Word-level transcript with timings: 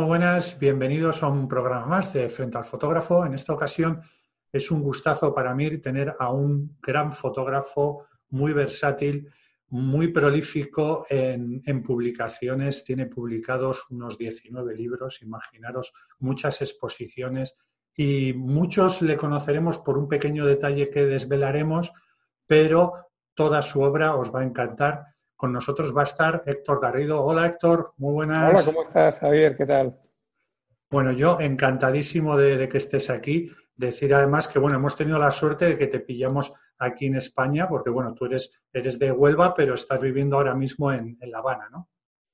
muy 0.00 0.08
buenas. 0.08 0.58
Bienvenidos 0.58 1.22
a 1.22 1.28
un 1.28 1.46
programa 1.46 1.84
más 1.84 2.14
de 2.14 2.26
Frente 2.30 2.56
al 2.56 2.64
Fotógrafo. 2.64 3.26
En 3.26 3.34
esta 3.34 3.52
ocasión 3.52 4.00
es 4.50 4.70
un 4.70 4.80
gustazo 4.82 5.34
para 5.34 5.54
mí 5.54 5.76
tener 5.76 6.16
a 6.18 6.32
un 6.32 6.78
gran 6.80 7.12
fotógrafo 7.12 8.06
muy 8.30 8.54
versátil, 8.54 9.28
muy 9.68 10.08
prolífico 10.08 11.04
en, 11.10 11.82
publicaciones. 11.82 12.82
Tiene 12.82 13.06
publicados 13.08 13.84
unos 13.90 14.16
19 14.16 14.74
libros, 14.74 15.20
imaginaros, 15.20 15.92
muchas 16.20 16.62
exposiciones 16.62 17.54
y 17.94 18.32
muchos 18.32 19.02
le 19.02 19.18
conoceremos 19.18 19.80
por 19.80 19.98
un 19.98 20.08
pequeño 20.08 20.46
detalle 20.46 20.88
que 20.88 21.04
desvelaremos, 21.04 21.92
pero 22.46 23.10
toda 23.34 23.60
su 23.60 23.82
obra 23.82 24.16
os 24.16 24.34
va 24.34 24.40
a 24.40 24.44
encantar. 24.44 25.09
Con 25.40 25.54
nosotros 25.54 25.96
va 25.96 26.02
a 26.02 26.04
estar 26.04 26.42
Héctor 26.44 26.82
Garrido. 26.82 27.24
Hola 27.24 27.46
Héctor, 27.46 27.94
muy 27.96 28.12
buenas. 28.12 28.50
Hola, 28.50 28.62
¿cómo 28.62 28.82
estás 28.82 29.20
Javier? 29.20 29.56
¿Qué 29.56 29.64
tal? 29.64 29.98
Bueno, 30.90 31.12
yo 31.12 31.40
encantadísimo 31.40 32.36
de, 32.36 32.68
que 32.68 32.76
estés 32.76 33.08
aquí. 33.08 33.50
Decir 33.74 34.12
además 34.12 34.48
que, 34.48 34.58
bueno, 34.58 34.76
hemos 34.76 34.94
tenido 34.96 35.18
la 35.18 35.30
suerte 35.30 35.64
de 35.64 35.76
que 35.78 35.86
te 35.86 36.00
pillamos 36.00 36.52
aquí 36.78 37.06
en 37.06 37.16
España, 37.16 37.66
porque, 37.66 37.88
bueno, 37.88 38.12
tú 38.12 38.26
eres, 38.26 38.52
eres 38.70 38.98
de 38.98 39.12
Huelva, 39.12 39.54
pero 39.54 39.72
estás 39.72 39.98
viviendo 39.98 40.36
ahora 40.36 40.54
mismo 40.54 40.92
en, 40.92 41.16
La 41.22 41.38
Habana, 41.38 41.70
¿no? 41.70 41.88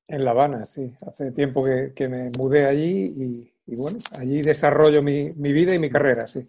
En 0.09 0.25
La 0.25 0.33
Habana, 0.33 0.65
sí. 0.65 0.93
Hace 1.07 1.31
tiempo 1.31 1.65
que, 1.65 2.09
me 2.09 2.31
mudé 2.37 2.67
allí 2.67 3.47
y, 3.67 3.77
bueno, 3.77 4.01
allí 4.19 4.43
desarrollo 4.43 5.01
mi, 5.01 5.31
vida 5.31 5.77
y 5.77 5.79
mi 5.79 5.91
carrera, 5.91 6.27
sí. 6.27 6.41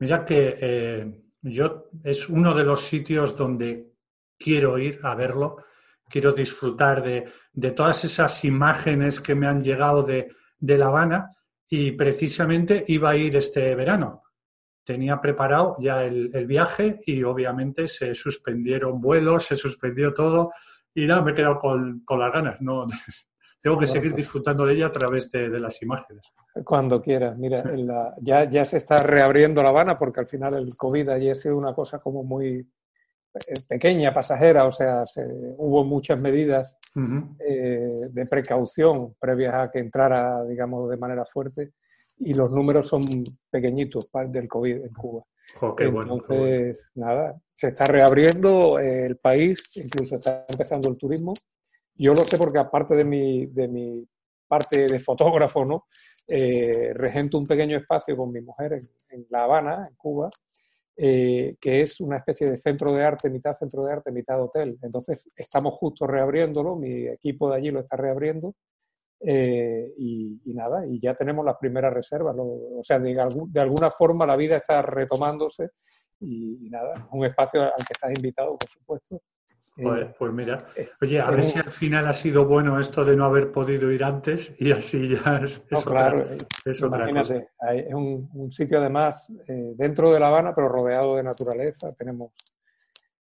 Mira 0.00 0.24
que 0.24 0.56
eh, 0.60 1.22
yo 1.42 1.90
es 2.02 2.28
uno 2.28 2.52
de 2.52 2.64
los 2.64 2.84
sitios 2.84 3.36
donde 3.36 3.92
quiero 4.36 4.76
ir 4.76 4.98
a 5.04 5.14
verlo 5.14 5.58
quiero 6.08 6.32
disfrutar 6.32 7.02
de, 7.02 7.70
todas 7.72 8.04
esas 8.04 8.44
imágenes 8.44 9.20
que 9.20 9.34
me 9.34 9.46
han 9.46 9.60
llegado 9.60 10.02
de, 10.02 10.28
La 10.60 10.86
Habana 10.86 11.30
y 11.68 11.92
precisamente 11.92 12.84
iba 12.88 13.10
a 13.10 13.16
ir 13.16 13.36
este 13.36 13.74
verano. 13.74 14.22
Tenía 14.84 15.20
preparado 15.20 15.76
ya 15.80 16.04
el, 16.04 16.46
viaje 16.46 17.00
y 17.06 17.22
obviamente 17.22 17.88
se 17.88 18.14
suspendieron 18.14 19.00
vuelos, 19.00 19.46
se 19.46 19.56
suspendió 19.56 20.12
todo 20.12 20.52
y 20.94 21.06
nada, 21.06 21.22
me 21.22 21.32
he 21.32 21.34
quedado 21.34 21.58
con, 21.58 22.04
las 22.08 22.32
ganas. 22.32 22.60
No, 22.60 22.86
tengo 23.60 23.78
que 23.78 23.86
seguir 23.86 24.14
disfrutando 24.14 24.66
de 24.66 24.74
ella 24.74 24.86
a 24.86 24.92
través 24.92 25.30
de, 25.30 25.48
las 25.58 25.80
imágenes. 25.82 26.32
Cuando 26.64 27.00
quieras. 27.00 27.36
Mira, 27.36 27.64
ya, 28.20 28.48
ya 28.48 28.64
se 28.64 28.76
está 28.76 28.98
reabriendo 28.98 29.62
La 29.62 29.70
Habana 29.70 29.96
porque 29.96 30.20
al 30.20 30.26
final 30.26 30.56
el 30.56 30.76
COVID 30.76 31.08
allí 31.08 31.30
ha 31.30 31.34
sido 31.34 31.56
una 31.56 31.74
cosa 31.74 31.98
como 31.98 32.22
muy 32.22 32.66
pequeña, 33.68 34.14
pasajera, 34.14 34.64
o 34.64 34.72
sea, 34.72 35.04
hubo 35.56 35.84
muchas 35.84 36.22
medidas 36.22 36.76
eh, 37.40 37.88
de 38.12 38.26
precaución 38.26 39.14
previas 39.18 39.54
a 39.54 39.70
que 39.70 39.80
entrara, 39.80 40.44
digamos, 40.44 40.88
de 40.88 40.96
manera 40.96 41.24
fuerte 41.24 41.72
y 42.18 42.34
los 42.34 42.50
números 42.50 42.86
son 42.86 43.02
pequeñitos 43.50 44.10
del 44.28 44.48
COVID 44.48 44.84
en 44.84 44.92
Cuba. 44.92 45.24
Entonces, 45.78 46.90
nada, 46.94 47.36
se 47.54 47.68
está 47.68 47.86
reabriendo 47.86 48.78
el 48.78 49.16
país, 49.16 49.56
incluso 49.74 50.16
está 50.16 50.46
empezando 50.48 50.88
el 50.88 50.96
turismo. 50.96 51.34
Yo 51.96 52.14
lo 52.14 52.22
sé 52.22 52.38
porque 52.38 52.58
aparte 52.58 52.94
de 52.94 53.04
mi, 53.04 53.46
de 53.46 53.68
mi 53.68 54.08
parte 54.46 54.86
de 54.86 54.98
fotógrafo, 54.98 55.64
¿no? 55.64 55.86
Eh, 56.26 56.92
regento 56.94 57.36
un 57.36 57.46
pequeño 57.46 57.76
espacio 57.76 58.16
con 58.16 58.32
mi 58.32 58.40
mujer 58.40 58.78
en 59.10 59.26
La 59.28 59.44
Habana, 59.44 59.86
en 59.88 59.94
Cuba, 59.96 60.30
eh, 60.96 61.56
que 61.60 61.82
es 61.82 62.00
una 62.00 62.18
especie 62.18 62.46
de 62.46 62.56
centro 62.56 62.92
de 62.92 63.04
arte, 63.04 63.30
mitad 63.30 63.52
centro 63.52 63.84
de 63.84 63.92
arte, 63.92 64.12
mitad 64.12 64.40
hotel. 64.40 64.78
Entonces, 64.82 65.28
estamos 65.34 65.74
justo 65.74 66.06
reabriéndolo, 66.06 66.76
mi 66.76 67.08
equipo 67.08 67.50
de 67.50 67.56
allí 67.56 67.70
lo 67.70 67.80
está 67.80 67.96
reabriendo. 67.96 68.54
Eh, 69.20 69.94
y, 69.96 70.52
nada, 70.54 70.86
y 70.86 71.00
ya 71.00 71.14
tenemos 71.14 71.44
las 71.44 71.56
primeras 71.56 71.92
reservas. 71.92 72.36
o 72.38 72.82
sea, 72.82 72.98
de, 72.98 73.18
alguna 73.60 73.90
forma 73.90 74.26
la 74.26 74.36
vida 74.36 74.56
está 74.56 74.82
retomándose 74.82 75.70
y, 76.20 76.66
y, 76.66 76.70
nada, 76.70 77.08
un 77.12 77.24
espacio 77.24 77.62
al 77.62 77.72
que 77.76 77.92
estás 77.92 78.12
invitado, 78.14 78.56
por 78.58 78.68
supuesto, 78.68 79.22
pues, 79.76 80.06
pues 80.16 80.32
mira, 80.32 80.56
oye, 81.02 81.20
a 81.20 81.26
ver 81.26 81.44
si 81.44 81.58
al 81.58 81.70
final 81.70 82.06
ha 82.06 82.12
sido 82.12 82.46
bueno 82.46 82.78
esto 82.78 83.04
de 83.04 83.16
no 83.16 83.24
haber 83.24 83.50
podido 83.50 83.90
ir 83.90 84.04
antes 84.04 84.54
y 84.58 84.70
así 84.70 85.08
ya 85.08 85.36
es, 85.42 85.64
claro, 85.84 86.22
eh, 86.22 86.38
es 86.66 86.82
otra 86.82 87.10
cosa. 87.10 87.42
Es 87.72 87.92
un, 87.92 88.50
sitio 88.50 88.78
además 88.78 89.32
eh, 89.48 89.72
dentro 89.74 90.12
de 90.12 90.20
La 90.20 90.28
Habana, 90.28 90.54
pero 90.54 90.68
rodeado 90.68 91.16
de 91.16 91.24
naturaleza. 91.24 91.92
Tenemos, 91.94 92.32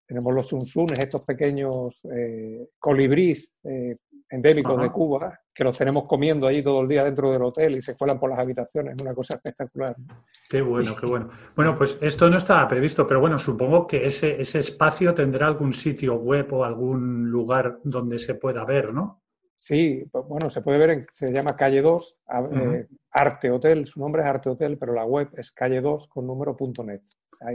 tenemos 0.05 0.33
los 0.33 0.47
sunsunes, 0.47 0.99
estos 0.99 1.25
pequeños 1.25 2.03
eh, 2.13 2.67
colibrís 2.79 3.53
eh, 3.63 3.95
endémicos 4.31 4.81
de 4.81 4.89
Cuba, 4.89 5.39
que 5.53 5.63
los 5.63 5.77
tenemos 5.77 6.07
comiendo 6.07 6.47
ahí 6.47 6.63
todo 6.63 6.81
el 6.81 6.87
día 6.87 7.03
dentro 7.03 7.31
del 7.31 7.43
hotel 7.43 7.73
y 7.77 7.81
se 7.81 7.95
cuelan 7.95 8.19
por 8.19 8.29
las 8.29 8.39
habitaciones. 8.39 8.95
Es 8.95 9.01
una 9.01 9.13
cosa 9.13 9.35
espectacular. 9.35 9.95
Qué 10.49 10.61
bueno, 10.61 10.95
qué 10.95 11.05
bueno. 11.05 11.29
Bueno, 11.55 11.77
pues 11.77 11.97
esto 12.01 12.29
no 12.29 12.37
estaba 12.37 12.67
previsto, 12.67 13.05
pero 13.05 13.19
bueno, 13.19 13.37
supongo 13.37 13.85
que 13.85 14.05
ese, 14.05 14.39
ese 14.41 14.59
espacio 14.59 15.13
tendrá 15.13 15.47
algún 15.47 15.73
sitio 15.73 16.15
web 16.15 16.51
o 16.53 16.63
algún 16.63 17.29
lugar 17.29 17.79
donde 17.83 18.17
se 18.19 18.35
pueda 18.35 18.63
ver, 18.63 18.93
¿no? 18.93 19.21
Sí, 19.61 20.03
pues, 20.11 20.25
bueno, 20.27 20.49
se 20.49 20.61
puede 20.61 20.79
ver, 20.79 20.89
en, 20.89 21.07
se 21.11 21.31
llama 21.31 21.55
Calle 21.55 21.83
2, 21.83 22.19
eh, 22.51 22.87
Arte 23.11 23.51
Hotel, 23.51 23.85
su 23.85 23.99
nombre 23.99 24.23
es 24.23 24.27
Arte 24.27 24.49
Hotel, 24.49 24.75
pero 24.77 24.91
la 24.91 25.05
web 25.05 25.29
es 25.37 25.53
calle2 25.53 26.07
con 26.09 26.25
número.net. 26.25 27.01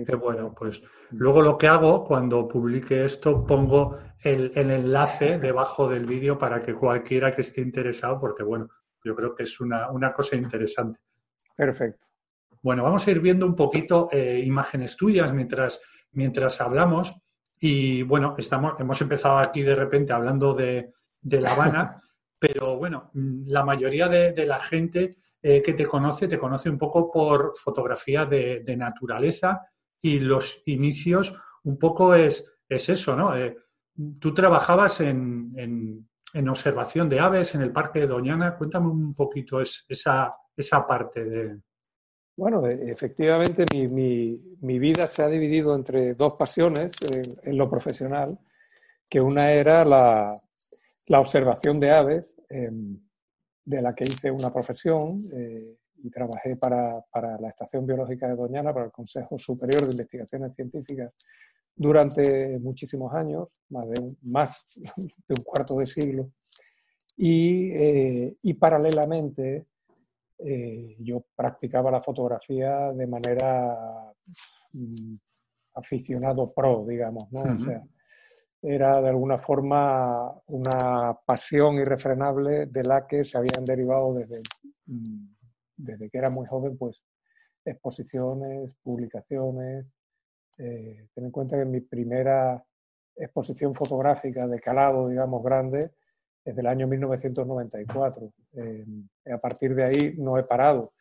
Qué 0.07 0.15
bueno, 0.15 0.55
pues 0.57 0.83
luego 1.11 1.43
lo 1.43 1.59
que 1.59 1.67
hago 1.69 2.05
cuando 2.05 2.47
publique 2.47 3.05
esto, 3.05 3.45
pongo 3.45 3.99
el, 4.27 4.53
enlace 4.57 5.39
debajo 5.39 5.89
del 5.89 6.05
vídeo 6.05 6.37
para 6.37 6.59
que 6.59 6.75
cualquiera 6.75 7.31
que 7.31 7.43
esté 7.43 7.61
interesado, 7.61 8.19
porque 8.19 8.43
bueno, 8.43 8.69
yo 9.05 9.15
creo 9.15 9.35
que 9.35 9.45
es 9.45 9.61
una, 9.61 10.13
cosa 10.13 10.35
interesante. 10.35 10.99
Perfecto. 11.55 12.09
Bueno, 12.61 12.83
vamos 12.83 13.07
a 13.07 13.11
ir 13.13 13.21
viendo 13.21 13.47
un 13.47 13.55
poquito 13.55 14.09
eh, 14.11 14.43
imágenes 14.45 14.97
tuyas 14.97 15.33
mientras, 15.33 15.81
mientras 16.13 16.61
hablamos. 16.61 17.15
Y 17.61 18.03
bueno, 18.03 18.35
estamos, 18.37 18.79
hemos 18.81 19.01
empezado 19.01 19.39
aquí 19.39 19.63
de 19.63 19.77
repente 19.77 20.13
hablando 20.13 20.53
de, 20.55 20.93
de 21.21 21.41
La 21.41 21.53
Habana, 21.53 22.03
pero 22.39 22.77
bueno, 22.77 23.13
la 23.15 23.65
mayoría 23.65 24.09
de, 24.09 24.45
la 24.45 24.59
gente 24.59 25.19
eh, 25.41 25.63
que 25.63 25.75
te 25.75 25.87
conoce, 25.87 26.27
te 26.27 26.37
conoce 26.37 26.69
un 26.69 26.79
poco 26.79 27.13
por 27.13 27.53
fotografía 27.57 28.27
de, 28.27 28.77
naturaleza 28.77 29.63
y 30.03 30.19
los 30.19 30.63
inicios 30.67 31.41
un 31.63 31.79
poco 31.79 32.15
es, 32.15 32.45
es 32.69 32.89
eso, 32.89 33.15
¿no? 33.15 33.37
Eh, 33.37 33.57
tú 34.19 34.35
trabajabas 34.35 35.01
en, 35.01 35.53
en, 36.33 36.49
observación 36.49 37.09
de 37.09 37.19
aves 37.19 37.55
en 37.55 37.63
el 37.63 37.73
Parque 37.73 38.01
de 38.01 38.07
Doñana. 38.07 38.57
Cuéntame 38.57 38.89
un 38.89 39.15
poquito 39.15 39.61
esa, 39.61 40.35
esa 40.57 40.87
parte 40.87 41.25
de... 41.25 41.61
Bueno, 42.37 42.67
e, 42.67 42.91
efectivamente 42.91 43.65
mi, 43.73 43.87
mi, 44.61 44.79
vida 44.79 45.07
se 45.07 45.23
ha 45.23 45.29
dividido 45.29 45.75
entre 45.75 46.15
dos 46.15 46.35
pasiones 46.39 46.93
en 47.43 47.57
lo 47.57 47.71
profesional, 47.71 48.39
que 49.09 49.21
una 49.21 49.53
era 49.53 49.85
la, 49.85 50.37
la 51.07 51.21
observación 51.21 51.79
de 51.79 51.91
aves, 51.93 52.37
em, 52.49 52.99
de 53.65 53.83
la 53.83 53.95
que 53.95 54.05
hice 54.05 54.31
una 54.31 54.53
profesión 54.53 55.23
eh, 55.33 55.77
y 56.03 56.11
trabajé 56.11 56.57
para, 56.57 57.05
la 57.13 57.49
Estación 57.49 57.87
Biológica 57.87 58.29
de 58.29 58.37
Doñana, 58.37 58.73
para 58.73 58.87
el 58.87 58.93
Consejo 58.93 59.39
Superior 59.39 59.87
de 59.87 59.93
Investigaciones 59.93 60.55
Científicas, 60.55 61.13
durante 61.77 62.59
muchísimos 62.59 63.13
años, 63.15 63.49
más 63.69 63.89
de 63.89 64.01
un, 64.01 64.19
más 64.23 64.65
de 64.97 65.35
un 65.35 65.45
cuarto 65.45 65.77
de 65.77 65.87
siglo. 65.87 66.33
Y, 67.17 67.71
eh, 67.73 68.37
paralelamente 68.59 69.67
eh, 70.39 70.97
yo 71.01 71.25
practicaba 71.35 71.91
la 71.91 72.03
fotografía 72.03 72.93
de 72.93 73.07
manera 73.07 74.13
mm, 74.73 75.15
aficionado 75.75 76.53
pro, 76.53 76.85
digamos, 76.87 77.31
¿no? 77.33 77.43
O 77.43 77.59
sea, 77.59 77.83
era 78.63 79.01
de 79.01 79.09
alguna 79.09 79.39
forma 79.39 80.33
una 80.47 81.17
pasión 81.25 81.77
irrefrenable 81.77 82.67
de 82.67 82.83
la 82.83 83.07
que 83.07 83.25
se 83.25 83.39
habían 83.39 83.65
derivado 83.65 84.15
desde, 84.15 84.41
mm, 84.87 85.29
desde 85.77 86.11
que 86.11 86.19
era 86.19 86.31
muy 86.31 86.47
joven, 86.47 86.77
pues 86.77 87.03
exposiciones, 87.65 88.75
publicaciones. 88.83 89.87
Eh, 90.59 91.09
ten 91.15 91.25
en 91.25 91.31
cuenta 91.31 91.59
que 91.59 91.65
mi 91.65 91.81
primera 91.81 92.63
exposición 93.15 93.75
fotográfica 93.75 94.47
de 94.47 94.61
calado, 94.61 95.09
digamos, 95.09 95.43
grande, 95.43 95.91
es 96.45 96.55
del 96.55 96.67
año 96.67 96.87
1994. 96.87 98.33
Eh, 98.55 98.87
a 99.33 99.39
partir 99.39 99.75
de 99.75 99.85
ahí 99.85 100.15
no 100.19 100.39
he 100.39 100.45
parado 100.45 100.93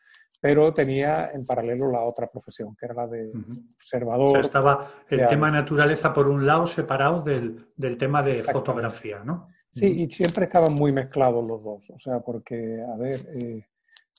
pero 0.46 0.72
tenía 0.72 1.32
en 1.34 1.44
paralelo 1.44 1.90
la 1.90 2.02
otra 2.02 2.28
profesión, 2.28 2.76
que 2.76 2.86
era 2.86 2.94
la 2.94 3.08
de 3.08 3.32
observador. 3.78 4.28
O 4.28 4.32
sea, 4.32 4.42
estaba 4.42 4.92
el 5.10 5.28
tema 5.28 5.50
naturaleza 5.50 6.14
por 6.14 6.28
un 6.28 6.46
lado 6.46 6.68
separado 6.68 7.22
del, 7.22 7.66
del 7.76 7.98
tema 7.98 8.22
de 8.22 8.36
fotografía, 8.36 9.24
¿no? 9.24 9.48
Sí, 9.74 10.04
y 10.04 10.10
siempre 10.12 10.46
estaban 10.46 10.74
muy 10.74 10.92
mezclados 10.92 11.48
los 11.48 11.64
dos, 11.64 11.90
o 11.90 11.98
sea, 11.98 12.20
porque, 12.20 12.80
a 12.80 12.96
ver, 12.96 13.20
eh, 13.34 13.66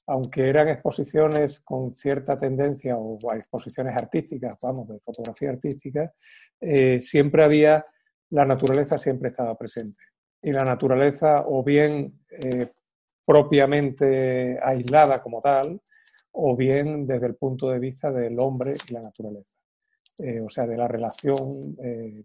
aunque 0.06 0.49
eran 0.49 0.69
exposiciones 0.69 1.61
con 1.61 1.93
cierta 1.93 2.37
tendencia 2.37 2.97
o, 2.97 3.19
exposiciones 3.35 3.94
artísticas, 3.97 4.56
vamos, 4.62 4.88
de 4.88 5.00
fotografía 5.00 5.50
artística, 5.50 6.12
eh, 6.61 7.00
siempre 7.00 7.43
había, 7.43 7.85
la 8.31 8.44
naturaleza 8.44 8.99
siempre 8.99 9.31
estaba 9.31 9.56
presente. 9.56 9.99
Y 10.41 10.53
la 10.53 10.64
naturaleza 10.64 11.44
o 11.47 11.64
bien 11.64 12.20
eh, 12.31 12.69
propiamente 13.25 14.58
aislada 14.62 15.20
como 15.20 15.43
tal, 15.43 15.81
o 16.32 16.55
bien 16.55 17.06
desde 17.06 17.26
el 17.26 17.35
punto 17.35 17.70
de 17.70 17.81
vista 17.81 18.12
del 18.12 18.38
hombre 18.38 18.75
y 18.88 18.93
la 18.93 19.00
naturaleza. 19.00 19.59
Eh, 20.19 20.41
o 20.41 20.49
sea, 20.49 20.67
de 20.67 20.76
la 20.76 20.87
relación 20.87 21.61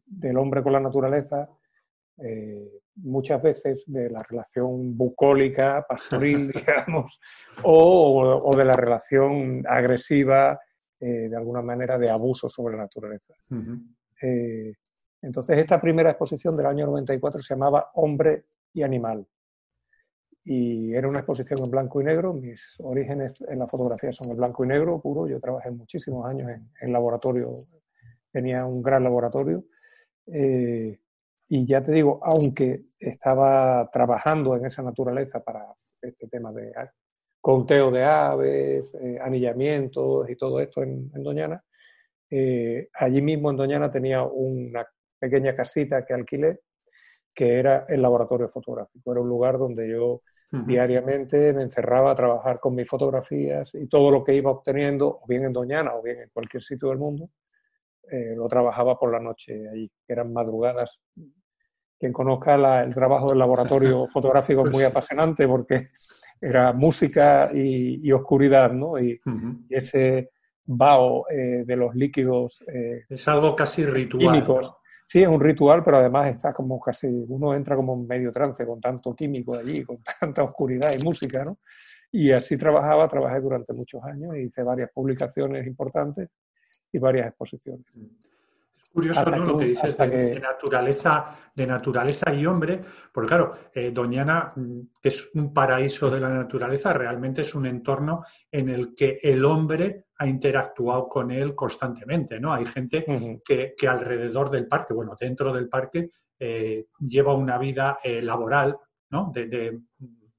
del 0.06 0.38
hombre 0.38 0.62
con 0.62 0.74
la 0.74 0.80
naturaleza, 0.80 1.50
eh, 2.18 2.82
muchas 2.96 3.42
veces 3.42 3.84
de 3.88 4.10
la 4.10 4.20
relación 4.30 4.98
bucólica, 4.98 5.86
pastoril, 5.88 6.52
digamos, 6.56 7.20
o, 7.64 8.50
de 8.56 8.66
la 8.66 8.74
relación 8.74 9.64
agresiva, 9.68 10.60
de 11.00 11.36
alguna 11.36 11.64
manera, 11.64 11.98
de 11.98 12.12
abuso 12.12 12.48
sobre 12.48 12.78
la 12.78 12.84
naturaleza. 12.84 13.34
entonces, 15.20 15.58
esta 15.58 15.82
primera 15.82 16.12
exposición 16.12 16.56
del 16.56 16.68
año 16.68 16.86
94 16.86 17.42
se 17.42 17.56
llamaba 17.56 17.90
Hombre 17.96 18.46
y 18.72 18.84
Animal. 18.84 19.26
Y 20.44 20.94
era 20.94 21.08
una 21.08 21.22
exposición 21.22 21.58
en 21.64 21.72
blanco 21.72 22.02
y 22.02 22.04
negro. 22.04 22.34
Mis 22.34 22.80
orígenes 22.84 23.34
en 23.48 23.58
la 23.58 23.68
fotografía 23.68 24.14
son 24.14 24.30
en 24.30 24.38
blanco 24.38 24.64
y 24.64 24.68
negro 24.68 25.00
puro. 25.00 25.28
Yo 25.28 25.40
trabajé 25.40 25.72
muchísimos 25.72 26.24
años 26.28 26.52
en, 26.52 26.70
en 26.80 26.94
laboratorio 26.94 27.52
tenía 28.32 28.66
un 28.66 28.82
gran 28.82 29.04
laboratorio. 29.04 29.66
Eh, 30.28 31.00
y 31.54 31.66
ya 31.66 31.84
te 31.84 31.92
digo, 31.92 32.22
aunque 32.24 32.86
estaba 32.98 33.90
trabajando 33.92 34.56
en 34.56 34.66
esa 34.66 34.82
naturaleza 34.84 35.44
para 35.44 35.66
este 36.02 36.30
tema 36.30 36.54
de 36.54 36.72
conteo 37.42 37.92
de 37.92 38.06
aves, 38.06 38.90
eh, 38.94 39.20
anillamientos 39.22 40.30
y 40.30 40.38
todo 40.38 40.62
esto 40.62 40.82
en, 40.82 41.12
Doñana, 41.12 41.62
eh, 42.30 42.88
allí 42.94 43.22
mismo 43.22 43.52
en 43.52 43.58
Doñana 43.58 43.92
tenía 43.92 44.24
una 44.24 44.88
pequeña 45.20 45.54
casita 45.54 46.06
que 46.06 46.14
alquilé, 46.14 46.62
que 47.36 47.60
era 47.60 47.86
el 47.90 48.02
laboratorio 48.02 48.48
fotográfico. 48.48 49.12
Era 49.12 49.20
un 49.20 49.28
lugar 49.28 49.58
donde 49.58 49.90
yo 49.90 50.22
diariamente 50.52 51.52
me 51.52 51.64
encerraba 51.64 52.12
a 52.12 52.16
trabajar 52.16 52.62
con 52.62 52.76
mis 52.76 52.88
fotografías 52.88 53.76
y 53.76 53.88
todo 53.88 54.10
lo 54.10 54.24
que 54.24 54.36
iba 54.36 54.52
obteniendo, 54.52 55.20
o 55.22 55.28
bien 55.28 55.44
en 55.44 55.52
Doñana 55.52 55.96
o 55.96 56.02
bien 56.02 56.22
en 56.22 56.30
cualquier 56.30 56.64
sitio 56.64 56.88
del 56.88 56.98
mundo, 56.98 57.30
eh, 58.10 58.36
lo 58.38 58.48
trabajaba 58.48 58.98
por 58.98 59.12
la 59.12 59.20
noche 59.20 59.68
allí, 59.70 59.92
eran 60.08 60.32
madrugadas. 60.32 60.98
Quien 62.02 62.12
conozca 62.12 62.56
el 62.82 62.96
trabajo 62.96 63.28
del 63.30 63.38
laboratorio 63.38 64.02
fotográfico 64.12 64.64
es 64.64 64.72
muy 64.72 64.82
pues 64.82 64.88
apasionante 64.88 65.48
porque 65.48 65.90
era 66.42 66.74
música 66.74 67.52
y, 67.54 68.12
oscuridad, 68.12 68.72
¿no? 68.72 68.98
Y, 68.98 69.22
ese 69.70 70.32
vaho 70.66 71.30
eh, 71.30 71.64
de 71.64 71.76
los 71.76 71.94
líquidos. 71.94 72.64
Eh, 72.68 73.06
es 73.08 73.28
algo 73.28 73.56
casi 73.56 73.86
ritual. 73.86 74.20
Químicos. 74.20 74.74
Sí, 75.06 75.22
es 75.22 75.30
un 75.32 75.40
ritual, 75.40 75.84
pero 75.84 75.98
además 75.98 76.34
está 76.34 76.54
como 76.54 76.80
casi, 76.80 77.06
uno 77.06 77.54
entra 77.54 77.76
como 77.76 77.94
en 77.94 78.08
medio 78.08 78.32
trance 78.32 78.66
con 78.66 78.82
tanto 78.82 79.14
químico 79.14 79.56
allí, 79.56 79.84
con 79.84 80.00
tanta 80.20 80.42
oscuridad 80.42 80.90
y 81.00 81.04
música, 81.04 81.44
¿no? 81.44 81.60
Y 82.12 82.32
así 82.32 82.58
trabajaba, 82.58 83.08
trabajé 83.08 83.42
durante 83.42 83.74
muchos 83.74 84.04
años, 84.04 84.36
hice 84.38 84.64
varias 84.64 84.90
publicaciones 84.92 85.68
importantes 85.68 86.30
y 86.92 86.98
varias 86.98 87.28
exposiciones. 87.28 87.86
Es 87.94 88.31
curioso 88.92 89.26
lo 89.30 89.58
que 89.58 89.66
dices 89.66 89.98
de, 89.98 90.40
naturaleza, 90.40 91.36
de 91.56 91.66
naturaleza 91.66 92.34
y 92.34 92.46
hombre, 92.46 92.82
porque 93.12 93.28
claro, 93.28 93.56
eh, 93.74 93.92
Doñana 93.92 94.54
mm, 94.56 94.80
es 95.02 95.34
un 95.34 95.54
paraíso 95.54 96.10
de 96.10 96.20
la 96.20 96.30
naturaleza, 96.30 96.94
realmente 96.94 97.42
es 97.42 97.56
un 97.56 97.66
entorno 97.66 98.24
en 98.52 98.70
el 98.70 98.94
que 98.94 99.20
el 99.22 99.44
hombre 99.46 100.06
ha 100.18 100.28
interactuado 100.28 101.08
con 101.08 101.32
él 101.32 101.56
constantemente, 101.56 102.40
¿no? 102.40 102.54
Hay 102.54 102.66
gente 102.66 103.06
que, 103.44 103.88
alrededor 103.88 104.50
del 104.52 104.68
parque, 104.68 104.94
bueno, 104.94 105.16
dentro 105.20 105.52
del 105.54 105.68
parque, 105.68 106.12
eh, 106.38 106.86
lleva 107.00 107.34
una 107.34 107.58
vida 107.58 107.98
eh, 108.04 108.22
laboral, 108.22 108.78
¿no? 109.10 109.32
De, 109.34 109.80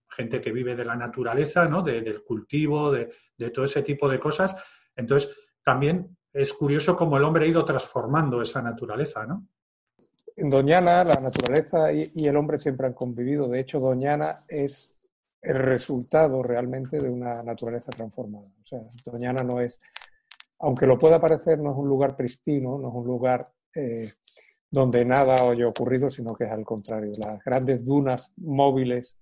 gente 0.08 0.42
que 0.42 0.52
vive 0.52 0.76
de 0.76 0.84
la 0.84 0.94
naturaleza, 0.94 1.64
¿no? 1.64 1.80
del 1.80 2.22
cultivo, 2.22 2.92
de, 2.92 3.10
de, 3.34 3.48
todo 3.48 3.64
ese 3.64 3.80
tipo 3.80 4.06
de 4.10 4.20
cosas. 4.20 4.54
Entonces, 4.94 5.34
también 5.64 6.14
es 6.32 6.52
curioso 6.54 6.96
cómo 6.96 7.16
el 7.16 7.24
hombre 7.24 7.44
ha 7.44 7.48
ido 7.48 7.64
transformando 7.64 8.40
esa 8.40 8.62
naturaleza, 8.62 9.26
¿no? 9.26 9.46
En 10.34 10.48
Doñana 10.48 11.04
la 11.04 11.20
naturaleza 11.20 11.92
y, 11.92 12.26
el 12.26 12.36
hombre 12.36 12.58
siempre 12.58 12.86
han 12.86 12.94
convivido. 12.94 13.48
De 13.48 13.60
hecho, 13.60 13.78
Doñana 13.78 14.32
es 14.48 14.94
el 15.42 15.56
resultado 15.56 16.42
realmente 16.42 17.00
de 17.00 17.10
una 17.10 17.42
naturaleza 17.42 17.90
transformada. 17.90 18.46
O 18.46 18.66
sea, 18.66 18.80
Doñana 19.04 19.44
no 19.44 19.60
es, 19.60 19.78
aunque 20.60 20.86
lo 20.86 20.98
pueda 20.98 21.20
parecer, 21.20 21.58
no 21.58 21.72
es 21.72 21.76
un 21.76 21.88
lugar 21.88 22.16
pristino, 22.16 22.78
no 22.78 22.88
es 22.88 22.94
un 22.94 23.06
lugar 23.06 23.50
eh, 23.74 24.08
donde 24.70 25.04
nada 25.04 25.36
haya 25.50 25.68
ocurrido, 25.68 26.10
sino 26.10 26.34
que 26.34 26.44
es 26.44 26.50
al 26.50 26.64
contrario. 26.64 27.12
Las 27.28 27.44
grandes 27.44 27.84
dunas 27.84 28.32
móviles 28.38 29.14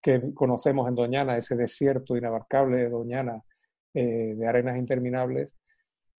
que 0.00 0.32
conocemos 0.32 0.88
en 0.88 0.94
Doñana, 0.94 1.36
ese 1.36 1.56
desierto 1.56 2.16
inabarcable 2.16 2.78
de 2.78 2.88
Doñana, 2.88 3.42
eh, 3.92 4.34
de 4.34 4.46
arenas 4.46 4.78
interminables, 4.78 5.50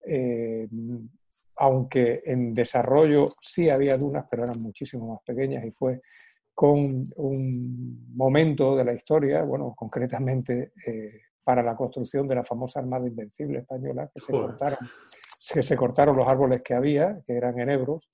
eh, 0.06 0.68
aunque 1.58 2.22
en 2.26 2.54
desarrollo 2.54 3.26
sí 3.42 3.70
había 3.70 3.98
dunas, 3.98 4.26
pero 4.30 4.44
eran 4.44 4.62
muchísimo 4.62 5.14
más 5.14 5.22
pequeñas 5.24 5.64
y 5.66 5.72
fue 5.72 6.02
con 6.54 6.88
un 7.18 8.16
momento 8.16 8.76
de 8.76 8.86
la 8.86 8.94
historia, 8.94 9.44
bueno, 9.44 9.74
concretamente 9.76 10.74
eh, 10.86 11.22
para 11.44 11.62
la 11.62 11.76
construcción 11.76 12.28
de 12.28 12.36
la 12.36 12.44
famosa 12.44 12.80
Armada 12.80 13.08
Invencible 13.08 13.60
española, 13.60 14.10
que 14.14 14.22
se, 14.22 14.32
cortaron, 14.32 14.80
que 15.54 15.64
se 15.64 15.76
cortaron 15.76 16.16
los 16.18 16.28
árboles 16.28 16.62
que 16.62 16.74
había, 16.74 17.22
que 17.26 17.34
eran 17.34 17.60
enebros, 17.60 18.10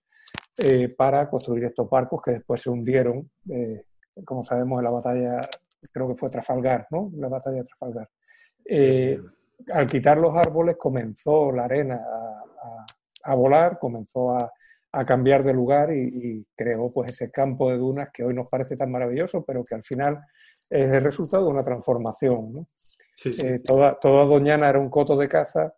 eh, 0.58 0.90
para 0.90 1.30
construir 1.30 1.66
estos 1.66 1.90
barcos 1.90 2.22
que 2.24 2.32
después 2.32 2.62
se 2.62 2.70
hundieron, 2.70 3.30
como 4.26 4.44
sabemos, 4.44 4.80
en 4.80 4.84
la 4.84 4.92
batalla, 4.92 5.42
creo 5.92 6.08
que 6.10 6.16
fue 6.16 6.30
Trafalgar, 6.30 6.88
¿no? 6.92 7.12
La 7.16 7.30
batalla 7.30 7.58
de 7.58 7.64
Trafalgar 7.64 8.10
al 9.74 9.88
quitar 9.88 10.18
los 10.18 10.36
árboles 10.36 10.78
comenzó 10.78 11.52
la 11.52 11.66
arena 11.66 12.02
a, 13.24 13.36
volar, 13.36 13.78
comenzó 13.80 14.36
a, 14.36 14.52
cambiar 15.06 15.44
de 15.44 15.54
lugar 15.54 15.94
y, 15.94 16.46
creó 16.56 16.92
pues 16.92 17.12
ese 17.12 17.32
campo 17.32 17.72
de 17.72 17.78
dunas 17.78 18.10
que 18.14 18.24
hoy 18.24 18.34
nos 18.34 18.48
parece 18.50 18.76
tan 18.76 18.92
maravilloso, 18.92 19.44
pero 19.46 19.64
que 19.64 19.76
al 19.76 19.84
final 19.84 20.20
es 20.70 20.92
el 20.92 21.02
resultado 21.02 21.46
de 21.46 21.52
una 21.52 21.64
transformación. 21.64 22.54
Eh, 23.44 23.60
toda, 23.66 24.00
toda 24.00 24.26
Doñana 24.26 24.68
era 24.68 24.80
un 24.80 24.90
coto 24.90 25.16
de 25.16 25.30
caza 25.30 25.74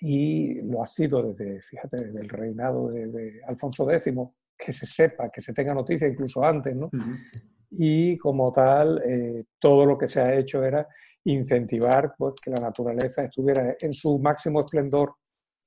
y 0.00 0.60
lo 0.62 0.82
ha 0.82 0.86
sido 0.86 1.22
desde, 1.22 1.60
fíjate, 1.62 2.04
desde 2.04 2.22
el 2.22 2.28
reinado 2.28 2.88
de, 2.88 3.40
Alfonso 3.46 3.90
X, 3.90 4.14
que 4.56 4.72
se 4.72 4.86
sepa, 4.86 5.28
que 5.28 5.40
se 5.40 5.52
tenga 5.52 5.74
noticia 5.74 6.06
incluso 6.06 6.44
antes, 6.44 6.74
¿no? 6.74 6.90
Y 7.70 8.16
como 8.18 8.52
tal 8.52 9.02
eh, 9.04 9.44
todo 9.58 9.84
lo 9.84 9.98
que 9.98 10.08
se 10.08 10.20
ha 10.20 10.34
hecho 10.34 10.62
era 10.62 10.86
incentivar 11.24 12.14
pues, 12.16 12.40
que 12.40 12.50
la 12.50 12.60
naturaleza 12.60 13.22
estuviera 13.22 13.76
en 13.80 13.94
su 13.94 14.18
máximo 14.18 14.60
esplendor 14.60 15.14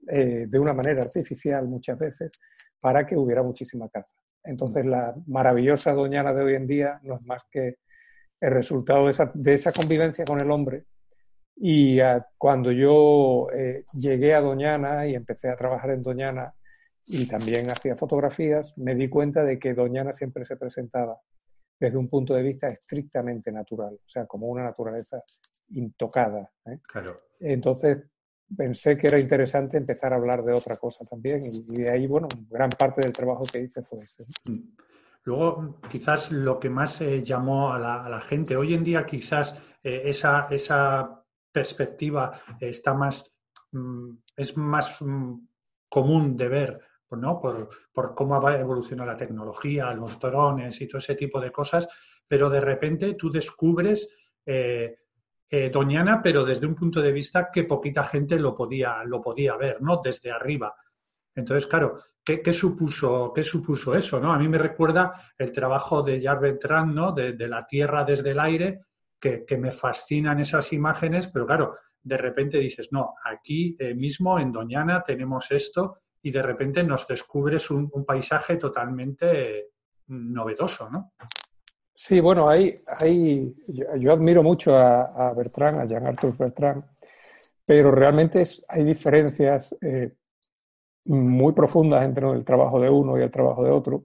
eh, 0.07 0.45
de 0.47 0.59
una 0.59 0.73
manera 0.73 1.01
artificial 1.01 1.67
muchas 1.67 1.97
veces 1.97 2.31
para 2.79 3.05
que 3.05 3.17
hubiera 3.17 3.43
muchísima 3.43 3.89
caza. 3.89 4.15
Entonces 4.43 4.85
la 4.85 5.15
maravillosa 5.27 5.91
Doñana 5.93 6.33
de 6.33 6.43
hoy 6.43 6.55
en 6.55 6.67
día 6.67 6.99
no 7.03 7.15
es 7.15 7.27
más 7.27 7.43
que 7.51 7.77
el 8.39 8.51
resultado 8.51 9.05
de 9.33 9.53
esa, 9.53 9.71
convivencia 9.71 10.23
con 10.25 10.39
el 10.39 10.51
hombre. 10.51 10.85
Y 11.55 11.97
cuando 12.37 12.71
yo 12.71 13.47
eh, 13.51 13.83
llegué 13.99 14.35
a 14.35 14.41
Doñana 14.41 15.07
y 15.07 15.15
empecé 15.15 15.49
a 15.49 15.57
trabajar 15.57 15.89
en 15.89 16.03
Doñana 16.03 16.53
y 17.07 17.25
también 17.27 17.69
hacía 17.71 17.95
fotografías, 17.95 18.77
me 18.77 18.93
di 18.93 19.09
cuenta 19.09 19.43
de 19.43 19.57
que 19.57 19.73
Doñana 19.73 20.13
siempre 20.13 20.45
se 20.45 20.55
presentaba 20.55 21.19
desde 21.79 21.97
un 21.97 22.07
punto 22.07 22.33
de 22.33 22.43
vista 22.43 22.67
estrictamente 22.67 23.51
natural, 23.51 23.93
o 23.93 24.09
sea, 24.09 24.25
como 24.25 24.47
una 24.47 24.63
naturaleza 24.63 25.21
intocada. 25.69 26.51
¿eh? 26.65 26.79
Claro. 26.87 27.21
Entonces 27.39 27.97
pensé 28.55 28.97
que 28.97 29.07
era 29.07 29.19
interesante 29.19 29.77
empezar 29.77 30.13
a 30.13 30.15
hablar 30.15 30.43
de 30.43 30.53
otra 30.53 30.77
cosa 30.77 31.05
también 31.05 31.41
y, 31.45 31.77
de 31.77 31.89
ahí, 31.89 32.07
bueno, 32.07 32.27
gran 32.49 32.69
parte 32.69 33.01
del 33.01 33.11
trabajo 33.11 33.43
que 33.45 33.59
hice 33.59 33.83
fue 33.83 33.99
ese. 33.99 34.25
Mm. 34.45 34.75
Luego, 35.23 35.79
quizás 35.89 36.31
lo 36.31 36.57
que 36.57 36.69
más 36.69 37.01
eh, 37.01 37.21
llamó 37.21 37.73
a 37.73 37.79
la, 37.79 38.21
gente, 38.21 38.55
hoy 38.55 38.73
en 38.73 38.83
día 38.83 39.05
quizás 39.05 39.53
eh, 39.83 40.03
esa, 40.05 40.47
esa, 40.49 41.23
perspectiva 41.51 42.39
está 42.59 42.93
más, 42.93 43.33
mm, 43.71 44.11
es 44.35 44.55
más 44.55 45.01
mm, 45.01 45.33
común 45.89 46.37
de 46.37 46.47
ver 46.47 46.81
¿no? 47.11 47.39
por, 47.39 47.69
por 47.91 48.13
cómo 48.13 48.41
va 48.41 48.51
a 48.51 48.59
evolucionar 48.59 49.07
la 49.07 49.15
tecnología, 49.15 49.93
los 49.93 50.19
drones 50.19 50.81
y 50.81 50.87
todo 50.87 50.99
ese 50.99 51.15
tipo 51.15 51.39
de 51.39 51.51
cosas, 51.51 51.87
pero 52.27 52.49
de 52.49 52.61
repente 52.61 53.13
tú 53.13 53.31
descubres 53.31 54.09
eh, 54.45 54.97
eh, 55.49 55.69
Doñana, 55.69 56.21
pero 56.21 56.43
desde 56.43 56.67
un 56.67 56.75
punto 56.75 57.01
de 57.01 57.11
vista 57.13 57.49
que 57.51 57.63
poquita 57.63 58.03
gente 58.03 58.37
lo 58.37 58.53
podía, 58.53 59.03
lo 59.05 59.21
podía 59.21 59.55
ver, 59.55 59.81
¿no? 59.81 60.01
Desde 60.03 60.29
arriba. 60.29 60.75
Entonces, 61.33 61.67
claro, 61.67 61.99
¿qué, 62.23 62.51
supuso, 62.51 63.31
qué 63.33 63.43
supuso 63.43 63.95
eso? 63.95 64.19
¿no? 64.19 64.33
A 64.33 64.39
mí 64.39 64.49
me 64.49 64.57
recuerda 64.57 65.13
el 65.37 65.53
trabajo 65.53 66.01
de 66.01 66.19
Jar 66.19 66.39
Bertrand, 66.41 66.93
¿no? 66.93 67.11
De, 67.13 67.47
la 67.47 67.65
Tierra 67.65 68.03
desde 68.03 68.31
el 68.31 68.39
aire, 68.39 68.81
que, 69.19 69.45
me 69.57 69.71
fascinan 69.71 70.39
esas 70.39 70.73
imágenes, 70.73 71.27
pero 71.27 71.45
claro, 71.45 71.75
de 72.01 72.17
repente 72.17 72.57
dices, 72.57 72.89
no, 72.91 73.15
aquí 73.23 73.75
eh, 73.79 73.93
mismo 73.93 74.39
en 74.39 74.51
Doñana 74.51 75.03
tenemos 75.03 75.49
esto 75.51 75.99
y 76.21 76.31
de 76.31 76.41
repente 76.41 76.83
nos 76.83 77.07
descubres 77.07 77.69
un, 77.71 77.89
paisaje 78.05 78.57
totalmente 78.57 79.71
novedoso, 80.07 80.89
¿no? 80.89 81.13
Sí, 81.93 82.19
bueno, 82.19 82.45
hay, 82.47 83.55
yo, 83.67 84.13
admiro 84.13 84.43
mucho 84.43 84.75
a, 84.77 85.33
Bertrand, 85.33 85.79
a 85.79 85.85
Jean-Arthur 85.85 86.37
Bertrand, 86.37 86.83
pero 87.65 87.91
realmente 87.91 88.43
hay 88.67 88.83
diferencias 88.83 89.75
eh, 89.81 90.13
muy 91.05 91.53
profundas 91.53 92.05
entre 92.05 92.29
el 92.29 92.45
trabajo 92.45 92.79
de 92.79 92.89
uno 92.89 93.17
y 93.17 93.23
el 93.23 93.31
trabajo 93.31 93.63
de 93.63 93.71
otro. 93.71 94.03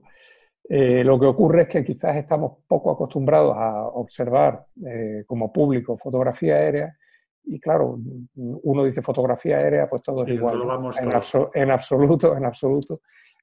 Eh, 0.67 1.03
lo 1.03 1.19
que 1.19 1.25
ocurre 1.25 1.63
es 1.63 1.67
que 1.67 1.83
quizás 1.83 2.15
estamos 2.15 2.59
poco 2.67 2.91
acostumbrados 2.91 3.55
a 3.57 3.85
observar 3.87 4.65
eh, 4.85 5.23
como 5.27 5.51
público 5.51 5.97
fotografía 5.97 6.55
aérea 6.55 6.97
y 7.45 7.59
claro, 7.59 7.99
uno 8.35 8.83
dice 8.85 9.01
fotografía 9.01 9.57
aérea, 9.57 9.89
pues 9.89 10.01
todo 10.01 10.23
es 10.23 10.33
igual. 10.33 10.61
En, 11.53 11.71
absoluto, 11.71 12.35
en 12.35 12.45
absoluto. 12.45 12.95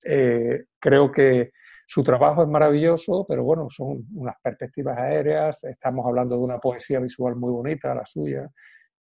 Eh, 0.04 0.64
creo 0.78 1.12
que 1.12 1.52
su 1.86 2.02
trabajo 2.02 2.42
es 2.42 2.48
maravilloso, 2.48 3.26
pero 3.28 3.44
bueno, 3.44 3.68
son 3.70 4.06
unas 4.16 4.36
perspectivas 4.42 4.96
aéreas, 4.98 5.64
estamos 5.64 6.06
hablando 6.06 6.36
de 6.36 6.42
una 6.42 6.58
poesía 6.58 7.00
visual 7.00 7.36
muy 7.36 7.52
bonita, 7.52 7.94
la 7.94 8.06
suya, 8.06 8.48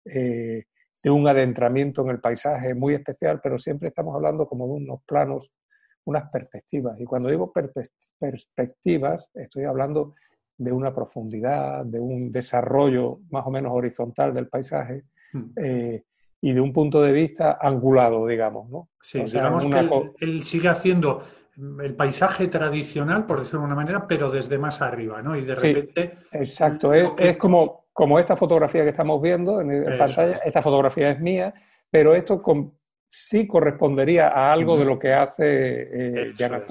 de 0.04 1.10
un 1.10 1.28
adentramiento 1.28 2.02
en 2.02 2.10
el 2.10 2.20
paisaje 2.20 2.74
muy 2.74 2.96
especial, 2.96 3.40
pero 3.42 3.60
siempre 3.60 3.90
estamos 3.90 4.16
hablando 4.16 4.48
como 4.48 4.66
de 4.66 4.74
unos 4.74 5.04
planos 5.06 5.52
unas 6.10 6.30
perspectivas. 6.30 7.00
Y 7.00 7.06
cuando 7.06 7.30
digo 7.30 7.54
perspectivas, 7.54 9.30
estoy 9.34 9.66
hablando 9.66 10.16
de 10.60 10.72
una 10.74 10.94
profundidad, 10.94 11.86
de 11.86 12.00
un 12.00 12.30
desarrollo 12.30 13.20
más 13.32 13.48
o 13.48 13.50
menos 13.50 13.72
horizontal 13.74 14.34
del 14.34 14.48
paisaje 14.48 15.06
hmm. 15.32 15.44
eh, 15.56 16.04
y 16.42 16.54
de 16.54 16.62
un 16.62 16.74
punto 16.74 17.02
de 17.02 17.14
vista 17.14 17.58
angulado, 17.60 18.28
digamos. 18.28 18.70
¿no? 18.70 18.90
Sí, 19.02 19.24
digamos 19.24 19.66
que 19.66 20.14
él, 20.20 20.44
sigue 20.44 20.68
haciendo 20.68 21.24
el 21.82 21.96
paisaje 21.96 22.48
tradicional, 22.48 23.26
por 23.26 23.40
decirlo 23.40 23.62
de 23.62 23.66
una 23.68 23.76
manera, 23.76 24.06
pero 24.06 24.30
desde 24.30 24.58
más 24.58 24.82
arriba, 24.82 25.22
¿no? 25.22 25.36
Y 25.36 25.44
de 25.44 25.56
repente... 25.56 26.18
exacto, 26.32 26.94
es, 26.94 27.38
como, 27.38 27.86
como 27.92 28.20
esta 28.20 28.36
fotografía 28.36 28.84
que 28.84 28.90
estamos 28.90 29.22
viendo 29.22 29.60
en, 29.62 29.98
pantalla, 29.98 30.40
esta 30.46 30.62
fotografía 30.62 31.12
es 31.12 31.20
mía, 31.20 31.54
pero 31.90 32.16
esto 32.16 32.42
con, 32.42 32.74
sí 33.10 33.48
correspondería 33.48 34.28
a 34.30 34.52
algo 34.52 34.78
de 34.78 34.86
lo 34.86 35.00
que 35.00 35.14
hace 35.14 36.28
eh, 36.28 36.34
Jana 36.38 36.64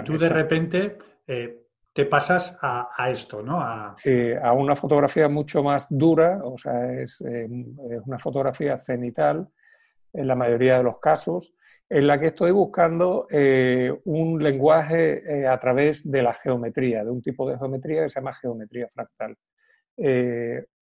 Y 0.00 0.04
tú 0.04 0.18
de 0.18 0.28
repente 0.28 0.98
eh, 1.26 1.65
te 1.96 2.04
pasas 2.04 2.56
a, 2.60 3.10
esto, 3.10 3.42
¿no? 3.42 3.58
A... 3.58 3.94
Sí, 3.96 4.32
a 4.40 4.52
una 4.52 4.76
fotografía 4.76 5.28
mucho 5.28 5.62
más 5.62 5.86
dura, 5.88 6.40
o 6.44 6.58
sea, 6.58 6.92
es, 6.92 7.18
eh, 7.22 7.48
es, 7.90 8.02
una 8.06 8.18
fotografía 8.18 8.76
cenital 8.76 9.48
en 10.12 10.26
la 10.28 10.34
mayoría 10.34 10.76
de 10.76 10.84
los 10.84 11.00
casos, 11.00 11.54
en 11.88 12.06
la 12.06 12.20
que 12.20 12.28
estoy 12.28 12.50
buscando 12.50 13.26
un 14.04 14.42
lenguaje 14.42 15.46
a 15.46 15.58
través 15.58 16.08
de 16.10 16.22
la 16.22 16.34
geometría, 16.34 17.04
de 17.04 17.10
un 17.10 17.22
tipo 17.22 17.48
de 17.48 17.56
geometría 17.56 18.02
que 18.02 18.10
se 18.10 18.20
llama 18.20 18.32
geometría 18.34 18.88
fractal. 18.92 19.36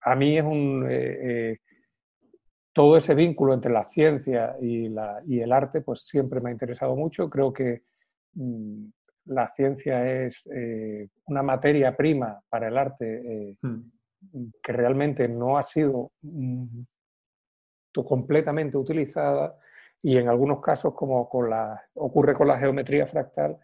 a 0.01 0.15
mí 0.17 0.39
es 0.39 0.45
un 0.45 0.85
todo 2.75 2.97
ese 2.97 3.15
vínculo 3.15 3.55
entre 3.55 3.73
la 3.73 3.87
ciencia 3.87 4.57
y, 4.61 4.87
el 4.87 5.53
arte, 5.53 5.81
pues 5.81 6.03
siempre 6.03 6.41
me 6.41 6.51
ha 6.51 6.53
interesado 6.53 6.97
mucho. 6.97 7.31
Creo 7.31 7.53
que 7.53 7.85
mm, 8.35 8.87
la 9.27 9.49
ciencia 9.49 10.25
es 10.27 10.47
eh, 10.55 11.09
una 11.27 11.43
materia 11.43 11.97
prima 11.97 12.41
para 12.49 12.69
el 12.69 12.77
arte 12.77 13.23
eh, 13.25 13.57
hmm. 13.63 13.81
que 14.63 14.73
realmente 14.73 15.29
no 15.29 15.57
ha 15.59 15.63
sido 15.63 16.13
mm, 16.23 16.83
completamente 18.07 18.77
utilizada 18.77 19.57
y 20.03 20.19
en 20.19 20.29
algunos 20.29 20.61
casos, 20.61 20.95
como 20.95 21.29
con 21.29 21.49
la, 21.49 21.81
ocurre 21.95 22.35
con 22.35 22.49
la 22.49 22.59
geometría 22.59 23.07
fractal, 23.07 23.57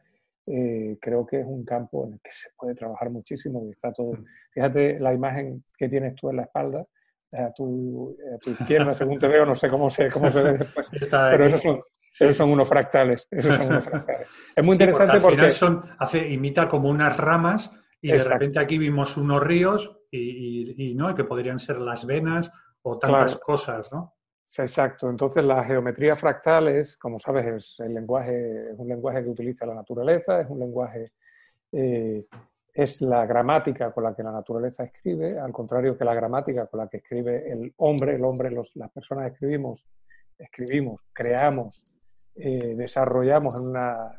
eh, 0.47 0.97
creo 1.01 1.27
que 1.27 1.41
es 1.41 1.47
un 1.47 1.65
campo 1.65 2.07
en 2.07 2.15
el 2.15 2.21
que 2.21 2.33
se 2.33 2.49
puede 2.57 2.75
trabajar 2.75 3.11
muchísimo. 3.11 3.69
está 3.71 3.93
todo, 3.93 4.13
hmm. 4.13 4.25
fíjate 4.53 5.01
la 5.01 5.13
imagen 5.13 5.63
que 5.77 5.89
tienes 5.89 6.15
tú 6.15 6.31
en 6.31 6.37
la 6.37 6.43
espalda, 6.43 6.87
a 7.33 7.53
tu, 7.53 8.17
izquierda, 8.45 8.95
según 8.95 9.19
te 9.21 9.29
veo, 9.29 9.47
no 9.47 9.55
sé 9.55 9.69
cómo 9.69 9.89
se, 9.89 10.11
cómo 10.11 10.31
se 10.31 10.41
ve 10.41 10.59
después. 10.59 10.87
pero 11.11 11.45
esos 11.45 11.63
son, 11.63 11.81
son, 12.11 12.51
unos 12.51 12.69
fractales. 12.69 13.27
Esos 13.31 13.57
son 13.57 13.67
unos 13.67 13.85
fractales. 13.85 14.29
Es 14.57 14.65
muy 14.65 14.75
interesante 14.75 15.21
porque. 15.21 15.51
son, 15.51 15.85
hace, 15.99 16.29
imita 16.29 16.69
como 16.69 16.89
unas 16.89 17.17
ramas 17.17 17.73
y 18.01 18.11
de 18.13 18.25
repente 18.25 18.59
aquí 18.59 18.79
vimos 18.79 19.17
unos 19.17 19.43
ríos 19.43 19.99
y, 20.11 20.95
¿no? 20.95 21.15
que 21.15 21.25
podrían 21.25 21.59
ser 21.59 21.79
las 21.79 22.05
venas 22.05 22.51
o 22.83 22.99
tantas 22.99 23.37
cosas, 23.37 23.91
¿no? 23.93 24.15
Exacto. 24.59 25.09
Entonces, 25.09 25.45
la 25.45 25.63
geometría 25.65 26.17
fractal 26.17 26.69
es, 26.69 26.97
como 26.97 27.19
sabes, 27.19 27.47
es, 27.47 27.81
el 27.81 27.95
lenguaje, 27.95 28.73
es 28.73 28.79
un 28.79 28.89
lenguaje 28.89 29.23
que 29.23 29.29
utiliza 29.29 29.65
la 29.65 29.75
naturaleza, 29.75 30.41
es 30.41 30.51
un 30.51 30.59
lenguaje 30.59 31.13
eh, 31.73 32.27
es 32.73 33.01
la 33.01 33.27
gramática 33.27 33.93
con 33.93 34.05
la 34.05 34.15
que 34.15 34.23
la 34.23 34.33
naturaleza 34.33 34.85
escribe, 34.85 35.39
al 35.39 35.53
contrario 35.53 35.97
que 35.97 36.05
la 36.05 36.15
gramática 36.15 36.67
con 36.67 36.81
la 36.81 36.89
que 36.89 36.99
escribe 36.99 37.51
el 37.51 37.73
hombre, 37.79 38.15
el 38.15 38.25
hombre, 38.25 38.51
las 38.51 38.91
personas 38.93 39.33
escribimos, 39.33 39.87
escribimos, 40.39 41.05
creamos, 41.13 41.85
eh, 42.41 42.75
desarrollamos 42.77 43.57
en 43.57 43.67
una 43.67 44.13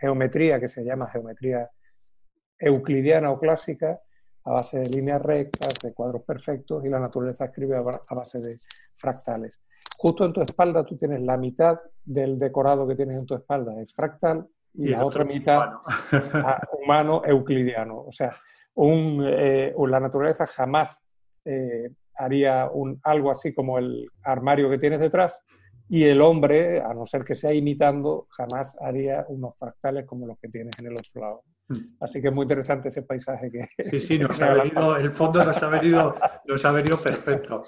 geometría 0.00 0.58
que 0.58 0.68
se 0.68 0.84
llama 0.84 1.10
geometría 1.10 1.70
euclidiana 2.58 3.30
o 3.30 3.38
clásica, 3.38 4.00
a 4.44 4.52
base 4.52 4.78
de 4.78 4.88
líneas 4.88 5.20
rectas, 5.20 5.74
de 5.82 5.92
cuadros 5.92 6.22
perfectos, 6.22 6.84
y 6.84 6.88
la 6.88 7.00
naturaleza 7.00 7.46
escribe 7.46 7.76
a 7.76 7.82
base 7.82 8.40
de 8.40 8.58
fractales. 8.96 9.60
Justo 9.98 10.24
en 10.24 10.32
tu 10.32 10.40
espalda 10.40 10.84
tú 10.84 10.96
tienes 10.96 11.20
la 11.22 11.36
mitad 11.36 11.78
del 12.04 12.38
decorado 12.38 12.86
que 12.86 12.94
tienes 12.94 13.20
en 13.20 13.26
tu 13.26 13.34
espalda, 13.34 13.80
es 13.80 13.94
fractal, 13.94 14.46
y, 14.74 14.88
la 14.88 15.04
otra 15.04 15.24
mitad 15.24 15.70
humano. 16.82 17.22
euclidiano. 17.24 18.04
O 18.06 18.12
sea, 18.12 18.36
un, 18.74 19.22
eh, 19.26 19.74
la 19.88 20.00
naturaleza 20.00 20.46
jamás 20.46 21.00
eh, 21.44 21.90
haría 22.14 22.68
un, 22.70 23.00
algo 23.02 23.30
así 23.30 23.54
como 23.54 23.78
el 23.78 24.06
armario 24.22 24.68
que 24.68 24.78
tienes 24.78 25.00
detrás 25.00 25.42
y 25.88 26.04
el 26.04 26.20
hombre, 26.20 26.80
a 26.80 26.92
no 26.92 27.06
ser 27.06 27.24
que 27.24 27.34
sea 27.34 27.52
imitando, 27.52 28.26
jamás 28.30 28.76
haría 28.80 29.24
unos 29.28 29.56
fractales 29.56 30.04
como 30.04 30.26
los 30.26 30.38
que 30.38 30.48
tienes 30.48 30.78
en 30.78 30.86
el 30.86 30.92
otro 30.92 31.20
lado. 31.20 31.40
Hmm. 31.68 31.96
Así 32.00 32.20
que 32.20 32.28
es 32.28 32.34
muy 32.34 32.42
interesante 32.42 32.88
ese 32.88 33.02
paisaje 33.02 33.50
que... 33.50 33.68
Sí, 33.90 34.00
sí, 34.00 34.18
nos 34.20 34.40
ha 34.40 34.54
venido, 34.54 34.96
el 34.96 35.10
fondo 35.10 35.44
nos 35.44 35.62
ha 35.62 35.68
venido, 35.68 36.16
nos 36.46 36.64
ha 36.64 36.72
venido 36.72 36.98
perfecto. 36.98 37.64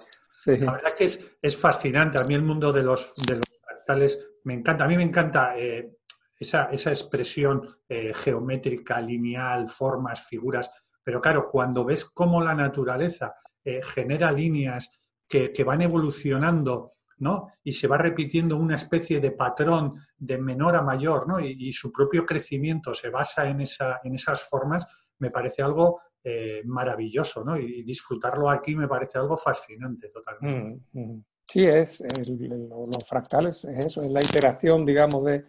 La 0.46 0.72
verdad 0.72 0.94
que 0.96 1.04
es, 1.04 1.36
es, 1.42 1.56
fascinante. 1.56 2.20
A 2.20 2.24
mí 2.24 2.34
el 2.34 2.42
mundo 2.42 2.72
de 2.72 2.82
los, 2.82 3.12
de 3.26 3.36
los 3.36 3.44
fractales 3.60 4.18
me 4.44 4.54
encanta. 4.54 4.84
A 4.84 4.88
mí 4.88 4.96
me 4.96 5.02
encanta 5.02 5.58
eh, 5.58 5.98
esa, 6.38 6.70
expresión 6.70 7.78
eh, 7.88 8.12
geométrica, 8.14 9.00
lineal, 9.00 9.68
formas, 9.68 10.26
figuras. 10.26 10.70
Pero 11.02 11.20
claro, 11.20 11.48
cuando 11.50 11.84
ves 11.84 12.04
cómo 12.06 12.40
la 12.42 12.54
naturaleza 12.54 13.34
eh, 13.64 13.80
genera 13.82 14.30
líneas 14.30 14.90
que, 15.28 15.52
van 15.64 15.82
evolucionando 15.82 16.94
¿no? 17.20 17.48
y 17.62 17.72
se 17.72 17.86
va 17.86 17.98
repitiendo 17.98 18.56
una 18.56 18.74
especie 18.74 19.20
de 19.20 19.32
patrón 19.32 19.94
de 20.16 20.38
menor 20.38 20.76
a 20.76 20.82
mayor 20.82 21.26
¿no? 21.26 21.40
y, 21.40 21.72
su 21.72 21.92
propio 21.92 22.24
crecimiento 22.24 22.94
se 22.94 23.10
basa 23.10 23.48
en, 23.48 23.60
esa, 23.60 24.00
en 24.04 24.14
esas 24.14 24.42
formas, 24.48 24.86
me 25.18 25.30
parece 25.30 25.62
algo 25.62 26.00
eh, 26.22 26.62
maravilloso. 26.64 27.44
¿no? 27.44 27.56
Y, 27.56 27.82
disfrutarlo 27.82 28.50
aquí 28.50 28.74
me 28.74 28.88
parece 28.88 29.18
algo 29.18 29.36
fascinante 29.36 30.08
totalmente. 30.08 30.84
Mm, 30.92 31.00
mm. 31.00 31.24
Sí, 31.44 31.64
es, 31.64 32.02
los 32.28 33.04
fractales, 33.08 33.64
es 33.64 33.86
eso, 33.86 34.02
es 34.02 34.10
la 34.10 34.22
iteración, 34.22 34.84
digamos, 34.84 35.24
de, 35.24 35.46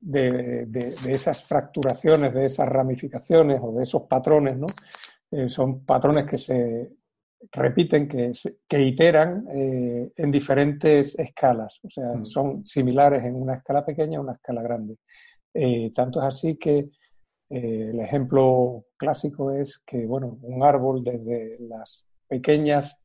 de, 0.00 0.94
esas 1.06 1.44
fracturaciones, 1.44 2.34
de 2.34 2.46
esas 2.46 2.68
ramificaciones 2.68 3.60
o 3.62 3.72
de 3.72 3.84
esos 3.84 4.02
patrones, 4.02 4.56
¿no? 4.56 4.66
Eh, 5.30 5.48
son 5.48 5.84
patrones 5.84 6.26
que 6.26 6.38
se 6.38 6.92
repiten, 7.50 8.08
que, 8.08 8.32
que 8.68 8.82
iteran 8.82 9.46
eh, 9.52 10.12
en 10.16 10.30
diferentes 10.30 11.18
escalas, 11.18 11.80
o 11.82 11.90
sea, 11.90 12.14
mm. 12.14 12.26
son 12.26 12.64
similares 12.64 13.24
en 13.24 13.34
una 13.34 13.54
escala 13.54 13.84
pequeña 13.84 14.18
a 14.18 14.22
una 14.22 14.34
escala 14.34 14.62
grande. 14.62 14.96
Eh, 15.54 15.92
tanto 15.94 16.20
es 16.20 16.26
así 16.26 16.56
que 16.56 16.88
el 17.50 18.00
ejemplo 18.00 18.86
clásico 18.96 19.50
es 19.50 19.82
que, 19.84 20.06
bueno, 20.06 20.38
un 20.40 20.62
árbol 20.62 21.04
desde 21.04 21.58
las 21.60 22.06
pequeñas 22.26 23.02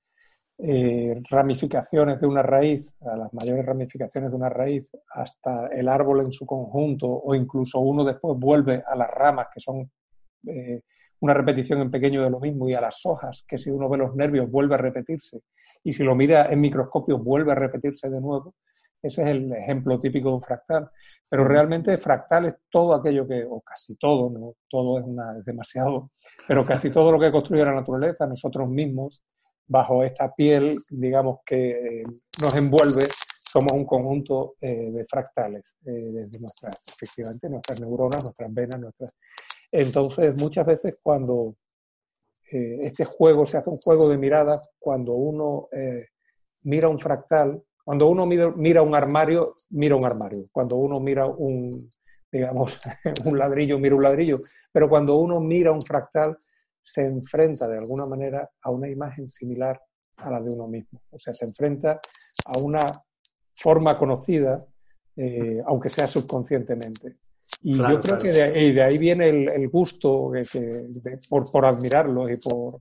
eh, 0.60 1.22
ramificaciones 1.30 2.20
de 2.20 2.26
una 2.26 2.42
raíz, 2.42 2.92
a 3.02 3.16
las 3.16 3.32
mayores 3.32 3.64
ramificaciones 3.64 4.32
de 4.32 4.36
una 4.36 4.50
raíz, 4.50 4.88
hasta 5.14 5.68
el 5.68 5.88
árbol 5.88 6.22
en 6.22 6.32
su 6.32 6.48
conjunto, 6.48 7.08
o 7.08 7.36
incluso 7.36 7.80
uno 7.80 8.04
después 8.04 8.40
vuelve 8.40 8.84
a 8.86 8.96
las 8.96 9.10
ramas, 9.12 9.48
que 9.54 9.60
son 9.60 9.92
eh, 10.48 10.82
una 11.20 11.34
repetición 11.34 11.82
en 11.82 11.92
pequeño 11.92 12.24
de 12.24 12.30
lo 12.30 12.40
mismo, 12.40 12.70
y 12.70 12.74
a 12.74 12.82
las 12.82 13.06
hojas, 13.06 13.44
que 13.48 13.58
si 13.58 13.70
uno 13.70 13.90
ve 13.90 13.98
los 13.98 14.16
nervios 14.16 14.50
vuelve 14.50 14.76
a 14.76 14.78
repetirse, 14.78 15.42
y 15.84 15.94
si 15.94 16.04
lo 16.04 16.16
mira 16.16 16.48
en 16.52 16.62
microscopio 16.62 17.18
vuelve 17.18 17.52
a 17.52 17.56
repetirse 17.56 18.10
de 18.10 18.20
nuevo. 18.20 18.56
Ese 19.02 19.22
es 19.22 19.28
el 19.28 19.54
ejemplo 19.54 20.00
típico 20.00 20.30
de 20.30 20.36
un 20.36 20.42
fractal. 20.42 20.90
Pero 21.30 21.46
realmente 21.46 21.98
fractal 21.98 22.46
es 22.46 22.56
todo 22.70 22.94
aquello 22.94 23.28
que, 23.28 23.46
o 23.50 23.62
casi 23.62 23.96
todo, 23.96 24.30
no 24.30 24.54
todo 24.70 25.00
es, 25.00 25.06
una, 25.06 25.34
demasiado, 25.46 26.12
pero 26.48 26.66
casi 26.66 26.90
todo 26.90 27.12
lo 27.12 27.20
que 27.20 27.32
construye 27.32 27.66
la 27.66 27.74
naturaleza, 27.74 28.26
nosotros 28.26 28.70
mismos, 28.70 29.24
bajo 29.68 30.04
esta 30.04 30.34
piel, 30.34 30.78
digamos, 30.90 31.40
que 31.46 32.00
eh, 32.00 32.04
nos 32.42 32.54
envuelve, 32.54 33.08
somos 33.52 33.74
un 33.74 33.86
conjunto 33.86 34.56
eh, 34.62 34.90
de 34.92 35.06
fractales, 35.06 35.76
eh, 35.86 35.92
desde 35.92 36.40
nuestras, 36.40 36.82
efectivamente, 36.88 37.50
nuestras 37.50 37.82
neuronas, 37.82 38.24
nuestras 38.24 38.54
venas, 38.54 38.80
nuestras... 38.80 39.14
Entonces, 39.72 40.36
muchas 40.40 40.66
veces 40.66 40.96
cuando 41.02 41.56
este 42.50 43.04
juego 43.04 43.46
se 43.46 43.58
hace 43.58 43.70
un 43.70 43.78
juego 43.78 44.08
de 44.08 44.18
miradas 44.18 44.70
cuando 44.80 45.14
uno 45.14 45.68
mira 46.64 46.88
un 46.88 47.00
fractal, 47.00 47.62
cuando 47.88 48.10
uno 48.10 48.26
mira, 48.26 48.82
un 48.82 48.96
armario, 48.96 49.56
mira 49.70 49.96
un 49.96 50.06
armario, 50.06 50.44
cuando 50.52 50.76
uno 50.76 51.00
mira 51.00 51.26
un, 51.26 51.72
digamos, 52.30 52.78
un 53.26 53.38
ladrillo, 53.38 53.80
mira 53.80 53.96
un 53.96 54.04
ladrillo, 54.04 54.40
pero 54.74 54.90
cuando 54.90 55.16
uno 55.16 55.40
mira 55.40 55.72
un 55.72 55.82
fractal, 55.82 56.36
se 56.84 57.06
enfrenta 57.06 57.66
de 57.70 57.78
alguna 57.78 58.06
manera 58.06 58.50
a 58.62 58.72
una 58.72 58.90
imagen 58.90 59.30
similar 59.30 59.82
a 60.18 60.30
la 60.30 60.42
de 60.42 60.54
uno 60.54 60.68
mismo. 60.68 61.02
O 61.12 61.18
sea, 61.18 61.34
se 61.34 61.46
enfrenta 61.46 62.02
a 62.46 62.60
una 62.60 62.86
forma 63.54 63.98
conocida, 63.98 64.66
eh, 65.16 65.62
aunque 65.66 65.88
sea 65.88 66.08
subconscientemente. 66.08 67.16
Y 67.62 67.78
yo 67.78 68.00
creo 68.00 68.18
que 68.18 68.32
de, 68.32 68.84
ahí 68.84 68.98
viene 68.98 69.30
el, 69.30 69.70
gusto 69.70 70.32
por, 71.30 71.66
admirarlo 71.66 72.30
y 72.30 72.38
por, 72.38 72.80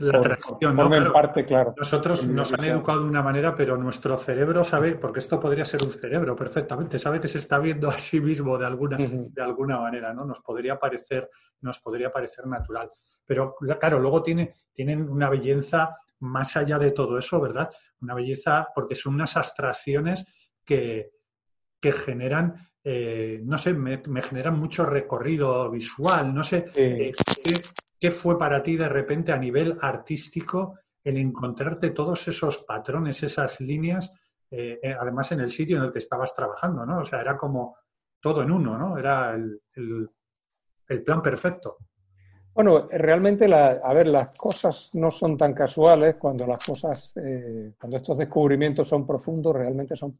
la 0.00 0.20
tradición, 0.20 0.76
¿no? 0.76 1.12
parte, 1.12 1.44
claro. 1.44 1.74
Nosotros 1.76 2.26
nos 2.26 2.52
han 2.52 2.64
educado 2.64 3.00
de 3.00 3.08
una 3.08 3.22
manera, 3.22 3.54
pero 3.56 3.76
nuestro 3.76 4.16
cerebro 4.16 4.64
sabe, 4.64 4.94
porque 4.96 5.20
esto 5.20 5.40
podría 5.40 5.64
ser 5.64 5.80
un 5.82 5.90
cerebro 5.90 6.36
perfectamente, 6.36 6.98
sabe 6.98 7.20
que 7.20 7.28
se 7.28 7.38
está 7.38 7.58
viendo 7.58 7.88
a 7.88 7.98
sí 7.98 8.20
mismo 8.20 8.58
de 8.58 8.66
alguna, 8.66 8.96
de 8.98 9.42
alguna 9.42 9.78
manera, 9.80 10.12
¿no? 10.12 10.24
Nos 10.24 10.40
podría 10.40 10.78
parecer, 10.78 11.30
nos 11.60 11.80
podría 11.80 12.12
parecer 12.12 12.46
natural. 12.46 12.90
Pero 13.24 13.56
claro, 13.80 13.98
luego 13.98 14.22
tiene, 14.22 14.54
tienen 14.72 15.08
una 15.08 15.30
belleza 15.30 15.96
más 16.20 16.56
allá 16.56 16.78
de 16.78 16.92
todo 16.92 17.18
eso, 17.18 17.40
¿verdad? 17.40 17.70
Una 18.00 18.14
belleza, 18.14 18.68
porque 18.74 18.94
son 18.94 19.14
unas 19.14 19.36
abstracciones 19.36 20.24
que, 20.64 21.10
que 21.80 21.92
generan 21.92 22.54
eh, 22.86 23.40
no 23.42 23.56
sé, 23.56 23.72
me, 23.72 24.02
me, 24.08 24.20
generan 24.20 24.58
mucho 24.58 24.84
recorrido 24.84 25.70
visual, 25.70 26.34
no 26.34 26.44
sé, 26.44 26.66
eh, 26.74 27.14
¿qué, 27.98 28.10
fue 28.10 28.38
para 28.38 28.62
ti 28.62 28.76
de 28.76 28.90
repente 28.90 29.32
a 29.32 29.38
nivel 29.38 29.78
artístico 29.80 30.78
el 31.02 31.16
encontrarte 31.16 31.90
todos 31.90 32.28
esos 32.28 32.58
patrones, 32.58 33.22
esas 33.22 33.58
líneas, 33.62 34.12
eh, 34.50 34.78
además 35.00 35.32
en 35.32 35.40
el 35.40 35.48
sitio 35.48 35.78
en 35.78 35.84
el 35.84 35.92
que 35.92 35.98
estabas 35.98 36.34
trabajando, 36.34 36.84
¿no? 36.84 37.00
O 37.00 37.04
sea, 37.06 37.22
era 37.22 37.38
como 37.38 37.78
todo 38.20 38.42
en 38.42 38.50
uno, 38.50 38.76
¿no? 38.76 38.98
Era 38.98 39.34
el, 39.34 40.10
plan 41.06 41.22
perfecto. 41.22 41.78
Bueno, 42.52 42.86
realmente, 42.90 43.46
a 43.52 43.94
ver, 43.94 44.08
las 44.08 44.28
cosas 44.36 44.90
no 44.94 45.10
son 45.10 45.38
tan 45.38 45.54
casuales 45.54 46.16
cuando 46.16 46.46
las 46.46 46.62
cosas, 46.64 47.12
cuando 47.80 47.96
estos 47.96 48.18
descubrimientos 48.18 48.86
son 48.86 49.06
profundos, 49.06 49.56
realmente 49.56 49.96
son 49.96 50.18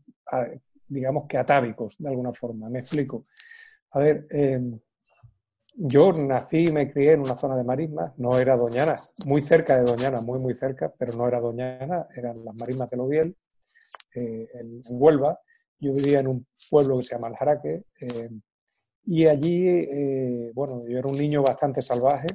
digamos 0.94 1.26
que 1.28 1.36
atávicos, 1.36 1.96
de 1.98 2.08
alguna 2.08 2.32
forma. 2.32 2.70
Me 2.70 2.78
explico. 2.78 3.24
A 3.90 3.98
ver, 3.98 4.26
eh, 4.30 4.60
yo 5.76 6.12
nací 6.12 6.68
y 6.68 6.72
me 6.72 6.90
crié 6.90 7.12
en 7.12 7.20
una 7.20 7.34
zona 7.34 7.56
de 7.56 7.64
marismas, 7.64 8.16
no 8.16 8.38
era 8.38 8.56
Doñana, 8.56 8.94
muy 9.26 9.42
cerca 9.42 9.76
de 9.76 9.84
Doñana, 9.84 10.20
muy, 10.20 10.38
muy 10.38 10.54
cerca, 10.54 10.92
pero 10.96 11.14
no 11.14 11.26
era 11.26 11.40
Doñana, 11.40 12.06
eran 12.14 12.44
las 12.44 12.54
marismas 12.54 12.88
de 12.90 12.96
Lodiel, 12.96 13.36
eh, 14.14 14.48
en, 14.54 14.80
Huelva. 14.88 15.40
Yo 15.80 15.92
vivía 15.92 16.20
en 16.20 16.28
un 16.28 16.46
pueblo 16.70 16.96
que 16.96 17.04
se 17.04 17.14
llama 17.14 17.28
El 17.28 17.36
Jaraque, 17.36 17.84
eh, 18.00 18.30
y 19.06 19.26
allí, 19.26 20.50
bueno, 20.54 20.84
yo 20.88 20.98
era 20.98 21.08
un 21.08 21.18
niño 21.18 21.42
bastante 21.42 21.82
salvaje, 21.82 22.28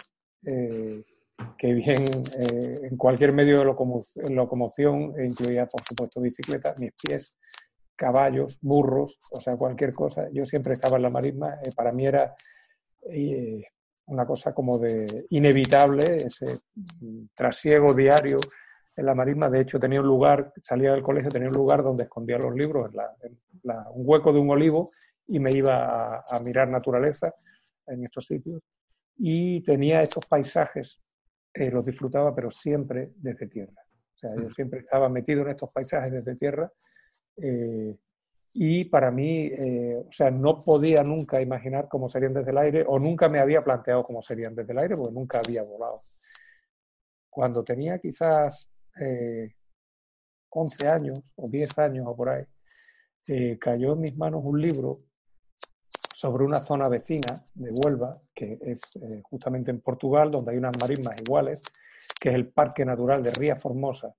que 0.43 1.73
bien 1.73 2.05
en 2.29 2.95
cualquier 2.95 3.33
medio 3.33 3.57
de 3.59 4.35
locomoción, 4.35 5.15
incluía, 5.19 5.65
por 5.65 5.81
supuesto, 5.83 6.21
bicicleta, 6.21 6.75
mis 6.77 6.91
pies 6.91 7.39
caballos, 7.99 8.57
burros, 8.61 9.19
o 9.29 9.41
sea, 9.41 9.57
cualquier 9.57 9.93
cosa. 9.93 10.29
Yo 10.31 10.45
siempre 10.45 10.71
estaba 10.71 10.95
en 10.95 11.03
la 11.03 11.09
marisma, 11.09 11.59
eh, 11.61 11.71
para 11.75 11.91
mí 11.91 12.07
era 12.07 12.33
eh, 13.11 13.61
una 14.05 14.25
cosa 14.25 14.53
como 14.53 14.79
de 14.79 15.25
inevitable, 15.31 16.15
ese 16.15 16.59
trasiego 17.35 17.93
diario 17.93 18.39
en 18.95 19.05
la 19.05 19.13
marisma. 19.13 19.49
De 19.49 19.59
hecho, 19.59 19.77
tenía 19.77 19.99
un 19.99 20.07
lugar, 20.07 20.53
salía 20.61 20.93
del 20.93 21.03
colegio, 21.03 21.29
tenía 21.29 21.49
un 21.49 21.55
lugar 21.55 21.83
donde 21.83 22.03
escondía 22.03 22.37
los 22.37 22.55
libros, 22.55 22.89
en, 23.21 23.37
un 23.93 24.03
hueco 24.05 24.31
de 24.31 24.39
un 24.39 24.49
olivo, 24.49 24.87
y 25.27 25.39
me 25.39 25.51
iba 25.51 26.19
a, 26.19 26.39
mirar 26.45 26.69
naturaleza 26.69 27.33
en 27.85 28.05
estos 28.05 28.25
sitios. 28.25 28.61
Y 29.17 29.61
tenía 29.63 30.01
estos 30.01 30.25
paisajes, 30.25 31.01
eh, 31.53 31.69
los 31.69 31.85
disfrutaba, 31.85 32.33
pero 32.33 32.49
siempre 32.49 33.11
desde 33.17 33.47
tierra. 33.47 33.83
O 34.15 34.17
sea, 34.17 34.33
yo 34.37 34.45
mm. 34.45 34.51
siempre 34.51 34.79
estaba 34.79 35.09
metido 35.09 35.41
en 35.41 35.49
estos 35.49 35.69
paisajes 35.69 36.13
desde 36.13 36.37
tierra 36.37 36.71
eh, 37.41 37.97
y 38.53 38.85
para 38.85 39.11
mí, 39.11 39.47
eh, 39.47 40.03
o 40.07 40.11
sea, 40.11 40.31
no 40.31 40.59
podía 40.59 41.03
nunca 41.03 41.41
imaginar 41.41 41.87
cómo 41.87 42.09
serían 42.09 42.33
desde 42.33 42.51
el 42.51 42.57
aire 42.57 42.85
o 42.87 42.97
nunca 42.97 43.29
me 43.29 43.39
había 43.39 43.63
planteado 43.63 44.03
cómo 44.03 44.21
serían 44.21 44.55
desde 44.55 44.71
el 44.73 44.79
aire 44.79 44.95
porque 44.95 45.13
nunca 45.13 45.39
había 45.39 45.63
volado. 45.63 46.01
Cuando 47.29 47.63
tenía 47.63 47.99
quizás 47.99 48.67
11 50.49 50.85
eh, 50.85 50.89
años 50.89 51.19
o 51.35 51.47
10 51.47 51.77
años 51.77 52.05
o 52.07 52.15
por 52.15 52.29
ahí, 52.29 52.45
cayó 53.59 53.93
en 53.93 54.01
mis 54.01 54.17
manos 54.17 54.41
un 54.43 54.59
libro 54.59 55.01
sobre 56.15 56.43
una 56.43 56.59
zona 56.59 56.87
vecina 56.89 57.45
de 57.53 57.71
Huelva, 57.71 58.19
que 58.33 58.57
es 58.61 58.81
justamente 59.21 59.69
en 59.69 59.81
Portugal, 59.81 60.31
donde 60.31 60.51
hay 60.51 60.57
unas 60.57 60.73
marismas 60.81 61.15
iguales, 61.21 61.61
que 62.19 62.29
es 62.29 62.35
el 62.35 62.47
Parque 62.47 62.83
Natural 62.83 63.21
de 63.21 63.31
Ría 63.31 63.55
Formosa, 63.55 64.15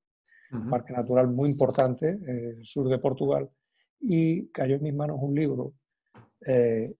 un 0.52 0.68
parque 0.68 0.92
natural 0.92 1.28
muy 1.28 1.50
importante, 1.50 2.18
eh, 2.26 2.58
sur 2.62 2.88
de 2.88 2.98
Portugal, 2.98 3.48
y 4.00 4.48
cayó 4.48 4.76
en 4.76 4.82
mis 4.82 4.94
manos 4.94 5.18
un 5.20 5.34
libro 5.34 5.74
eh, 6.46 6.94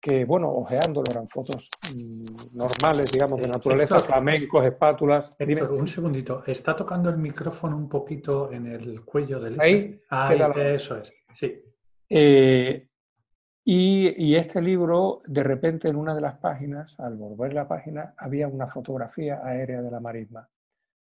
que, 0.00 0.24
bueno, 0.24 0.50
ojeándolo, 0.50 1.04
eran 1.10 1.28
fotos 1.28 1.68
mm, 1.94 2.56
normales, 2.56 3.12
digamos, 3.12 3.38
de 3.40 3.48
naturaleza, 3.48 3.98
flamencos, 3.98 4.64
espátulas. 4.64 5.30
un 5.38 5.86
segundito, 5.86 6.42
está 6.46 6.74
tocando 6.74 7.10
el 7.10 7.18
micrófono 7.18 7.76
un 7.76 7.88
poquito 7.88 8.50
en 8.50 8.66
el 8.66 9.04
cuello 9.04 9.38
del... 9.38 9.60
Ahí, 9.60 10.00
Ahí 10.08 10.40
eso 10.56 10.96
es, 10.96 11.12
sí. 11.28 11.62
Eh, 12.08 12.88
y, 13.62 14.24
y, 14.26 14.36
este 14.36 14.62
libro, 14.62 15.20
de 15.26 15.44
repente, 15.44 15.88
en 15.88 15.96
una 15.96 16.14
de 16.14 16.22
las 16.22 16.38
páginas, 16.38 16.98
al 16.98 17.16
volver 17.16 17.52
la 17.52 17.68
página, 17.68 18.14
había 18.16 18.48
una 18.48 18.66
fotografía 18.66 19.40
aérea 19.44 19.82
de 19.82 19.90
la 19.90 20.00
marisma. 20.00 20.48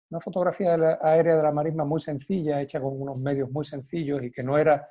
Una 0.09 0.21
fotografía 0.21 0.75
aérea 1.01 1.37
de 1.37 1.43
la 1.43 1.53
marisma 1.53 1.85
muy 1.85 2.01
sencilla, 2.01 2.61
hecha 2.61 2.81
con 2.81 3.01
unos 3.01 3.19
medios 3.19 3.51
muy 3.51 3.65
sencillos 3.65 4.23
y 4.23 4.31
que 4.31 4.43
no 4.43 4.57
era 4.57 4.89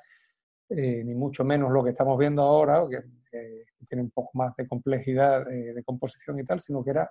eh, 0.68 1.02
ni 1.04 1.14
mucho 1.14 1.44
menos 1.44 1.70
lo 1.70 1.82
que 1.82 1.90
estamos 1.90 2.18
viendo 2.18 2.42
ahora, 2.42 2.86
que, 2.88 3.02
tiene 3.86 4.02
un 4.02 4.10
poco 4.10 4.30
más 4.34 4.56
de 4.56 4.66
complejidad 4.66 5.48
eh, 5.52 5.72
de 5.72 5.84
composición 5.84 6.40
y 6.40 6.44
tal, 6.44 6.60
sino 6.60 6.82
que 6.82 6.90
era 6.90 7.08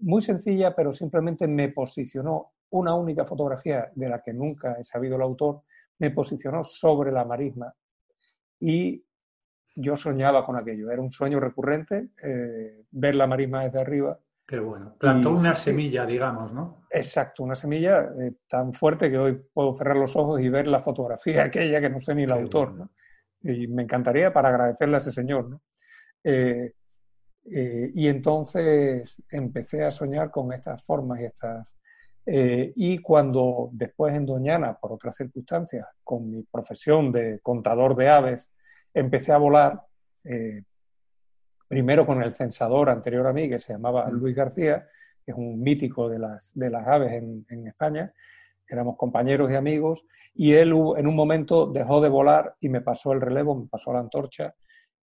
muy 0.00 0.22
sencilla, 0.22 0.74
pero 0.74 0.92
simplemente 0.92 1.46
me 1.46 1.68
posicionó 1.68 2.54
una 2.70 2.94
única 2.94 3.24
fotografía 3.24 3.92
de 3.94 4.08
la 4.08 4.20
que 4.20 4.32
nunca 4.32 4.72
he 4.80 4.84
sabido 4.84 5.14
el 5.16 5.22
autor, 5.22 5.62
me 5.98 6.10
posicionó 6.10 6.64
sobre 6.64 7.12
la 7.12 7.24
marisma 7.24 7.72
y 8.58 9.04
yo 9.76 9.94
soñaba 9.96 10.44
con 10.44 10.56
aquello. 10.56 10.90
Era 10.90 11.00
un 11.00 11.10
sueño 11.10 11.38
recurrente, 11.38 12.08
eh, 12.22 12.84
ver 12.90 13.14
la 13.14 13.26
marisma 13.26 13.64
desde 13.64 13.80
arriba 13.80 14.18
Qué 14.50 14.58
bueno. 14.58 14.96
Plantó 14.98 15.30
una 15.30 15.54
semilla, 15.54 16.04
digamos, 16.04 16.52
¿no? 16.52 16.82
Exacto, 16.90 17.44
una 17.44 17.54
semilla 17.54 18.00
eh, 18.20 18.32
tan 18.48 18.74
fuerte 18.74 19.08
que 19.08 19.16
hoy 19.16 19.40
puedo 19.54 19.72
cerrar 19.72 19.96
los 19.96 20.16
ojos 20.16 20.40
y 20.40 20.48
ver 20.48 20.66
la 20.66 20.82
fotografía 20.82 21.44
aquella 21.44 21.80
que 21.80 21.88
no 21.88 22.00
sé 22.00 22.16
ni 22.16 22.24
el 22.24 22.32
autor, 22.32 22.72
¿no? 22.74 22.90
Y 23.42 23.68
me 23.68 23.84
encantaría 23.84 24.32
para 24.32 24.48
agradecerle 24.48 24.96
a 24.96 24.98
ese 24.98 25.12
señor, 25.12 25.50
¿no? 25.50 25.62
Eh, 26.24 26.74
eh, 27.48 27.92
y 27.94 28.08
entonces 28.08 29.22
empecé 29.30 29.84
a 29.84 29.92
soñar 29.92 30.32
con 30.32 30.52
estas 30.52 30.84
formas 30.84 31.20
y 31.20 31.26
estas... 31.26 31.76
y 32.26 32.98
cuando 32.98 33.70
después 33.72 34.16
en 34.16 34.26
Doñana, 34.26 34.76
por 34.76 34.92
otras 34.92 35.16
circunstancias, 35.16 35.86
con 36.02 36.28
mi 36.28 36.42
profesión 36.42 37.12
de 37.12 37.38
contador 37.40 37.94
de 37.94 38.08
aves, 38.08 38.50
empecé 38.92 39.30
a 39.30 39.38
volar, 39.38 39.80
primero 41.70 42.04
con 42.04 42.20
el 42.20 42.32
censador 42.32 42.90
anterior 42.90 43.28
a 43.28 43.32
mí, 43.32 43.48
que 43.48 43.60
se 43.60 43.74
llamaba. 43.74 44.10
Luis 44.10 44.34
García, 44.34 44.88
que 45.24 45.30
es 45.30 45.38
un 45.38 45.60
mítico 45.60 46.08
de 46.08 46.18
las, 46.18 46.50
de 46.52 46.68
las 46.68 46.84
aves 46.84 47.12
en, 47.12 47.46
en 47.48 47.68
España. 47.68 48.12
Éramos 48.68 48.96
compañeros 48.96 49.48
y 49.52 49.54
amigos, 49.54 50.04
y 50.34 50.54
él 50.54 50.70
en 50.96 51.06
un 51.06 51.14
momento 51.14 51.66
dejó 51.70 52.00
de 52.00 52.08
volar 52.08 52.56
y 52.58 52.68
me 52.68 52.80
pasó 52.80 53.12
el 53.12 53.20
relevo, 53.20 53.54
me 53.54 53.68
pasó 53.68 53.92
la 53.92 54.00
antorcha, 54.00 54.52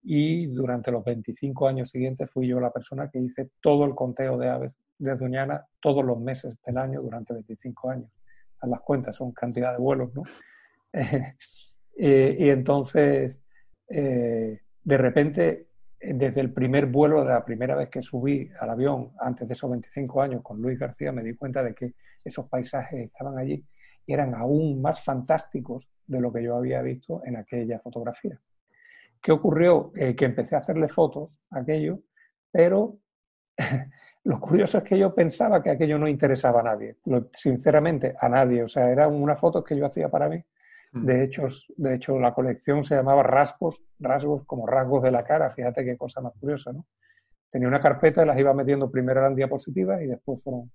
y 0.04 0.48
durante 0.48 0.92
los 0.92 1.06
25 1.06 1.70
años 1.70 1.90
siguientes 1.90 2.30
fui 2.30 2.50
yo 2.50 2.60
la 2.60 2.72
persona 2.72 3.10
que 3.10 3.20
hice 3.20 3.52
todo 3.62 3.86
el 3.86 3.96
conteo 3.96 4.38
de 4.38 4.50
aves 4.50 4.74
de 4.98 5.16
Doñana 5.16 5.66
todos 5.80 6.04
los 6.04 6.20
meses 6.20 6.58
del 6.66 6.78
año 6.78 7.02
durante 7.02 7.34
25 7.34 7.90
años. 7.92 8.12
A 8.60 8.68
las 8.68 8.82
cuentas 8.82 9.16
son 9.16 9.32
cantidad 9.32 9.72
de 9.72 9.80
vuelos, 9.80 10.14
¿no? 10.14 10.24
Eh, 12.00 12.38
y 12.38 12.50
entonces, 12.52 13.40
eh, 13.90 14.62
de 14.84 14.98
repente, 15.00 15.67
desde 16.00 16.42
el 16.42 16.54
primer 16.54 16.86
vuelo, 16.86 17.24
de 17.24 17.30
la 17.30 17.44
primera 17.44 17.76
vez 17.76 17.90
que 17.90 18.02
subí 18.02 18.50
al 18.60 18.70
avión, 18.70 19.12
antes 19.20 19.48
de 19.48 19.54
esos 19.54 19.70
25 19.70 20.22
años, 20.22 20.42
con 20.44 20.62
Luis 20.62 20.78
García, 20.78 21.12
me 21.12 21.24
di 21.24 21.36
cuenta 21.36 21.64
de 21.64 21.74
que 21.74 21.94
esos 22.24 22.48
paisajes 22.48 23.06
estaban 23.06 23.38
allí 23.38 23.64
y 24.06 24.14
eran 24.14 24.36
aún 24.36 24.82
más 24.82 25.04
fantásticos 25.04 25.90
de 26.06 26.22
lo 26.22 26.32
que 26.32 26.44
yo 26.44 26.56
había 26.56 26.82
visto 26.82 27.22
en 27.26 27.38
aquella 27.38 27.80
fotografía. 27.80 28.40
¿Qué 29.22 29.32
ocurrió? 29.32 29.92
Eh, 29.96 30.16
que 30.16 30.26
empecé 30.26 30.56
a 30.56 30.60
hacerle 30.60 30.88
fotos 30.88 31.40
a 31.50 31.60
aquello, 31.60 32.00
pero 32.52 33.00
lo 34.24 34.40
curioso 34.40 34.78
es 34.78 34.84
que 34.84 34.98
yo 34.98 35.14
pensaba 35.14 35.62
que 35.62 35.72
aquello 35.72 35.98
no 35.98 36.08
interesaba 36.08 36.62
a 36.62 36.64
nadie, 36.64 36.98
sinceramente 37.34 38.16
a 38.20 38.30
nadie, 38.30 38.64
o 38.64 38.68
sea, 38.68 38.90
eran 38.90 39.14
unas 39.14 39.40
fotos 39.40 39.64
que 39.64 39.76
yo 39.76 39.86
hacía 39.86 40.10
para 40.10 40.30
mí. 40.30 40.42
Mm. 40.92 41.06
De 41.06 41.24
hecho, 41.24 41.48
de 41.76 41.96
hecho, 41.96 42.20
la 42.20 42.34
colección 42.34 42.84
se 42.84 42.96
llamaba 42.96 43.24
Rasgos, 43.24 43.84
rasgos 44.00 44.46
como 44.46 44.66
rasgos 44.66 45.04
de 45.04 45.12
la 45.12 45.24
cara, 45.24 45.52
fíjate 45.52 45.84
qué 45.84 45.98
cosa 45.98 46.22
más 46.22 46.34
curiosa, 46.40 46.72
¿no? 46.72 46.86
Tenía 47.50 47.68
una 47.68 47.82
carpeta 47.82 48.24
y 48.24 48.26
las 48.26 48.38
iba 48.38 48.54
metiendo, 48.54 48.92
primero 48.92 49.22
eran 49.22 49.36
diapositivas 49.36 50.02
y 50.02 50.08
después 50.08 50.44
fueron 50.44 50.72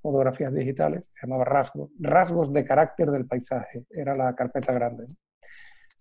fotografías 0.00 0.52
digitales, 0.52 1.10
se 1.14 1.26
llamaba 1.26 1.44
Rasgos, 1.44 1.90
Rasgos 1.98 2.52
de 2.52 2.64
carácter 2.64 3.10
del 3.10 3.26
paisaje, 3.26 3.84
era 3.90 4.14
la 4.14 4.34
carpeta 4.34 4.72
grande, 4.72 5.06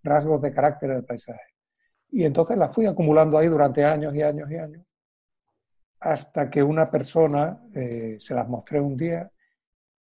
Rasgos 0.04 0.41
de 0.41 0.54
carácter 0.54 0.91
del 0.91 1.06
paisaje. 1.06 1.54
Y 2.10 2.24
entonces 2.24 2.58
las 2.58 2.74
fui 2.74 2.86
acumulando 2.86 3.38
ahí 3.38 3.48
durante 3.48 3.84
años 3.84 4.15
y 4.15 4.22
años 4.22 4.50
y 4.50 4.56
años, 4.56 4.86
hasta 6.00 6.50
que 6.50 6.63
una 6.63 6.86
persona 6.86 7.60
eh, 7.74 8.17
se 8.20 8.34
las 8.34 8.48
mostré 8.48 8.80
un 8.80 8.96
día 8.96 9.30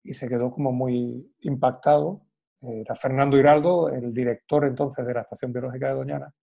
y 0.03 0.13
se 0.13 0.27
quedó 0.27 0.51
como 0.51 0.71
muy 0.71 1.31
impactado. 1.41 2.25
Era 2.61 2.95
Fernando 2.95 3.37
Hiraldo, 3.37 3.89
el 3.89 4.13
director 4.13 4.65
entonces 4.65 5.05
de 5.05 5.13
la 5.13 5.21
Estación 5.21 5.51
Biológica 5.51 5.87
de 5.87 5.93
Doñana, 5.93 6.33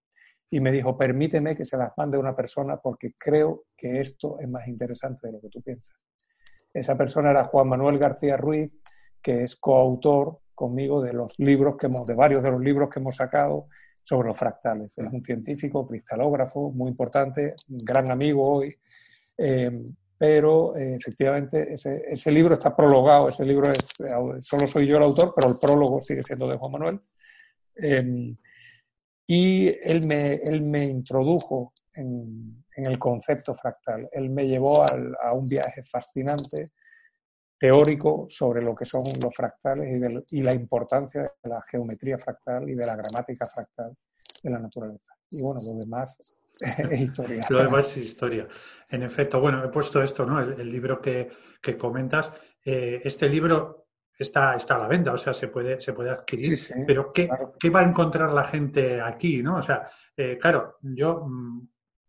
y 0.51 0.61
me 0.61 0.73
dijo, 0.73 0.97
permíteme 0.97 1.55
que 1.55 1.65
se 1.65 1.77
las 1.77 1.93
mande 1.97 2.17
a 2.17 2.21
una 2.21 2.35
persona 2.35 2.79
porque 2.79 3.13
creo 3.17 3.65
que 3.77 4.01
esto 4.01 4.39
es 4.41 4.51
más 4.51 4.67
interesante 4.67 5.27
de 5.27 5.35
lo 5.35 5.41
que 5.41 5.49
tú 5.49 5.63
piensas. 5.63 5.97
Esa 6.73 6.97
persona 6.97 7.31
era 7.31 7.45
Juan 7.45 7.69
Manuel 7.69 7.99
García 7.99 8.37
Ruiz, 8.37 8.73
que 9.23 9.45
es 9.45 9.57
coautor 9.57 10.41
conmigo 10.55 11.03
de 11.03 11.13
los 11.13 11.33
libros 11.39 11.77
que 11.77 11.87
hemos, 11.87 12.07
de 12.07 12.15
varios 12.15 12.43
de 12.43 12.51
los 12.51 12.61
libros 12.61 12.89
que 12.89 12.99
hemos 12.99 13.17
sacado 13.17 13.67
sobre 14.03 14.29
los 14.29 14.39
fractales. 14.39 14.97
Es 14.97 15.13
un 15.13 15.23
científico, 15.23 15.87
cristalógrafo, 15.87 16.71
muy 16.71 16.89
importante, 16.89 17.55
un 17.69 17.79
gran 17.85 18.11
amigo 18.11 18.43
hoy. 18.43 18.75
Eh, 19.37 19.85
pero 20.19 20.77
eh, 20.77 20.97
efectivamente 20.97 21.75
ese, 21.75 22.03
ese, 22.09 22.33
libro 22.33 22.55
está 22.55 22.75
prologado, 22.75 23.29
ese 23.29 23.45
libro 23.45 23.71
es, 23.71 23.87
solo 24.45 24.67
soy 24.67 24.87
yo 24.87 24.97
el 24.97 25.05
autor, 25.05 25.33
pero 25.35 25.49
el 25.49 25.59
prólogo 25.59 26.01
sigue 26.01 26.25
siendo 26.25 26.49
de 26.49 26.57
Juan 26.57 26.73
Manuel. 26.73 27.01
Eh, 27.77 28.35
y 29.29 29.69
él 29.89 30.07
me, 30.07 30.35
él 30.35 30.63
me 30.63 30.87
introdujo 30.87 31.73
en, 31.95 32.65
en, 32.75 32.87
el 32.87 32.99
concepto 32.99 33.55
fractal. 33.55 34.09
Él 34.11 34.31
me 34.31 34.49
llevó 34.49 34.83
al, 34.83 35.15
a 35.23 35.33
un 35.35 35.47
viaje 35.47 35.85
fascinante, 35.85 36.73
teórico, 37.57 38.27
sobre 38.29 38.63
lo 38.63 38.75
que 38.75 38.87
son 38.87 39.03
los 39.23 39.35
fractales 39.35 40.01
y, 40.31 40.39
y, 40.39 40.43
la 40.43 40.55
importancia 40.55 41.23
de 41.23 41.51
la 41.51 41.63
geometría 41.63 42.19
fractal 42.19 42.69
y 42.69 42.75
de 42.75 42.87
la 42.87 42.97
gramática 42.97 43.47
fractal 43.47 43.97
de 44.43 44.51
la 44.51 44.59
naturaleza. 44.59 45.15
Y 45.31 45.43
bueno, 45.43 45.61
lo 45.63 45.79
demás 45.79 46.41
historia. 46.93 47.43
lo 47.51 47.63
demás 47.63 47.97
es 47.97 48.05
historia. 48.05 48.49
En 48.89 49.03
efecto, 49.03 49.41
bueno, 49.41 49.65
he 49.65 49.69
puesto 49.69 50.03
esto, 50.03 50.25
¿no? 50.25 50.41
El, 50.41 50.71
libro 50.71 51.01
que, 51.01 51.29
que 51.61 51.77
comentas. 51.77 52.33
Eh, 52.65 53.01
este 53.05 53.29
libro 53.29 53.89
está, 54.19 54.55
está 54.57 54.77
a 54.77 54.79
la 54.79 54.89
venta, 54.89 55.13
o 55.13 55.19
sea, 55.19 55.33
se 55.33 55.49
puede, 55.49 55.81
se 55.81 55.93
puede 55.93 56.11
adquirir. 56.11 56.59
pero 56.87 57.07
¿qué, 57.07 57.29
¿qué, 57.59 57.71
va 57.71 57.81
a 57.81 57.85
encontrar 57.85 58.33
la 58.33 58.45
gente 58.45 59.01
aquí? 59.01 59.43
¿no? 59.43 59.59
O 59.59 59.63
sea, 59.63 59.89
eh, 60.17 60.37
claro, 60.41 60.79
yo 60.83 61.25
mm, 61.27 61.69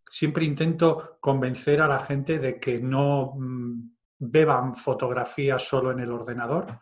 siempre 0.10 0.46
intento 0.46 1.18
convencer 1.20 1.82
a 1.82 1.88
la 1.88 2.00
gente 2.00 2.40
de 2.40 2.60
que 2.60 2.80
no 2.80 3.34
mm, 3.36 3.92
beban 4.20 4.76
fotografías 4.76 5.62
solo 5.62 5.92
en 5.92 6.00
el 6.00 6.12
ordenador, 6.12 6.80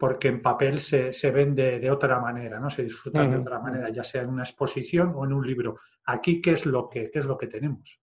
porque 0.00 0.28
en 0.28 0.40
papel 0.40 0.80
se, 0.80 1.12
se 1.12 1.30
vende 1.30 1.78
de 1.78 1.90
otra 1.90 2.18
manera, 2.18 2.58
¿no? 2.58 2.70
Se 2.70 2.82
disfrutan 2.82 3.30
de 3.30 3.36
otra 3.36 3.60
manera, 3.60 3.90
ya 3.90 4.02
sea 4.02 4.22
en 4.22 4.30
una 4.30 4.44
exposición 4.44 5.12
o 5.14 5.26
en 5.26 5.34
un 5.34 5.46
libro. 5.46 5.76
Aquí, 6.06 6.40
¿qué 6.40 6.52
es 6.52 6.64
lo 6.64 6.88
que, 6.88 7.10
qué 7.10 7.18
es 7.18 7.26
lo 7.26 7.36
que 7.36 7.48
tenemos? 7.48 8.00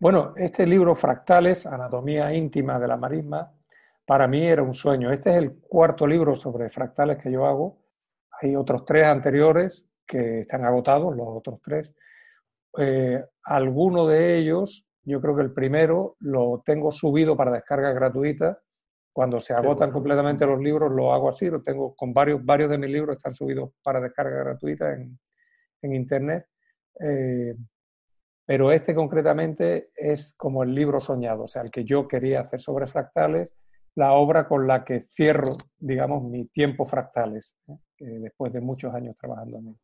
Bueno, 0.00 0.34
este 0.34 0.66
libro 0.66 0.92
Fractales, 0.96 1.66
Anatomía 1.66 2.34
íntima 2.34 2.80
de 2.80 2.88
la 2.88 2.96
marisma, 2.96 3.48
para 4.04 4.26
mí 4.26 4.44
era 4.44 4.64
un 4.64 4.74
sueño. 4.74 5.12
Este 5.12 5.30
es 5.30 5.36
el 5.36 5.60
cuarto 5.60 6.04
libro 6.04 6.34
sobre 6.34 6.68
fractales 6.68 7.22
que 7.22 7.30
yo 7.30 7.46
hago. 7.46 7.78
Hay 8.42 8.56
otros 8.56 8.84
tres 8.84 9.06
anteriores 9.06 9.86
que 10.04 10.40
están 10.40 10.64
agotados, 10.64 11.14
los 11.14 11.28
otros 11.28 11.60
tres. 11.62 11.94
Eh, 12.76 13.22
alguno 13.44 14.08
de 14.08 14.36
ellos, 14.36 14.84
yo 15.04 15.20
creo 15.20 15.36
que 15.36 15.42
el 15.42 15.52
primero 15.52 16.16
lo 16.18 16.60
tengo 16.66 16.90
subido 16.90 17.36
para 17.36 17.52
descarga 17.52 17.92
gratuita. 17.92 18.58
Cuando 19.12 19.40
se 19.40 19.52
agotan 19.52 19.90
completamente 19.90 20.46
los 20.46 20.60
libros, 20.60 20.90
lo 20.92 21.12
hago 21.12 21.28
así. 21.28 21.50
Lo 21.50 21.62
tengo 21.62 21.94
con 21.94 22.12
varios, 22.12 22.44
varios 22.44 22.70
de 22.70 22.78
mis 22.78 22.90
libros 22.90 23.16
están 23.16 23.34
subidos 23.34 23.72
para 23.82 24.00
descarga 24.00 24.38
gratuita 24.38 24.92
en, 24.92 25.18
en 25.82 25.94
internet. 25.94 26.46
Eh, 27.00 27.54
pero 28.46 28.72
este 28.72 28.94
concretamente 28.94 29.90
es 29.94 30.34
como 30.36 30.62
el 30.62 30.74
libro 30.74 31.00
soñado, 31.00 31.44
o 31.44 31.48
sea, 31.48 31.62
el 31.62 31.70
que 31.70 31.84
yo 31.84 32.08
quería 32.08 32.40
hacer 32.40 32.60
sobre 32.60 32.88
fractales 32.88 33.54
la 33.94 34.12
obra 34.12 34.48
con 34.48 34.66
la 34.66 34.84
que 34.84 35.06
cierro, 35.12 35.52
digamos, 35.78 36.22
mi 36.22 36.46
tiempo 36.46 36.86
fractales, 36.86 37.56
después 37.98 38.52
de 38.52 38.60
muchos 38.60 38.94
años 38.94 39.16
trabajando 39.20 39.58
en 39.58 39.66
él. 39.68 39.76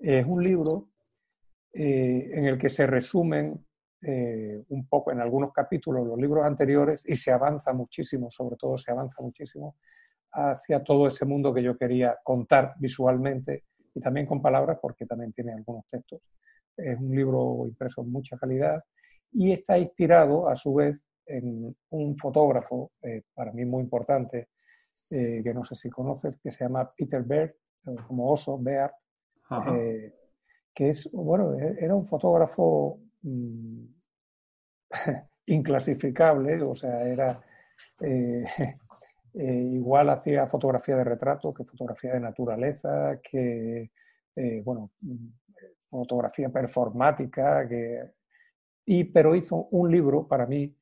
Es 0.00 0.26
un 0.26 0.42
libro 0.42 0.88
eh, 1.72 2.30
en 2.32 2.46
el 2.46 2.58
que 2.58 2.70
se 2.70 2.86
resumen 2.86 3.64
eh, 4.04 4.64
un 4.70 4.88
poco 4.88 5.12
en 5.12 5.20
algunos 5.20 5.52
capítulos 5.52 6.04
los 6.04 6.18
libros 6.18 6.44
anteriores 6.44 7.04
y 7.06 7.16
se 7.16 7.30
avanza 7.30 7.72
muchísimo, 7.72 8.30
sobre 8.32 8.56
todo 8.56 8.76
se 8.76 8.90
avanza 8.90 9.22
muchísimo 9.22 9.76
hacia 10.32 10.82
todo 10.82 11.06
ese 11.06 11.24
mundo 11.24 11.54
que 11.54 11.62
yo 11.62 11.76
quería 11.76 12.18
contar 12.24 12.74
visualmente 12.78 13.64
y 13.94 14.00
también 14.00 14.26
con 14.26 14.42
palabras, 14.42 14.78
porque 14.80 15.06
también 15.06 15.32
tiene 15.32 15.52
algunos 15.52 15.86
textos. 15.86 16.30
Es 16.76 16.98
un 16.98 17.14
libro 17.14 17.64
impreso 17.66 18.02
en 18.02 18.10
mucha 18.10 18.36
calidad 18.36 18.82
y 19.30 19.52
está 19.52 19.78
inspirado, 19.78 20.48
a 20.48 20.56
su 20.56 20.74
vez, 20.74 20.98
en 21.26 21.70
un 21.90 22.16
fotógrafo, 22.16 22.92
eh, 23.02 23.22
para 23.34 23.52
mí 23.52 23.64
muy 23.64 23.82
importante, 23.82 24.48
eh, 25.10 25.42
que 25.44 25.54
no 25.54 25.64
sé 25.64 25.76
si 25.76 25.88
conoces, 25.90 26.38
que 26.42 26.50
se 26.50 26.64
llama 26.64 26.88
Peter 26.96 27.22
Bear, 27.22 27.54
como 28.06 28.32
oso, 28.32 28.58
Bear, 28.58 28.92
que 30.74 30.90
es, 30.90 31.10
bueno, 31.12 31.54
e-, 31.58 31.76
era 31.78 31.94
un 31.94 32.06
fotógrafo 32.06 32.98
mm, 33.22 33.84
inclasificable, 35.46 36.62
o 36.62 36.74
sea, 36.74 37.02
era 37.04 37.40
igual 39.34 40.10
hacía 40.10 40.46
fotografía 40.46 40.96
de 40.96 41.04
retrato 41.04 41.52
que 41.52 41.64
fotografía 41.64 42.14
de 42.14 42.20
naturaleza, 42.20 43.18
que, 43.22 43.90
bueno, 44.64 44.90
mm, 45.00 45.28
fotografía 45.90 46.48
performática, 46.48 47.68
que, 47.68 48.02
y, 48.84 49.04
pero 49.04 49.34
hizo 49.34 49.68
un 49.70 49.90
libro 49.90 50.26
para 50.26 50.46
mí 50.46 50.74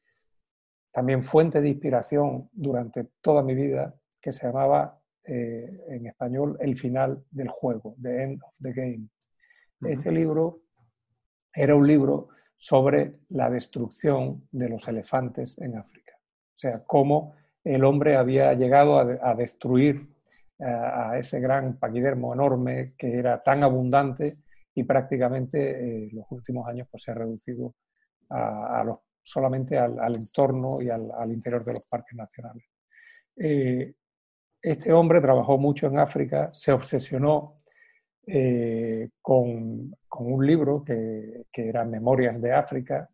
también 0.92 1.22
fuente 1.22 1.60
de 1.60 1.68
inspiración 1.68 2.48
durante 2.52 3.08
toda 3.20 3.42
mi 3.42 3.54
vida, 3.54 3.94
que 4.20 4.32
se 4.32 4.46
llamaba 4.46 5.00
eh, 5.24 5.68
en 5.88 6.06
español 6.06 6.56
El 6.60 6.76
final 6.76 7.24
del 7.30 7.48
juego, 7.48 7.94
The 8.00 8.22
End 8.22 8.42
of 8.42 8.54
the 8.60 8.72
Game. 8.72 9.08
Este 9.82 10.10
libro 10.10 10.60
era 11.52 11.74
un 11.74 11.86
libro 11.86 12.28
sobre 12.56 13.20
la 13.30 13.50
destrucción 13.50 14.46
de 14.52 14.68
los 14.68 14.86
elefantes 14.88 15.58
en 15.58 15.78
África. 15.78 16.12
O 16.18 16.58
sea, 16.58 16.84
cómo 16.84 17.34
el 17.64 17.84
hombre 17.84 18.16
había 18.16 18.52
llegado 18.54 18.98
a, 18.98 19.34
destruir 19.34 20.08
eh, 20.58 20.64
a, 20.64 21.18
ese 21.18 21.40
gran 21.40 21.78
paquidermo 21.78 22.34
enorme 22.34 22.94
que 22.98 23.18
era 23.18 23.42
tan 23.42 23.62
abundante 23.62 24.38
y 24.74 24.84
prácticamente 24.84 25.80
en 25.80 26.04
eh, 26.04 26.10
los 26.12 26.26
últimos 26.30 26.66
años 26.68 26.86
pues, 26.90 27.02
se 27.02 27.10
ha 27.10 27.14
reducido 27.14 27.74
a, 28.30 28.84
solamente 29.22 29.78
al, 29.78 30.14
entorno 30.16 30.80
y 30.80 30.90
al, 30.90 31.32
interior 31.32 31.64
de 31.64 31.72
los 31.72 31.86
parques 31.86 32.16
nacionales. 32.16 32.64
Eh, 33.36 33.94
este 34.62 34.92
hombre 34.92 35.20
trabajó 35.20 35.56
mucho 35.56 35.86
en 35.86 35.98
África, 35.98 36.50
se 36.52 36.72
obsesionó 36.72 37.56
eh, 38.26 39.08
con, 39.20 39.94
un 40.18 40.46
libro 40.46 40.84
que, 40.84 41.46
era 41.52 41.84
Memorias 41.84 42.40
de 42.40 42.52
África, 42.52 43.08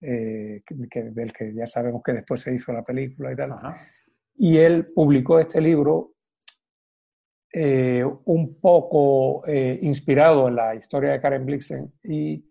eh, 0.00 0.62
del 0.68 1.32
que 1.32 1.52
ya 1.52 1.66
sabemos 1.66 2.02
que 2.02 2.12
después 2.12 2.40
se 2.40 2.54
hizo 2.54 2.72
la 2.72 2.82
película 2.82 3.32
y 3.32 3.36
tal. 3.36 3.52
Y 4.36 4.56
él 4.58 4.86
publicó 4.94 5.38
este 5.38 5.60
libro 5.60 6.14
un 7.52 8.60
poco 8.60 9.42
inspirado 9.48 10.46
en 10.46 10.54
la 10.54 10.74
historia 10.76 11.10
de 11.10 11.20
Karen 11.20 11.44
Blixen 11.44 11.92
y 12.04 12.50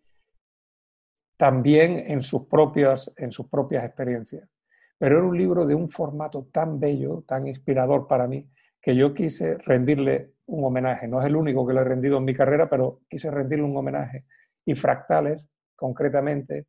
también 1.39 2.03
en 2.11 2.21
sus, 2.21 2.47
propias, 2.47 3.13
en 3.15 3.31
sus 3.31 3.47
propias 3.47 3.85
experiencias. 3.85 4.49
Pero 4.97 5.19
era 5.19 5.25
un 5.25 5.37
libro 5.37 5.65
de 5.65 5.73
un 5.73 5.89
formato 5.89 6.49
tan 6.51 6.81
bello, 6.81 7.23
tan 7.25 7.47
inspirador 7.47 8.07
para 8.07 8.27
mí, 8.27 8.45
que 8.81 8.93
yo 8.93 9.13
quise 9.13 9.57
rendirle 9.59 10.33
un 10.49 10.65
homenaje. 10.65 11.07
No 11.07 11.21
es 11.21 11.27
el 11.27 11.35
único 11.35 11.65
que 11.65 11.73
le 11.73 11.81
he 11.81 11.83
rendido 11.83 12.17
en 12.17 12.25
mi 12.25 12.33
carrera, 12.33 12.69
pero 12.69 13.01
quise 13.09 13.31
rendirle 13.31 13.63
un 13.63 13.75
homenaje. 13.75 14.25
Y 14.65 14.75
Fractales, 14.75 15.47
concretamente, 15.75 16.67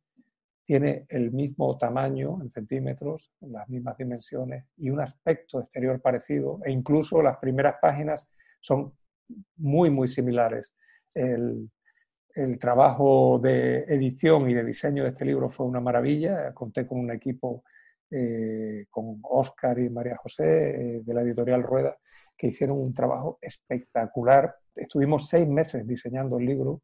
tiene 0.65 1.05
el 1.09 1.31
mismo 1.31 1.77
tamaño 1.77 2.41
en 2.41 2.51
centímetros, 2.51 3.33
las 3.41 3.67
mismas 3.67 3.97
dimensiones 3.97 4.65
y 4.77 4.89
un 4.89 5.01
aspecto 5.01 5.59
exterior 5.59 5.99
parecido. 6.01 6.59
E 6.63 6.71
incluso 6.71 7.21
las 7.21 7.37
primeras 7.39 7.75
páginas 7.81 8.31
son 8.61 8.93
muy, 9.57 9.89
muy 9.89 10.07
similares. 10.07 10.73
El, 11.13 11.69
el 12.35 12.57
trabajo 12.59 13.39
de 13.39 13.79
edición 13.83 14.49
y 14.49 14.53
de 14.53 14.63
diseño 14.63 15.03
de 15.03 15.09
este 15.09 15.25
libro 15.25 15.49
fue 15.49 15.65
una 15.65 15.81
maravilla. 15.81 16.53
Conté 16.53 16.87
con 16.87 16.99
un 16.99 17.11
equipo 17.11 17.63
eh, 18.13 18.87
con 18.89 19.19
Oscar 19.23 19.79
y 19.79 19.89
María 19.89 20.17
José 20.17 20.43
eh, 20.43 21.01
de 21.01 21.13
la 21.13 21.21
editorial 21.21 21.63
Rueda, 21.63 21.95
que 22.37 22.47
hicieron 22.47 22.79
un 22.79 22.93
trabajo 22.93 23.37
espectacular. 23.41 24.53
Estuvimos 24.75 25.29
seis 25.29 25.47
meses 25.47 25.87
diseñando 25.87 26.37
el 26.37 26.45
libro 26.45 26.81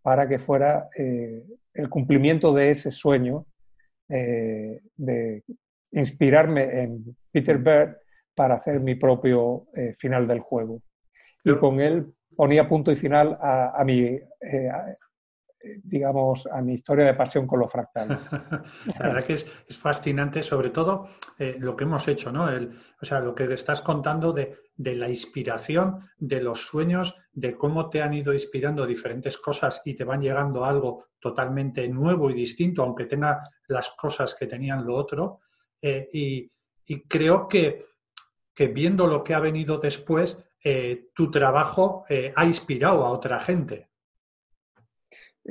para 0.00 0.28
que 0.28 0.38
fuera 0.38 0.88
eh, 0.96 1.44
el 1.74 1.88
cumplimiento 1.88 2.54
de 2.54 2.70
ese 2.70 2.90
sueño 2.90 3.46
de 4.08 5.44
inspirarme 5.92 6.82
en 6.82 7.16
Peter 7.30 7.58
Bird 7.58 7.96
para 8.34 8.56
hacer 8.56 8.80
mi 8.80 8.96
propio 8.96 9.68
final 9.98 10.26
del 10.26 10.40
juego. 10.40 10.82
Y 11.44 11.56
con 11.58 11.80
él 11.80 12.12
ponía 12.34 12.68
punto 12.68 12.90
y 12.90 12.96
final 12.96 13.38
a, 13.40 13.80
mi, 13.84 14.18
digamos, 15.62 16.46
a 16.46 16.60
mi 16.62 16.74
historia 16.74 17.06
de 17.06 17.14
pasión 17.14 17.46
con 17.46 17.60
los 17.60 17.70
fractales. 17.70 18.18
la 18.98 19.08
verdad 19.08 19.24
que 19.24 19.34
es, 19.34 19.46
fascinante, 19.78 20.42
sobre 20.42 20.70
todo 20.70 21.08
eh, 21.38 21.56
lo 21.58 21.76
que 21.76 21.84
hemos 21.84 22.06
hecho, 22.08 22.32
¿no? 22.32 22.48
El, 22.48 22.78
o 23.00 23.04
sea, 23.04 23.20
lo 23.20 23.34
que 23.34 23.52
estás 23.52 23.82
contando 23.82 24.32
de, 24.32 24.56
la 24.76 25.08
inspiración, 25.08 26.08
de 26.16 26.42
los 26.42 26.66
sueños, 26.66 27.14
de 27.32 27.56
cómo 27.56 27.90
te 27.90 28.02
han 28.02 28.14
ido 28.14 28.32
inspirando 28.32 28.86
diferentes 28.86 29.36
cosas 29.36 29.82
y 29.84 29.94
te 29.94 30.04
van 30.04 30.22
llegando 30.22 30.64
algo 30.64 31.08
totalmente 31.18 31.86
nuevo 31.88 32.30
y 32.30 32.34
distinto, 32.34 32.82
aunque 32.82 33.04
tenga 33.04 33.42
las 33.68 33.90
cosas 33.90 34.34
que 34.34 34.46
tenían 34.46 34.86
lo 34.86 34.96
otro. 34.96 35.40
Eh, 35.82 36.08
y, 36.12 36.50
creo 37.06 37.46
que, 37.46 37.86
que, 38.52 38.66
viendo 38.68 39.06
lo 39.06 39.22
que 39.22 39.34
ha 39.34 39.38
venido 39.40 39.78
después, 39.78 40.38
eh, 40.64 41.10
tu 41.14 41.30
trabajo 41.30 42.04
ha 42.34 42.44
inspirado 42.44 43.04
a 43.04 43.10
otra 43.10 43.38
gente. 43.38 43.89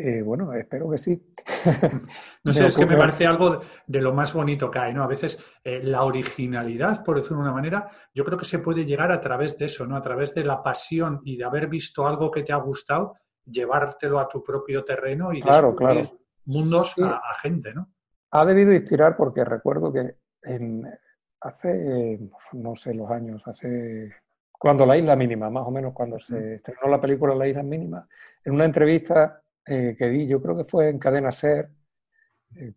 Eh, 0.01 0.21
bueno, 0.21 0.53
espero 0.53 0.89
que 0.89 0.97
sí. 0.97 1.21
no 2.43 2.53
sé, 2.53 2.67
es 2.67 2.77
que 2.77 2.85
me 2.85 2.95
parece 2.95 3.27
algo 3.27 3.59
de 3.85 4.01
lo 4.01 4.13
más 4.13 4.33
bonito 4.33 4.71
que 4.71 4.79
hay, 4.79 4.93
¿no? 4.93 5.03
A 5.03 5.07
veces 5.07 5.43
eh, 5.62 5.81
la 5.83 6.03
originalidad, 6.03 7.03
por 7.03 7.17
decirlo 7.17 7.39
de 7.39 7.43
una 7.43 7.53
manera, 7.53 7.89
yo 8.13 8.23
creo 8.23 8.38
que 8.38 8.45
se 8.45 8.59
puede 8.59 8.85
llegar 8.85 9.12
a 9.12 9.19
través 9.19 9.57
de 9.57 9.65
eso, 9.65 9.85
¿no? 9.85 9.97
A 9.97 10.01
través 10.01 10.33
de 10.33 10.45
la 10.45 10.63
pasión 10.63 11.19
y 11.25 11.35
de 11.35 11.43
haber 11.43 11.67
visto 11.67 12.07
algo 12.07 12.31
que 12.31 12.43
te 12.43 12.53
ha 12.53 12.57
gustado, 12.57 13.17
llevártelo 13.43 14.19
a 14.19 14.29
tu 14.29 14.41
propio 14.41 14.85
terreno 14.85 15.33
y 15.33 15.41
claro, 15.41 15.75
claro. 15.75 16.09
mundos 16.45 16.95
a, 17.03 17.19
gente, 17.41 17.73
¿no? 17.73 17.91
Ha 18.31 18.45
debido 18.45 18.71
inspirar 18.71 19.17
porque 19.17 19.43
recuerdo 19.43 19.91
que 19.91 20.15
en, 20.43 20.88
hace, 21.41 22.19
no 22.53 22.73
sé 22.73 22.93
los 22.93 23.12
años, 23.12 23.45
hace 23.45 24.13
cuando 24.51 24.85
la 24.85 24.97
isla 24.97 25.17
mínima, 25.17 25.49
más 25.49 25.65
o 25.67 25.71
menos 25.71 25.93
cuando 25.93 26.19
se 26.19 26.55
estrenó 26.55 26.88
la 26.89 27.01
película 27.01 27.33
La 27.33 27.47
isla 27.47 27.63
mínima, 27.63 28.07
en 28.45 28.53
una 28.53 28.65
entrevista 28.65 29.41
eh, 29.69 29.95
que 29.95 30.10
di, 30.10 30.25
yo 30.25 30.41
creo 30.41 30.58
que 30.58 30.63
fue 30.63 30.89
en 30.89 30.97
Cadena 30.97 31.29
Ser, 31.29 31.69
eh, 32.55 32.73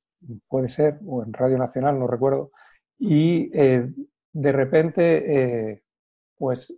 puede 0.46 0.68
ser, 0.68 1.00
o 1.06 1.22
en 1.22 1.32
Radio 1.32 1.56
Nacional, 1.56 1.98
no 1.98 2.06
recuerdo, 2.06 2.50
y 2.98 3.50
eh, 3.58 3.88
de 4.30 4.52
repente, 4.52 5.82
pues 6.36 6.74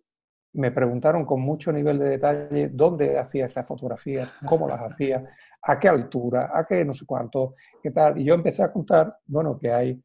me 0.52 0.70
preguntaron 0.70 1.24
con 1.24 1.40
mucho 1.40 1.72
nivel 1.72 1.98
de 1.98 2.10
detalle 2.10 2.68
dónde 2.68 3.18
hacía 3.18 3.46
estas 3.46 3.66
fotografías, 3.66 4.32
cómo 4.46 4.68
las 4.68 4.80
hacía, 4.80 5.24
a 5.62 5.78
qué 5.80 5.88
altura, 5.88 6.52
a 6.54 6.64
qué 6.64 6.84
no 6.84 6.92
sé 6.94 7.04
cuánto, 7.06 7.56
qué 7.82 7.90
tal. 7.90 8.16
Y 8.18 8.24
yo 8.24 8.34
empecé 8.34 8.62
a 8.62 8.72
contar, 8.72 9.18
bueno, 9.26 9.58
que 9.58 9.72
hay, 9.72 10.00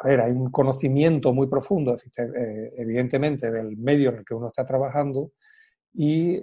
a 0.00 0.06
ver, 0.06 0.20
hay 0.20 0.30
un 0.30 0.52
conocimiento 0.52 1.32
muy 1.32 1.48
profundo, 1.48 1.98
evidentemente, 2.16 3.50
del 3.50 3.76
medio 3.76 4.10
en 4.10 4.18
el 4.18 4.24
que 4.24 4.34
uno 4.34 4.48
está 4.48 4.64
trabajando 4.64 5.32
y, 5.92 6.40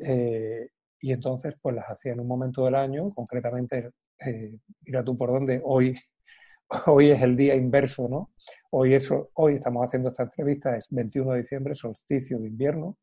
y 1.01 1.11
entonces 1.11 1.55
pues 1.61 1.75
las 1.75 1.85
hacía 1.85 2.13
en 2.13 2.19
un 2.19 2.27
momento 2.27 2.65
del 2.65 2.75
año, 2.75 3.09
concretamente, 3.09 3.91
eh, 4.25 4.57
mira 4.85 5.03
tú 5.03 5.17
por 5.17 5.31
dónde, 5.31 5.61
hoy, 5.63 5.95
hoy 6.87 7.11
es 7.11 7.21
el 7.21 7.35
día 7.35 7.55
inverso, 7.55 8.07
¿no? 8.09 8.31
Hoy, 8.71 8.93
eso, 8.93 9.29
hoy 9.35 9.55
estamos 9.55 9.85
haciendo 9.85 10.09
esta 10.09 10.23
entrevista, 10.23 10.75
es 10.75 10.87
21 10.89 11.33
de 11.33 11.39
diciembre, 11.39 11.75
solsticio 11.75 12.39
de 12.39 12.47
invierno, 12.47 12.97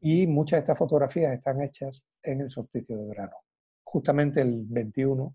y 0.00 0.26
muchas 0.26 0.56
de 0.56 0.60
estas 0.62 0.78
fotografías 0.78 1.32
están 1.32 1.62
hechas 1.62 2.08
en 2.24 2.40
el 2.40 2.50
solsticio 2.50 2.98
de 2.98 3.06
verano, 3.06 3.36
justamente 3.84 4.40
el 4.40 4.64
21 4.66 5.32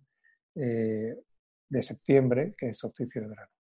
eh, 0.55 1.15
de 1.69 1.83
septiembre, 1.83 2.53
que 2.57 2.71
es 2.71 2.77
solsticio 2.77 3.21
de 3.21 3.27
verano. 3.29 3.51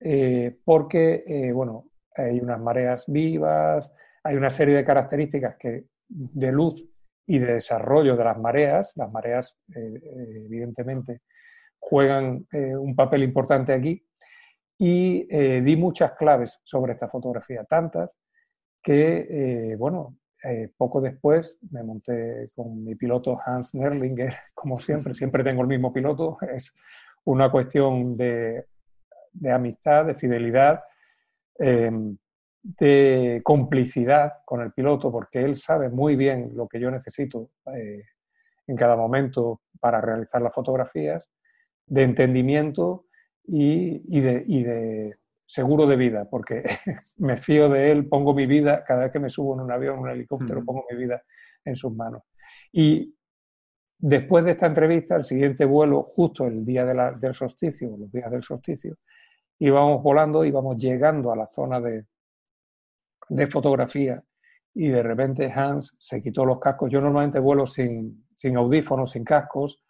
Eh, 0.00 0.58
porque, 0.64 1.52
bueno, 1.52 1.90
hay 2.16 2.40
unas 2.40 2.58
mareas 2.58 3.04
vivas, 3.08 3.92
hay 4.24 4.36
una 4.36 4.48
serie 4.48 4.76
de 4.76 4.86
características 4.86 5.56
que, 5.58 5.84
de 6.08 6.52
luz 6.52 6.89
y 7.30 7.38
de 7.38 7.54
desarrollo 7.54 8.16
de 8.16 8.24
las 8.24 8.38
mareas. 8.38 8.90
Las 8.96 9.12
mareas, 9.12 9.56
eh, 9.76 10.00
eh, 10.02 10.42
evidentemente, 10.46 11.20
juegan 11.78 12.44
eh, 12.50 12.74
un 12.74 12.96
papel 12.96 13.22
importante 13.22 13.72
aquí. 13.72 14.04
Y 14.76 15.26
di 15.60 15.76
muchas 15.76 16.12
claves 16.12 16.58
sobre 16.64 16.94
esta 16.94 17.06
fotografía, 17.06 17.64
tantas 17.64 18.10
que, 18.82 19.76
bueno, 19.78 20.16
poco 20.78 21.02
después 21.02 21.58
me 21.70 21.82
monté 21.82 22.46
con 22.56 22.82
mi 22.82 22.94
piloto 22.94 23.38
Hans 23.44 23.74
Nerlinger, 23.74 24.34
como 24.54 24.80
siempre, 24.80 25.12
siempre 25.12 25.44
tengo 25.44 25.60
el 25.60 25.68
mismo 25.68 25.92
piloto, 25.92 26.38
es 26.56 26.72
una 27.24 27.50
cuestión 27.50 28.14
de, 28.14 28.68
de 29.32 29.52
amistad, 29.52 30.06
de 30.06 30.14
fidelidad 30.14 30.80
de 32.62 33.40
complicidad 33.42 34.34
con 34.44 34.60
el 34.60 34.72
piloto, 34.72 35.10
porque 35.10 35.42
él 35.42 35.56
sabe 35.56 35.88
muy 35.88 36.16
bien 36.16 36.52
lo 36.54 36.68
que 36.68 36.80
yo 36.80 36.90
necesito 36.90 37.50
eh, 37.74 38.04
en 38.66 38.76
cada 38.76 38.96
momento 38.96 39.62
para 39.80 40.00
realizar 40.00 40.42
las 40.42 40.54
fotografías, 40.54 41.28
de 41.86 42.02
entendimiento 42.04 43.06
y, 43.44 44.20
de, 44.20 45.16
seguro 45.46 45.86
de 45.86 45.96
vida, 45.96 46.28
porque 46.30 46.62
me 47.16 47.36
fío 47.36 47.68
de 47.68 47.90
él, 47.90 48.08
pongo 48.08 48.34
mi 48.34 48.46
vida, 48.46 48.84
cada 48.84 49.04
vez 49.04 49.12
que 49.12 49.18
me 49.18 49.30
subo 49.30 49.54
en 49.54 49.60
un 49.60 49.72
avión, 49.72 49.96
en 49.96 50.02
un 50.02 50.10
helicóptero, 50.10 50.64
pongo 50.64 50.84
mi 50.90 50.96
vida 50.96 51.22
en 51.64 51.74
sus 51.74 51.92
manos. 51.94 52.22
Y 52.72 53.16
después 53.98 54.44
de 54.44 54.52
esta 54.52 54.66
entrevista, 54.66 55.16
el 55.16 55.24
siguiente 55.24 55.64
vuelo, 55.64 56.02
justo 56.02 56.46
el 56.46 56.64
día 56.64 56.84
del 56.84 57.34
solsticio, 57.34 57.96
los 57.96 58.12
días 58.12 58.30
del 58.30 58.44
solsticio, 58.44 58.98
íbamos 59.58 60.02
volando, 60.02 60.44
íbamos 60.44 60.76
llegando 60.76 61.32
a 61.32 61.36
la 61.36 61.48
zona 61.48 61.80
de, 61.80 62.04
de 63.30 63.46
fotografía 63.46 64.22
y 64.74 64.88
de 64.88 65.02
repente 65.02 65.50
Hans 65.52 65.94
se 65.98 66.22
quitó 66.22 66.44
los 66.44 66.58
cascos. 66.58 66.90
Yo 66.90 67.00
normalmente 67.00 67.38
vuelo 67.38 67.66
sin, 67.66 68.26
sin 68.34 68.56
audífonos, 68.56 69.12
sin 69.12 69.24
cascos, 69.24 69.82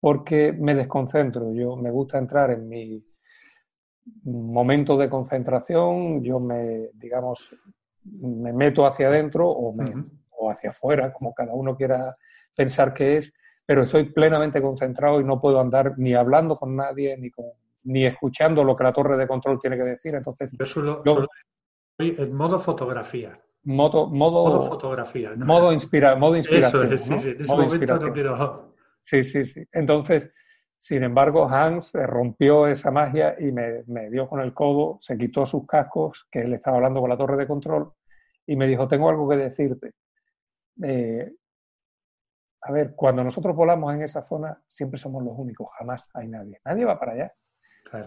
porque 0.00 0.52
me 0.52 0.74
desconcentro. 0.74 1.52
Yo 1.52 1.76
me 1.76 1.90
gusta 1.90 2.18
entrar 2.18 2.50
en 2.50 2.68
mi 2.68 3.02
momento 4.24 4.96
de 4.96 5.08
concentración, 5.08 6.22
yo 6.22 6.38
me, 6.38 6.90
digamos, 6.94 7.50
me 8.04 8.52
meto 8.52 8.86
hacia 8.86 9.08
adentro 9.08 9.48
o, 9.48 9.72
me, 9.72 9.84
o 10.38 10.50
hacia 10.50 10.70
afuera, 10.70 11.12
como 11.12 11.32
cada 11.32 11.54
uno 11.54 11.74
quiera 11.74 12.12
pensar 12.54 12.92
que 12.92 13.14
es, 13.14 13.32
pero 13.66 13.84
estoy 13.84 14.12
plenamente 14.12 14.60
concentrado 14.60 15.20
y 15.20 15.24
no 15.24 15.40
puedo 15.40 15.58
andar 15.58 15.94
ni 15.96 16.12
hablando 16.12 16.56
con 16.56 16.76
nadie, 16.76 17.16
ni, 17.16 17.30
ni 17.84 18.04
escuchando 18.04 18.62
lo 18.62 18.76
que 18.76 18.84
la 18.84 18.92
torre 18.92 19.16
de 19.16 19.26
control 19.26 19.58
tiene 19.58 19.76
que 19.76 19.84
decir. 19.84 20.14
Entonces, 20.14 20.50
yo 21.04 21.26
en 21.98 22.32
modo 22.34 22.58
fotografía. 22.58 23.40
Modo, 23.64 24.08
modo, 24.08 24.60
fotografía. 24.60 25.32
Modo, 25.36 25.72
inspira, 25.72 26.16
modo 26.16 26.36
inspiración. 26.36 26.92
Eso 26.92 27.16
sí, 27.16 27.18
sí. 27.18 27.28
En 27.30 27.40
ese 27.40 27.54
momento 27.54 27.96
no 27.96 28.12
quiero... 28.12 28.74
Sí, 29.00 29.22
sí, 29.22 29.44
sí. 29.44 29.66
Entonces, 29.72 30.30
sin 30.78 31.02
embargo, 31.02 31.48
Hans 31.48 31.92
rompió 31.92 32.66
esa 32.66 32.90
magia 32.90 33.36
y 33.38 33.52
me, 33.52 33.84
me, 33.86 34.10
dio 34.10 34.28
con 34.28 34.40
el 34.40 34.52
codo, 34.52 34.98
se 35.00 35.16
quitó 35.16 35.46
sus 35.46 35.66
cascos, 35.66 36.26
que 36.30 36.40
él 36.40 36.52
estaba 36.54 36.76
hablando 36.76 37.00
con 37.00 37.08
la 37.08 37.16
torre 37.16 37.36
de 37.36 37.46
control, 37.46 37.92
y 38.46 38.56
me 38.56 38.66
dijo, 38.66 38.86
tengo 38.86 39.08
algo 39.08 39.28
que 39.28 39.36
decirte. 39.36 39.92
Eh, 40.82 41.30
a 42.62 42.72
ver, 42.72 42.94
cuando 42.94 43.22
nosotros 43.22 43.54
volamos 43.54 43.94
en 43.94 44.02
esa 44.02 44.22
zona, 44.22 44.62
siempre 44.66 44.98
somos 44.98 45.22
los 45.22 45.34
únicos, 45.36 45.68
jamás 45.78 46.08
hay 46.14 46.28
nadie. 46.28 46.60
Nadie 46.64 46.84
va 46.84 46.98
para 46.98 47.12
allá. 47.12 47.34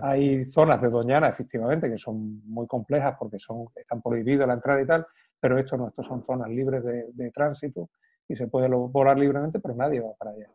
Hay 0.01 0.45
zonas 0.45 0.81
de 0.81 0.89
Doñana, 0.89 1.29
efectivamente, 1.29 1.89
que 1.89 1.97
son 1.97 2.41
muy 2.45 2.67
complejas 2.67 3.15
porque 3.17 3.39
son, 3.39 3.67
están 3.75 4.01
prohibidas 4.01 4.47
la 4.47 4.55
entrada 4.55 4.81
y 4.81 4.85
tal, 4.85 5.05
pero 5.39 5.57
esto 5.57 5.77
no, 5.77 5.87
estos 5.87 6.05
son 6.05 6.25
zonas 6.25 6.49
libres 6.49 6.83
de, 6.83 7.31
tránsito 7.31 7.89
y 8.27 8.35
se 8.35 8.47
puede 8.47 8.67
volar 8.67 9.17
libremente, 9.17 9.59
pero 9.59 9.75
nadie 9.75 9.99
va 9.99 10.13
para 10.17 10.31
allá. 10.31 10.49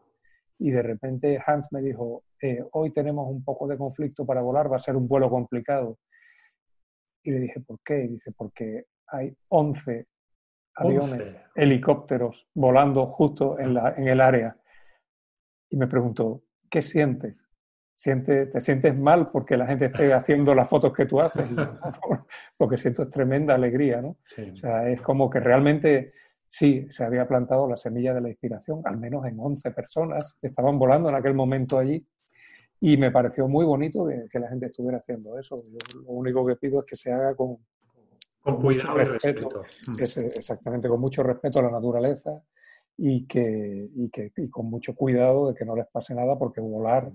Y 0.59 0.71
de 0.71 0.83
repente 0.83 1.43
Hans 1.45 1.73
me 1.73 1.81
dijo, 1.81 2.25
eh, 2.41 2.63
hoy 2.73 2.93
tenemos 2.93 3.29
un 3.29 3.43
poco 3.43 3.67
de 3.67 3.79
conflicto 3.79 4.27
para 4.27 4.43
volar, 4.43 4.71
va 4.71 4.77
a 4.77 4.81
ser 4.81 4.97
un 4.97 5.09
vuelo 5.09 5.31
complicado. 5.31 5.99
Y 7.23 7.31
le 7.31 7.41
dije, 7.41 7.61
¿por 7.61 7.81
qué? 7.85 8.05
Y 8.05 8.09
dice, 8.09 8.33
porque 8.33 8.87
hay 9.07 9.35
11 9.49 10.07
aviones, 10.75 11.37
helicópteros 11.55 12.49
volando 12.55 13.07
justo 13.07 13.59
en, 13.59 13.75
la, 13.75 13.95
en 13.97 14.09
el 14.09 14.21
área. 14.21 14.57
Y 15.71 15.77
me 15.77 15.87
preguntó, 15.87 16.43
¿qué 16.71 16.83
sientes? 16.83 17.41
Te 18.03 18.61
sientes 18.61 18.99
mal 18.99 19.29
porque 19.31 19.57
la 19.57 19.67
gente 19.67 19.87
esté 19.87 20.12
haciendo 20.12 20.55
las 20.55 20.69
fotos 20.69 20.93
que 20.93 21.07
tú 21.07 21.21
haces, 21.21 21.45
porque 22.59 22.77
siento 22.77 23.09
tremenda 23.09 23.55
alegría, 23.55 24.03
¿no? 24.03 24.17
O 24.53 24.57
sea, 24.57 24.88
es 24.88 25.01
como 25.01 25.31
que 25.31 25.38
realmente 25.38 26.12
sí 26.49 26.87
se 26.91 27.05
había 27.05 27.29
plantado 27.29 27.69
la 27.69 27.77
semilla 27.77 28.12
de 28.12 28.21
la 28.21 28.29
inspiración, 28.29 28.83
al 28.85 28.99
menos 28.99 29.25
en 29.27 29.38
11 29.38 29.71
personas 29.71 30.37
que 30.41 30.49
estaban 30.49 30.79
volando 30.79 31.09
en 31.09 31.15
aquel 31.15 31.35
momento 31.35 31.79
allí. 31.79 32.05
Y 32.81 32.97
me 32.97 33.12
pareció 33.12 33.47
muy 33.47 33.65
bonito 33.65 34.07
que, 34.31 34.38
la 34.41 34.49
gente 34.49 34.67
estuviera 34.67 34.99
haciendo 34.99 35.38
eso. 35.38 35.57
lo 35.95 36.11
único 36.11 36.45
que 36.45 36.57
pido 36.57 36.81
es 36.81 36.87
que 36.87 36.97
se 36.97 37.12
haga 37.12 37.37
con, 37.37 37.59
con, 38.43 38.61
cuidado 38.61 39.01
y 39.01 39.05
respeto. 39.05 39.62
Mm. 39.87 40.03
exactamente, 40.03 40.88
con 40.88 41.01
mucho 41.01 41.23
respeto 41.23 41.61
a 41.61 41.62
la 41.62 41.71
naturaleza 41.71 42.43
y, 42.97 43.25
que, 43.27 43.88
y, 43.95 44.11
que, 44.11 44.33
y 44.37 44.51
con 44.51 44.67
mucho 44.67 44.97
cuidado 44.97 45.49
de 45.49 45.55
que 45.55 45.65
no 45.65 45.77
les 45.77 45.87
pase 45.87 46.12
nada 46.15 46.37
porque 46.37 46.61
volar 46.61 47.09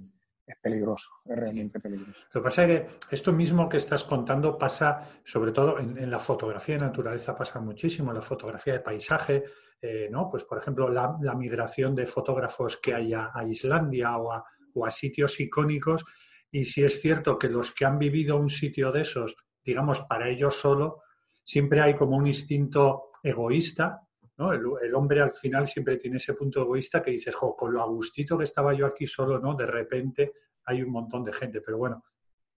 es 0.48 0.58
peligroso, 0.62 1.10
es 1.26 1.38
realmente 1.38 1.80
peligroso. 1.80 2.22
Lo 2.34 2.42
que 2.42 2.44
pasa 2.46 2.64
es 2.64 2.68
que 2.68 2.88
esto 3.12 3.34
mismo 3.34 3.68
que 3.68 3.78
estás 3.78 4.06
contando 4.06 4.58
pasa, 4.58 5.20
sobre 5.26 5.52
todo 5.52 5.78
en, 5.78 6.10
la 6.10 6.20
fotografía 6.20 6.78
de 6.78 6.86
naturaleza, 6.86 7.36
pasa 7.36 7.60
muchísimo, 7.60 8.12
en 8.12 8.16
la 8.16 8.22
fotografía 8.22 8.74
de 8.74 8.80
paisaje, 8.80 9.44
eh, 9.82 10.08
¿no? 10.10 10.30
Pues, 10.30 10.46
por 10.46 10.58
ejemplo, 10.58 10.90
la, 10.90 11.18
migración 11.36 11.94
de 11.94 12.06
fotógrafos 12.06 12.78
que 12.78 12.94
hay 12.94 13.14
a, 13.14 13.32
Islandia 13.46 14.18
o 14.18 14.32
a, 14.32 14.44
o 14.74 14.86
a, 14.86 14.90
sitios 14.90 15.38
icónicos. 15.42 16.06
Y 16.50 16.64
si 16.64 16.82
es 16.82 17.02
cierto 17.02 17.38
que 17.38 17.50
los 17.50 17.74
que 17.74 17.84
han 17.84 18.00
vivido 18.00 18.38
un 18.38 18.50
sitio 18.50 18.94
de 18.94 19.02
esos, 19.02 19.36
digamos, 19.62 20.02
para 20.04 20.30
ellos 20.30 20.56
solo, 20.56 21.04
siempre 21.44 21.82
hay 21.82 21.94
como 21.94 22.16
un 22.16 22.26
instinto 22.26 23.12
egoísta 23.22 24.07
el, 24.38 24.94
hombre 24.94 25.22
al 25.22 25.32
final 25.32 25.66
siempre 25.66 25.98
tiene 25.98 26.18
ese 26.18 26.34
punto 26.34 26.62
egoísta 26.62 27.02
que 27.02 27.12
dices, 27.12 27.34
jo, 27.36 27.56
con 27.56 27.74
lo 27.74 27.82
agustito 27.82 28.38
que 28.38 28.44
estaba 28.44 28.74
yo 28.74 28.86
aquí 28.86 29.08
solo, 29.08 29.40
¿no? 29.40 29.56
De 29.56 29.66
repente 29.66 30.34
hay 30.66 30.84
un 30.84 30.92
montón 30.92 31.24
de 31.24 31.34
gente, 31.34 31.62
pero 31.62 31.78
bueno, 31.78 32.04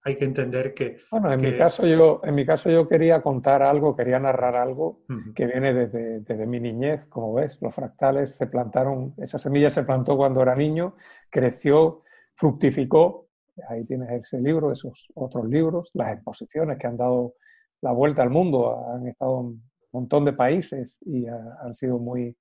hay 0.03 0.15
que 0.15 0.25
entender 0.25 0.73
que... 0.73 0.99
Bueno, 1.09 1.31
en, 1.31 1.41
Mi, 1.41 1.57
caso 1.57 1.85
yo, 1.85 2.21
en 2.23 2.35
mi 2.35 2.45
caso 2.45 2.69
yo 2.69 2.87
quería 2.87 3.21
contar 3.21 3.63
algo, 3.63 3.95
quería 3.95 4.19
narrar 4.19 4.55
algo 4.55 5.03
que 5.33 5.47
viene 5.47 5.73
desde, 5.73 6.19
desde, 6.19 6.45
mi 6.45 6.59
niñez, 6.59 7.07
como 7.07 7.33
ves, 7.33 7.57
los 7.61 7.73
fractales 7.73 8.35
se 8.35 8.47
plantaron, 8.47 9.15
esa 9.17 9.39
semilla 9.39 9.71
se 9.71 9.83
plantó 9.83 10.17
cuando 10.17 10.41
era 10.41 10.55
niño, 10.55 10.95
creció, 11.29 12.03
fructificó, 12.35 13.27
ahí 13.69 13.85
tienes 13.85 14.09
ese 14.11 14.39
libro, 14.39 14.71
esos 14.71 15.07
otros 15.15 15.45
libros, 15.47 15.89
las 15.93 16.13
exposiciones 16.13 16.77
que 16.77 16.87
han 16.87 16.97
dado 16.97 17.35
la 17.81 17.91
vuelta 17.91 18.21
al 18.21 18.29
mundo, 18.29 18.87
han 18.87 19.07
estado 19.07 19.53
montón 19.91 20.25
de 20.25 20.33
países 20.33 20.97
y 21.01 21.25
han 21.27 21.75
sido 21.75 21.99
muy, 21.99 22.35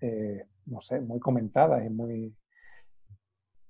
eh, 0.00 0.44
no 0.66 0.80
sé, 0.80 1.00
muy 1.00 1.20
comentadas 1.20 1.84
y 1.84 1.90
muy... 1.90 2.34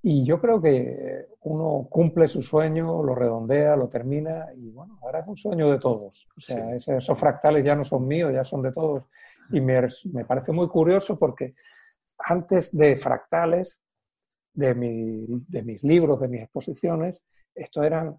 Y 0.00 0.24
yo 0.24 0.40
creo 0.40 0.62
que 0.62 1.26
uno 1.40 1.88
cumple 1.90 2.28
su 2.28 2.40
sueño, 2.42 3.02
lo 3.02 3.14
redondea, 3.16 3.74
lo 3.74 3.88
termina 3.88 4.46
y 4.57 4.70
bueno, 4.70 4.98
ahora 5.02 5.20
es 5.20 5.28
un 5.28 5.37
sueño 5.37 5.70
de 5.70 5.78
todos. 5.78 6.28
O 6.37 6.40
sea, 6.40 6.76
esos 6.76 7.18
fractales 7.18 7.64
ya 7.64 7.74
no 7.74 7.85
son 7.85 8.07
míos, 8.07 8.33
ya 8.33 8.44
son 8.44 8.62
de 8.62 8.70
todos. 8.70 9.04
Y 9.50 9.61
me, 9.61 9.81
me 10.12 10.24
parece 10.24 10.52
muy 10.52 10.68
curioso 10.68 11.18
porque 11.18 11.54
antes 12.18 12.74
de 12.76 12.96
fractales, 12.96 13.81
de, 14.59 14.74
mi, 14.74 15.26
de 15.48 15.62
mis 15.62 15.83
libros, 15.85 16.20
de 16.20 16.28
mis 16.28 16.42
exposiciones, 16.42 17.24
esto 17.54 17.83
eran 17.83 18.16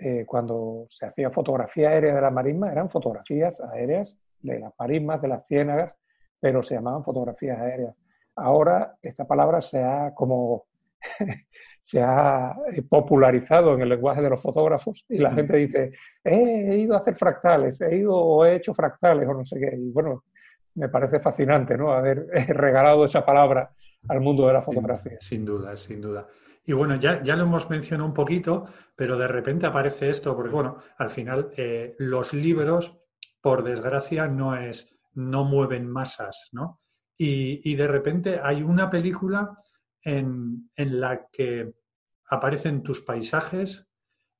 eh, 0.00 0.24
cuando 0.26 0.86
se 0.88 1.06
hacía 1.06 1.30
fotografía 1.30 1.90
aérea 1.90 2.14
de 2.14 2.20
la 2.20 2.30
marisma, 2.30 2.72
eran 2.72 2.88
fotografías 2.88 3.60
aéreas 3.60 4.18
de 4.40 4.58
las 4.58 4.72
marismas, 4.78 5.20
de 5.20 5.28
las 5.28 5.46
ciénagas, 5.46 5.94
pero 6.40 6.62
se 6.62 6.74
llamaban 6.74 7.04
fotografías 7.04 7.58
aéreas. 7.60 7.94
Ahora 8.36 8.96
esta 9.02 9.26
palabra 9.26 9.60
se 9.60 9.82
ha 9.82 10.14
como 10.14 10.64
se 11.82 12.00
ha 12.02 12.54
popularizado 12.88 13.74
en 13.74 13.82
el 13.82 13.88
lenguaje 13.88 14.22
de 14.22 14.30
los 14.30 14.40
fotógrafos 14.40 15.04
y 15.08 15.18
la 15.18 15.30
mm. 15.30 15.34
gente 15.34 15.56
dice, 15.56 15.90
he 16.24 16.76
ido 16.78 16.94
a 16.94 16.98
hacer 16.98 17.16
fractales, 17.16 17.80
he 17.80 17.96
ido 17.96 18.16
o 18.16 18.44
he 18.44 18.56
hecho 18.56 18.74
fractales 18.74 19.28
o 19.28 19.34
no 19.34 19.44
sé 19.44 19.58
qué. 19.60 19.76
Y 19.76 19.90
bueno, 19.90 20.24
me 20.74 20.88
parece 20.88 21.20
fascinante 21.20 21.76
¿no? 21.76 21.92
haber 21.92 22.26
regalado 22.48 23.04
esa 23.04 23.24
palabra 23.24 23.70
al 24.08 24.20
mundo 24.20 24.46
de 24.46 24.52
la 24.52 24.62
fotografía. 24.62 25.18
Sin, 25.20 25.44
duda, 25.44 25.76
sin 25.76 26.00
duda. 26.00 26.26
Y 26.64 26.72
bueno, 26.72 26.96
ya, 26.96 27.22
ya 27.22 27.36
lo 27.36 27.44
hemos 27.44 27.68
mencionado 27.70 28.08
un 28.08 28.14
poquito, 28.14 28.66
pero 28.94 29.16
de 29.16 29.26
repente 29.26 29.66
aparece 29.66 30.10
esto, 30.10 30.36
porque 30.36 30.52
bueno, 30.52 30.78
al 30.98 31.10
final 31.10 31.50
eh, 31.56 31.94
los 31.98 32.34
libros, 32.34 32.96
por 33.40 33.64
desgracia, 33.64 34.28
no 34.28 34.56
es, 34.56 34.94
no 35.14 35.44
mueven 35.44 35.88
masas, 35.88 36.48
¿no? 36.52 36.80
Y, 37.22 37.74
de 37.74 37.86
repente 37.86 38.40
hay 38.42 38.62
una 38.62 38.88
película 38.88 39.58
en, 40.02 40.70
la 40.74 41.26
que 41.30 41.74
aparecen 42.30 42.82
tus 42.82 43.02
paisajes 43.02 43.86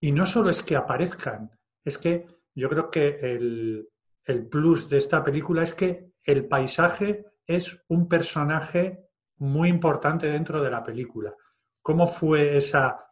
y 0.00 0.12
no 0.12 0.24
solo 0.24 0.48
es 0.48 0.62
que 0.62 0.76
aparezcan, 0.76 1.50
es 1.85 1.98
que 1.98 2.26
yo 2.54 2.70
creo 2.70 2.90
que 2.90 3.18
el, 3.20 3.87
el 4.24 4.46
plus 4.46 4.88
de 4.88 4.96
esta 4.96 5.22
película 5.22 5.62
es 5.62 5.74
que 5.74 6.12
el 6.24 6.48
paisaje 6.48 7.26
es 7.46 7.85
un 7.88 8.09
personaje 8.09 9.11
muy 9.37 9.68
importante 9.68 10.30
dentro 10.30 10.62
de 10.62 10.70
la 10.70 10.83
película. 10.83 11.35
¿Cómo 11.82 12.06
fue 12.06 12.56
esa, 12.56 13.10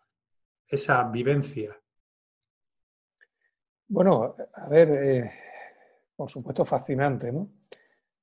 esa 0.66 1.04
vivencia? 1.04 1.76
Bueno, 3.88 4.36
a 4.52 4.68
ver, 4.68 4.96
eh, 4.96 5.30
por 6.14 6.30
supuesto 6.30 6.64
fascinante, 6.64 7.32
¿no? 7.32 7.48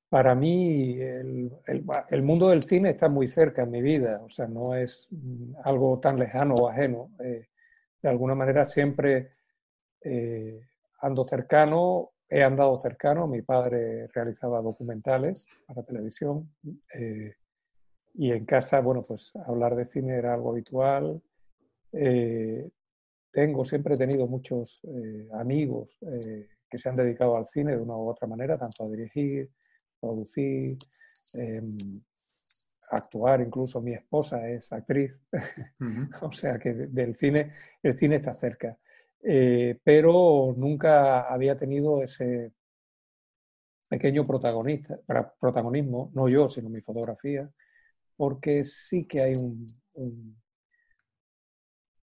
Para 0.08 0.36
mí 0.36 1.02
el, 1.02 2.22
mundo 2.22 2.50
del 2.50 2.62
cine 2.64 2.92
está 2.92 3.10
muy 3.10 3.28
cerca 3.28 3.64
en 3.64 3.72
mi 3.72 3.82
vida, 3.82 4.22
o 4.24 4.30
sea, 4.30 4.48
no 4.48 4.76
es 4.76 5.08
mm, 5.10 5.56
algo 5.64 6.00
tan 6.00 6.18
lejano 6.20 6.54
o 6.54 6.70
ajeno. 6.70 7.10
Eh, 7.20 7.48
de 8.02 8.10
alguna 8.10 8.36
manera 8.36 8.66
siempre 8.66 9.30
eh, 10.02 10.62
ando 11.02 11.26
cercano, 11.26 12.12
he 12.30 12.44
andado 12.44 12.76
cercano, 12.76 13.28
mi 13.28 13.42
padre 13.42 14.08
realizaba 14.14 14.62
documentales 14.62 15.48
para 15.66 15.84
televisión. 15.84 16.50
Y 18.18 18.32
en 18.32 18.46
casa, 18.46 18.80
bueno, 18.80 19.02
pues 19.06 19.32
hablar 19.46 19.76
de 19.76 19.86
cine 19.86 20.16
era 20.16 20.34
algo 20.34 20.52
habitual. 20.52 21.22
Eh, 21.92 22.70
tengo, 23.32 23.66
siempre 23.66 23.96
he 23.96 23.98
tenido 23.98 24.26
muchos 24.28 24.80
eh, 24.84 25.28
amigos 25.34 25.98
eh, 26.02 26.48
que 26.70 26.78
se 26.78 26.88
han 26.88 26.96
dedicado 26.96 27.36
al 27.36 27.48
cine 27.48 27.76
de 27.76 27.82
una 27.82 27.96
u 27.98 28.08
otra 28.08 28.28
manera, 28.28 28.58
tanto 28.58 28.86
a 28.86 28.90
dirigir, 28.90 29.50
producir, 30.00 30.78
em, 31.34 31.70
actuar, 32.92 33.42
incluso 33.42 33.82
mi 33.82 33.94
esposa 33.94 34.48
es 34.48 34.72
actriz, 34.72 35.12
o 36.22 36.32
sea 36.32 36.58
que 36.58 36.74
del 36.74 37.16
cine, 37.16 37.54
el 37.84 37.98
cine 37.98 38.18
está 38.18 38.34
cerca. 38.34 38.78
pero 39.84 40.54
nunca 40.56 41.22
había 41.28 41.58
tenido 41.58 42.04
ese 42.04 42.54
pequeño 43.90 44.24
protagonista, 44.24 45.00
protagonismo, 45.40 46.12
no 46.14 46.30
yo, 46.30 46.48
sino 46.48 46.70
mi 46.70 46.82
fotografía, 46.82 47.50
porque 48.18 48.64
sí 48.64 49.06
que 49.06 49.22
hay 49.22 49.34
un, 49.40 49.66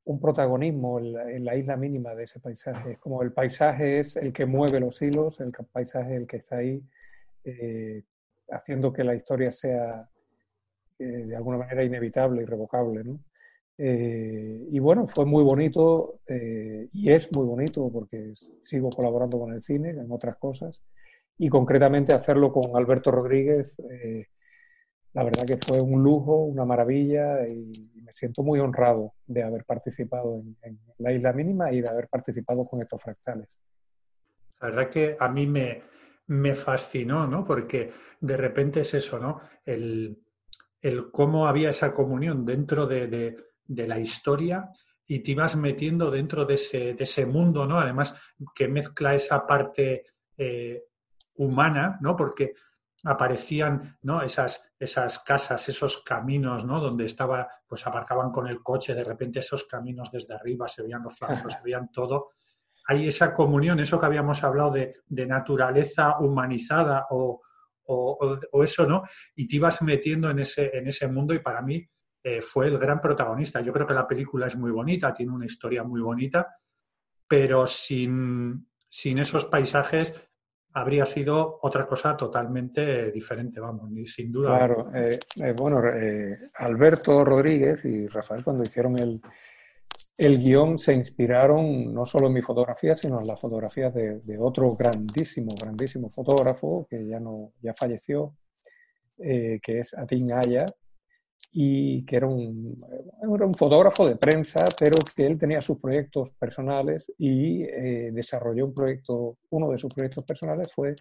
un, 0.05 0.21
protagonismo 0.21 0.99
en 0.99 1.45
la, 1.45 1.57
isla 1.57 1.77
mínima 1.77 2.15
de 2.15 2.25
ese 2.25 2.41
paisaje. 2.41 2.93
Es 2.93 2.99
como 2.99 3.23
el 3.23 3.33
paisaje 3.33 4.01
es 4.01 4.17
el 4.17 4.33
que 4.33 4.47
mueve 4.47 4.81
los 4.81 5.01
hilos, 5.01 5.41
el 5.41 5.53
paisaje 5.73 6.15
es 6.15 6.21
el 6.21 6.27
que 6.27 6.39
está 6.39 6.57
ahí 6.57 6.83
eh, 7.45 8.03
haciendo 8.51 8.93
que 8.93 9.05
la 9.05 9.15
historia 9.15 9.53
sea 9.53 9.89
eh, 10.99 11.05
de 11.05 11.37
alguna 11.37 11.59
manera 11.59 11.85
inevitable, 11.85 12.43
irrevocable. 12.43 13.05
¿no? 13.05 13.21
Eh, 13.79 14.67
y 14.69 14.79
bueno, 14.81 15.07
fue 15.07 15.25
muy 15.25 15.45
bonito 15.45 16.15
y 16.93 17.11
es 17.11 17.29
muy 17.37 17.47
bonito 17.47 17.89
porque 17.93 18.29
sigo 18.61 18.91
colaborando 18.91 19.39
con 19.39 19.53
el 19.55 19.63
cine 19.63 19.91
en 19.91 20.11
otras 20.11 20.35
cosas 20.37 20.83
y 21.39 21.49
concretamente 21.49 22.13
hacerlo 22.13 22.53
con 22.53 22.77
Alberto 22.77 23.11
Rodríguez 23.11 23.77
la 25.13 25.25
verdad 25.25 25.45
que 25.45 25.57
fue 25.57 25.81
un 25.81 26.03
lujo, 26.03 26.45
una 26.45 26.65
maravilla 26.65 27.47
y 27.47 27.73
me 28.03 28.13
siento 28.13 28.43
muy 28.43 28.61
honrado 28.61 29.15
de 29.27 29.43
haber 29.43 29.65
participado 29.65 30.43
en, 30.63 30.79
la 30.99 31.13
isla 31.13 31.33
mínima 31.33 31.73
y 31.73 31.81
de 31.81 31.91
haber 31.91 32.09
participado 32.09 32.67
con 32.67 32.81
estos 32.83 33.03
fractales. 33.03 33.59
La 34.61 34.69
verdad 34.69 34.91
que 34.91 35.17
a 35.19 35.29
mí 35.29 35.47
me, 35.47 35.83
me 36.29 36.55
fascinó, 36.55 37.27
¿no? 37.27 37.45
Porque 37.45 37.91
de 38.21 38.37
repente 38.37 38.81
es 38.81 38.95
eso, 38.95 39.19
¿no? 39.19 39.41
El, 39.65 40.19
el 40.81 41.11
cómo 41.11 41.47
había 41.47 41.71
esa 41.71 41.93
comunión 41.93 42.45
dentro 42.45 42.87
de, 42.87 43.07
de, 43.07 43.87
la 43.87 43.99
historia 43.99 44.69
y 45.07 45.21
te 45.21 45.33
ibas 45.33 45.57
metiendo 45.57 46.11
dentro 46.11 46.45
de 46.45 46.55
ese, 46.55 46.95
de 46.95 47.05
ese 47.05 47.27
mundo, 47.27 47.67
¿no? 47.67 47.81
Además, 47.81 48.15
que 48.55 48.69
mezcla 48.69 49.15
esa 49.15 49.47
parte 49.47 50.05
eh, 50.37 50.85
humana, 51.35 51.99
¿no? 52.01 52.17
Porque 52.17 52.55
aparecían 53.05 53.97
¿no? 54.03 54.23
esas, 54.23 54.63
esas 54.79 55.21
casas, 55.21 55.69
esos 55.69 56.03
caminos, 56.03 56.65
¿no? 56.65 56.81
Donde 56.81 57.05
estaba, 57.05 57.49
pues 57.67 57.87
aparcaban 57.87 58.31
con 58.31 58.47
el 58.47 58.63
coche, 58.63 58.95
de 58.95 59.05
repente 59.05 59.39
esos 59.39 59.65
caminos 59.65 60.11
desde 60.11 60.35
arriba, 60.35 60.69
se 60.69 60.83
veían 60.83 61.03
los 61.03 61.17
flancos, 61.17 61.53
se 61.53 61.63
veían 61.63 61.91
todo. 61.91 62.31
Hay 62.87 63.09
esa 63.09 63.33
comunión, 63.33 63.81
eso 63.81 63.99
que 63.99 64.07
habíamos 64.07 64.43
hablado 64.43 64.73
de, 64.73 65.27
naturaleza 65.27 66.19
humanizada 66.19 67.07
o, 67.11 67.41
eso, 68.63 68.87
¿no? 68.87 69.03
Y 69.35 69.49
te 69.49 69.57
ibas 69.57 69.83
metiendo 69.83 70.31
en 70.31 70.41
ese, 70.41 70.77
en 70.77 70.87
ese 70.87 71.09
mundo 71.09 71.35
y 71.35 71.41
para 71.41 71.61
mí 71.61 71.85
eh, 72.23 72.41
fue 72.41 72.69
el 72.69 72.79
gran 72.79 73.01
protagonista. 73.01 73.61
Yo 73.61 73.73
creo 73.73 73.87
que 73.87 73.95
la 73.95 74.07
película 74.07 74.47
es 74.47 74.57
muy 74.57 74.71
bonita, 74.71 75.13
tiene 75.13 75.33
una 75.33 75.47
historia 75.47 75.83
muy 75.83 76.01
bonita, 76.01 76.47
pero 77.27 77.67
sin, 77.67 78.69
sin 78.89 79.19
esos 79.19 79.47
paisajes 79.47 80.30
habría 80.73 81.05
sido 81.05 81.59
otra 81.63 81.87
cosa 81.87 82.17
totalmente 82.17 83.11
diferente, 83.11 83.61
vamos, 83.61 83.91
sin 84.11 84.31
duda. 84.31 84.57
Claro, 84.57 84.91
eh, 84.95 85.19
eh, 85.43 85.53
bueno, 85.57 85.83
eh, 85.87 86.39
Alberto 86.59 87.25
Rodríguez 87.25 87.85
y 87.85 88.07
Rafael 88.07 88.45
cuando 88.45 88.63
hicieron 88.63 88.99
el, 88.99 89.21
el 90.17 90.39
guion 90.39 90.79
se 90.79 90.95
inspiraron 90.95 91.93
no 91.93 92.07
solo 92.07 92.29
en 92.29 92.35
mi 92.35 92.43
fotografía, 92.43 92.95
sino 92.95 93.21
en 93.21 93.27
las 93.27 93.41
fotografías 93.41 93.93
de, 93.93 94.39
otro 94.39 94.73
grandísimo, 94.75 95.49
grandísimo 95.61 96.09
fotógrafo 96.09 96.87
que 96.89 97.07
ya, 97.07 97.19
no, 97.19 97.53
ya 97.61 97.75
falleció, 97.75 98.35
que 99.19 99.61
es 99.67 99.93
Atin 99.93 100.33
Aya, 100.33 100.67
y 101.53 102.05
que 102.05 102.17
era 102.17 102.27
un, 102.27 102.77
era 103.23 103.47
un 103.47 103.55
fotógrafo 103.55 104.07
de 104.07 104.17
prensa, 104.17 104.65
pero 104.79 104.97
que 105.17 105.27
él 105.27 105.39
tenía 105.39 105.61
sus 105.61 105.79
proyectos 105.79 106.31
personales 106.33 107.13
y 107.19 107.65
eh, 107.65 108.11
desarrolló 108.13 108.67
un 108.67 108.75
proyecto, 108.75 109.39
uno 109.51 109.71
de 109.71 109.79
sus 109.79 109.93
proyectos 109.93 110.25
personales 110.25 110.69
fue 110.73 110.95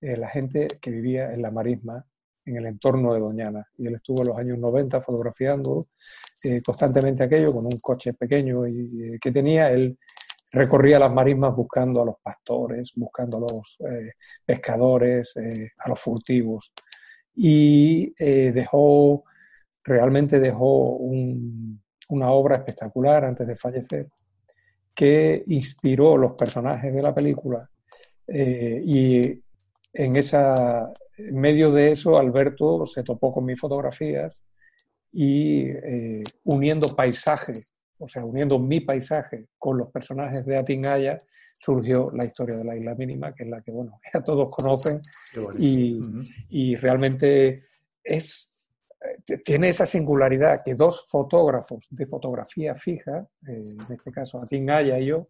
eh, 0.00 0.16
la 0.16 0.28
gente 0.28 0.66
que 0.80 0.90
vivía 0.90 1.32
en 1.32 1.42
la 1.42 1.52
marisma, 1.52 2.04
en 2.44 2.56
el 2.56 2.66
entorno 2.66 3.14
de 3.14 3.20
Doñana. 3.20 3.66
Y 3.78 3.86
él 3.86 3.94
estuvo 3.94 4.22
en 4.22 4.28
los 4.28 4.36
años 4.36 4.58
90 4.58 5.00
fotografiando 5.00 5.86
eh, 6.42 6.60
constantemente 6.60 7.22
aquello 7.22 7.52
con 7.52 7.64
un 7.64 7.78
coche 7.80 8.14
pequeño 8.14 8.66
y, 8.66 9.18
que 9.20 9.30
tenía. 9.30 9.70
Él 9.70 9.96
recorría 10.50 10.98
las 10.98 11.12
marismas 11.12 11.54
buscando 11.54 12.02
a 12.02 12.04
los 12.04 12.16
pastores, 12.20 12.92
buscando 12.96 13.38
a 13.38 13.40
los 13.40 13.78
pescadores, 14.44 15.34
a 15.78 15.88
los 15.88 15.98
furtivos. 15.98 16.72
Y 17.34 18.14
dejó 18.52 19.24
realmente 19.84 20.40
dejó 20.40 20.96
una 20.96 22.30
obra 22.30 22.56
espectacular 22.56 23.24
antes 23.24 23.46
de 23.46 23.56
fallecer 23.56 24.08
que 24.94 25.44
inspiró 25.48 26.16
los 26.16 26.32
personajes 26.32 26.92
de 26.94 27.02
la 27.02 27.14
película 27.14 27.68
eh, 28.26 28.80
y 28.84 29.42
en 29.92 30.16
esa 30.16 30.92
en 31.16 31.36
medio 31.36 31.70
de 31.70 31.92
eso 31.92 32.18
Alberto 32.18 32.86
se 32.86 33.02
topó 33.02 33.32
con 33.32 33.44
mis 33.44 33.60
fotografías 33.60 34.42
y 35.12 35.66
eh, 35.68 36.24
uniendo 36.44 36.88
paisaje, 36.96 37.52
o 37.98 38.08
sea, 38.08 38.24
uniendo 38.24 38.58
mi 38.58 38.80
paisaje 38.80 39.46
con 39.58 39.78
los 39.78 39.90
personajes 39.90 40.44
de 40.44 40.56
Atingaya, 40.56 41.16
surgió 41.56 42.10
la 42.10 42.24
historia 42.24 42.56
de 42.56 42.64
la 42.64 42.76
isla 42.76 42.96
mínima, 42.96 43.32
que 43.32 43.44
es 43.44 43.48
la 43.48 43.60
que, 43.60 43.70
bueno, 43.70 44.00
ya 44.12 44.20
todos 44.22 44.48
conocen 44.50 45.00
y, 45.58 46.00
y 46.50 46.74
realmente 46.74 47.66
es 48.02 48.53
tiene 49.44 49.70
esa 49.70 49.86
singularidad 49.86 50.60
que 50.64 50.74
dos 50.74 51.06
fotógrafos 51.08 51.86
de 51.90 52.06
fotografía 52.06 52.74
fija, 52.74 53.26
eh, 53.46 53.60
en 53.88 53.92
este 53.92 54.10
caso 54.10 54.40
Atin 54.40 54.70
Aya 54.70 54.98
y 54.98 55.06
yo, 55.06 55.28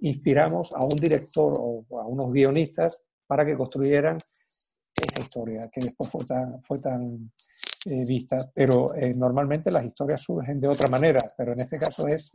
inspiramos 0.00 0.70
a 0.74 0.84
un 0.84 0.96
director 0.96 1.52
o 1.56 1.84
a 2.00 2.06
unos 2.06 2.32
guionistas 2.32 3.00
para 3.26 3.44
que 3.44 3.56
construyeran 3.56 4.18
esa 4.96 5.20
historia, 5.20 5.68
que 5.72 5.80
después 5.82 6.10
fue 6.10 6.78
tan, 6.78 7.32
eh, 7.86 8.04
vista. 8.04 8.38
Pero 8.54 8.94
eh, 8.94 9.14
normalmente 9.14 9.70
las 9.70 9.84
historias 9.84 10.22
surgen 10.22 10.60
de 10.60 10.68
otra 10.68 10.88
manera, 10.88 11.20
pero 11.36 11.52
en 11.52 11.60
este 11.60 11.78
caso 11.78 12.08
es 12.08 12.32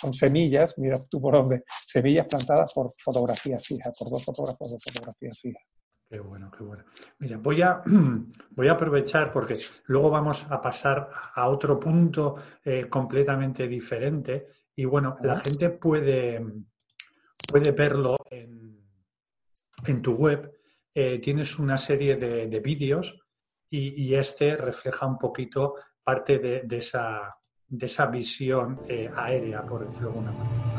son 0.00 0.12
semillas, 0.12 0.74
mira 0.78 0.98
tú 1.08 1.20
por 1.20 1.34
dónde, 1.34 1.64
semillas 1.86 2.26
plantadas 2.26 2.72
por 2.72 2.92
fotografía 2.98 3.58
fija, 3.58 3.92
por 3.96 4.10
dos 4.10 4.24
fotógrafos 4.24 4.72
de 4.72 4.78
fotografía 4.78 5.30
fija. 5.40 5.60
Qué 6.08 6.20
bueno, 6.20 6.50
qué 6.50 6.64
bueno. 6.64 6.84
Mira, 7.20 7.36
voy 7.36 7.60
a, 7.60 7.82
voy 8.50 8.68
a 8.68 8.72
aprovechar 8.72 9.30
porque 9.30 9.54
luego 9.88 10.10
vamos 10.10 10.46
a 10.48 10.60
pasar 10.60 11.10
a 11.34 11.48
otro 11.48 11.78
punto 11.78 12.36
eh, 12.64 12.86
completamente 12.88 13.68
diferente 13.68 14.46
y 14.74 14.86
bueno, 14.86 15.16
la 15.22 15.38
gente 15.38 15.70
puede, 15.70 16.40
puede 17.50 17.72
verlo 17.72 18.16
en, 18.30 20.02
tu 20.02 20.14
web. 20.14 20.52
Eh, 20.94 21.18
tienes 21.18 21.58
una 21.58 21.76
serie 21.76 22.16
de, 22.16 22.60
vídeos 22.60 23.18
y, 23.68 24.14
este 24.14 24.56
refleja 24.56 25.06
un 25.06 25.18
poquito 25.18 25.74
parte 26.02 26.38
de, 26.38 26.76
esa, 26.76 27.36
de 27.66 27.86
esa 27.86 28.06
visión 28.06 28.80
eh, 28.88 29.10
aérea, 29.14 29.62
por 29.62 29.84
decirlo 29.84 30.10
de 30.10 30.18
alguna 30.18 30.32
manera. 30.32 30.77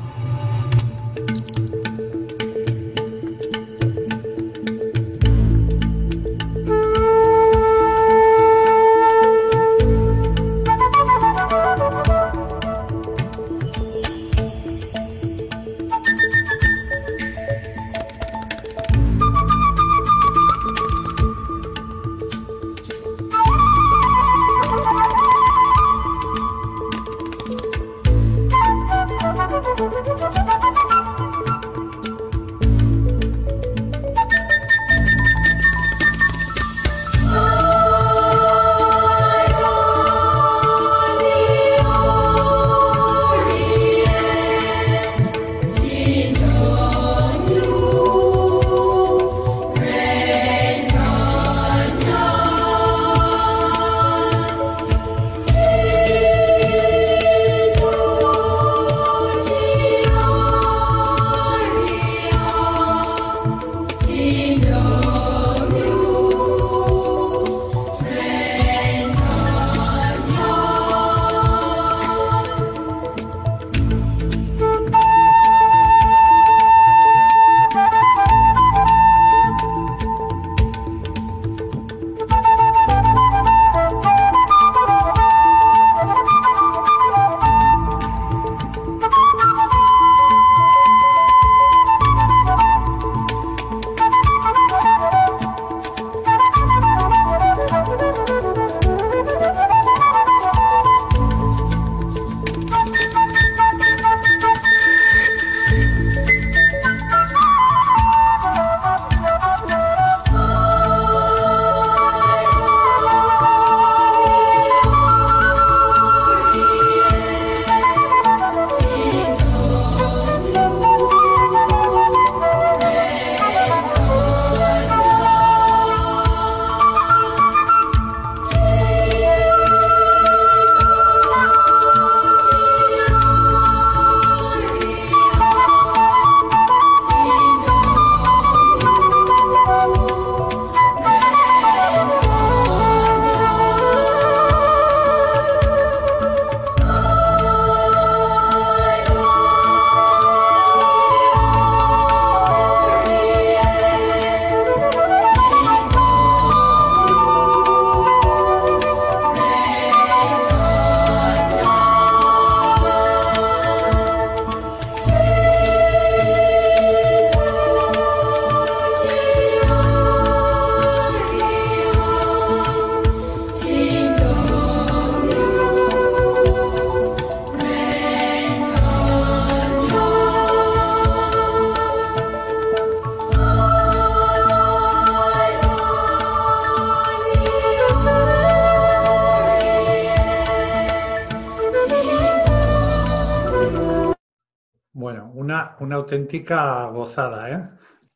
Auténtica 196.09 196.85
gozada, 196.87 197.49
¿eh? 197.49 197.69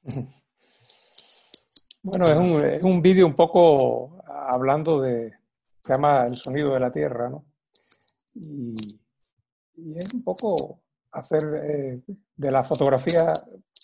Bueno, 2.06 2.26
es 2.26 2.38
un, 2.38 2.66
es 2.66 2.84
un 2.84 3.02
vídeo 3.02 3.26
un 3.26 3.34
poco 3.34 4.22
hablando 4.28 5.00
de, 5.00 5.32
se 5.82 5.94
llama 5.94 6.26
El 6.26 6.36
sonido 6.36 6.74
de 6.74 6.80
la 6.82 6.92
tierra, 6.92 7.30
¿no? 7.30 7.46
Y, 8.34 8.76
es 9.96 10.14
un 10.14 10.22
poco 10.22 10.82
hacer 11.14 11.44
eh, 11.64 12.02
de 12.36 12.52
la 12.52 12.62
fotografía 12.62 13.32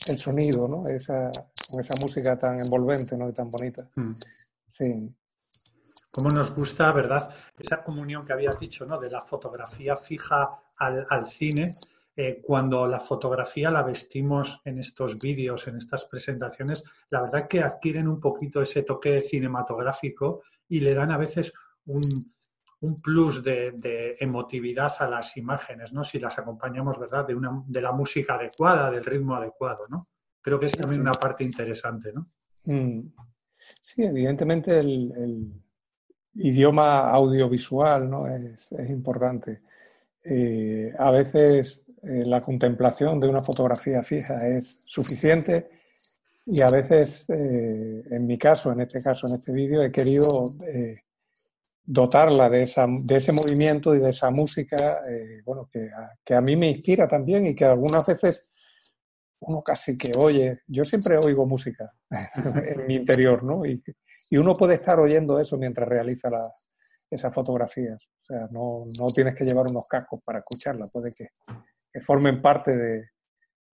el 0.09 0.17
sonido, 0.17 0.67
¿no? 0.67 0.85
Esa, 0.89 1.31
con 1.71 1.79
esa 1.79 1.93
música 2.01 2.37
tan 2.37 2.59
envolvente, 2.59 3.15
¿no? 3.15 3.29
Y 3.29 3.33
tan 3.33 3.49
bonita. 3.49 3.87
Mm. 3.95 4.11
Sí. 4.67 5.15
Cómo 6.11 6.29
nos 6.31 6.53
gusta, 6.53 6.91
¿verdad? 6.91 7.29
Esa 7.57 7.81
comunión 7.81 8.25
que 8.25 8.33
habías 8.33 8.59
dicho, 8.59 8.85
¿no? 8.85 8.99
De 8.99 9.09
la 9.09 9.21
fotografía 9.21 9.95
fija 9.95 10.59
al, 10.75 11.07
al 11.09 11.25
cine 11.25 11.73
eh, 12.21 12.41
cuando 12.43 12.85
la 12.85 12.99
fotografía 12.99 13.71
la 13.71 13.81
vestimos 13.81 14.59
en 14.65 14.77
estos 14.79 15.17
vídeos, 15.17 15.69
en 15.69 15.77
estas 15.77 16.03
presentaciones, 16.03 16.83
la 17.09 17.21
verdad 17.21 17.47
que 17.47 17.61
adquieren 17.61 18.09
un 18.09 18.19
poquito 18.19 18.61
ese 18.61 18.83
toque 18.83 19.21
cinematográfico 19.21 20.41
y 20.67 20.81
le 20.81 20.93
dan 20.93 21.11
a 21.11 21.17
veces 21.17 21.53
un, 21.85 22.01
plus 23.01 23.41
de, 23.41 24.17
emotividad 24.19 24.91
a 24.99 25.07
las 25.07 25.37
imágenes, 25.37 25.93
¿no? 25.93 26.03
Si 26.03 26.19
las 26.19 26.37
acompañamos, 26.37 26.99
¿verdad? 26.99 27.25
De, 27.25 27.35
una, 27.35 27.63
de 27.65 27.81
la 27.81 27.93
música 27.93 28.33
adecuada, 28.33 28.91
del 28.91 29.05
ritmo 29.05 29.35
adecuado, 29.35 29.87
¿no? 29.87 30.09
Creo 30.41 30.59
que 30.59 30.65
es 30.65 30.73
también 30.73 30.99
una 30.99 31.13
parte 31.13 31.45
interesante, 31.45 32.11
¿no? 32.11 32.25
Mm. 32.65 33.13
Sí, 33.81 34.03
evidentemente 34.03 34.77
el, 34.77 35.53
idioma 36.33 37.11
audiovisual 37.11 38.09
¿no? 38.09 38.27
es, 38.27 38.73
es 38.73 38.89
importante. 38.89 39.61
Eh, 40.31 40.93
a 40.99 41.09
veces 41.09 41.91
eh, 42.03 42.23
la 42.23 42.39
contemplación 42.39 43.19
de 43.19 43.27
una 43.27 43.39
fotografía 43.39 44.03
fija 44.03 44.35
es 44.47 44.79
suficiente 44.85 45.71
y 46.45 46.61
a 46.61 46.69
veces, 46.69 47.25
eh, 47.29 48.03
en 48.11 48.27
mi 48.27 48.37
caso, 48.37 48.71
en 48.71 48.81
este 48.81 49.01
caso, 49.01 49.27
en 49.27 49.35
este 49.35 49.51
vídeo, 49.51 49.81
he 49.81 49.91
querido 49.91 50.27
dotarla 51.83 52.47
de, 52.47 52.61
esa, 52.61 52.85
de 52.87 53.17
ese 53.17 53.31
movimiento 53.31 53.95
y 53.95 53.99
de 53.99 54.11
esa 54.11 54.29
música, 54.29 55.01
bueno, 55.43 55.67
que 55.71 55.89
a, 55.89 56.11
que 56.23 56.35
a 56.35 56.41
mí 56.41 56.55
me 56.55 56.69
inspira 56.69 57.07
también 57.07 57.47
y 57.47 57.55
que 57.55 57.65
algunas 57.65 58.03
veces 58.05 58.67
uno 59.39 59.63
casi 59.63 59.97
que 59.97 60.11
oye, 60.15 60.59
yo 60.67 60.85
siempre 60.85 61.17
oigo 61.17 61.47
música 61.47 61.91
en 62.67 62.85
mi 62.85 62.95
interior, 62.95 63.43
¿no? 63.43 63.65
Y, 63.65 63.81
y, 64.29 64.37
uno 64.37 64.53
puede 64.53 64.75
estar 64.75 64.99
oyendo 64.99 65.39
eso 65.39 65.57
mientras 65.57 65.87
realiza 65.87 66.29
la, 66.29 66.51
esas 67.09 67.33
fotografías. 67.33 68.09
O 68.17 68.21
sea, 68.21 68.47
no, 68.51 68.85
no 68.99 69.07
tienes 69.13 69.35
que 69.35 69.45
llevar 69.45 69.65
unos 69.69 69.87
cascos 69.87 70.21
para 70.23 70.39
escucharlas, 70.39 70.91
puede 70.91 71.09
que, 71.11 71.29
formen 72.01 72.41
parte 72.41 72.75
de, 72.75 73.09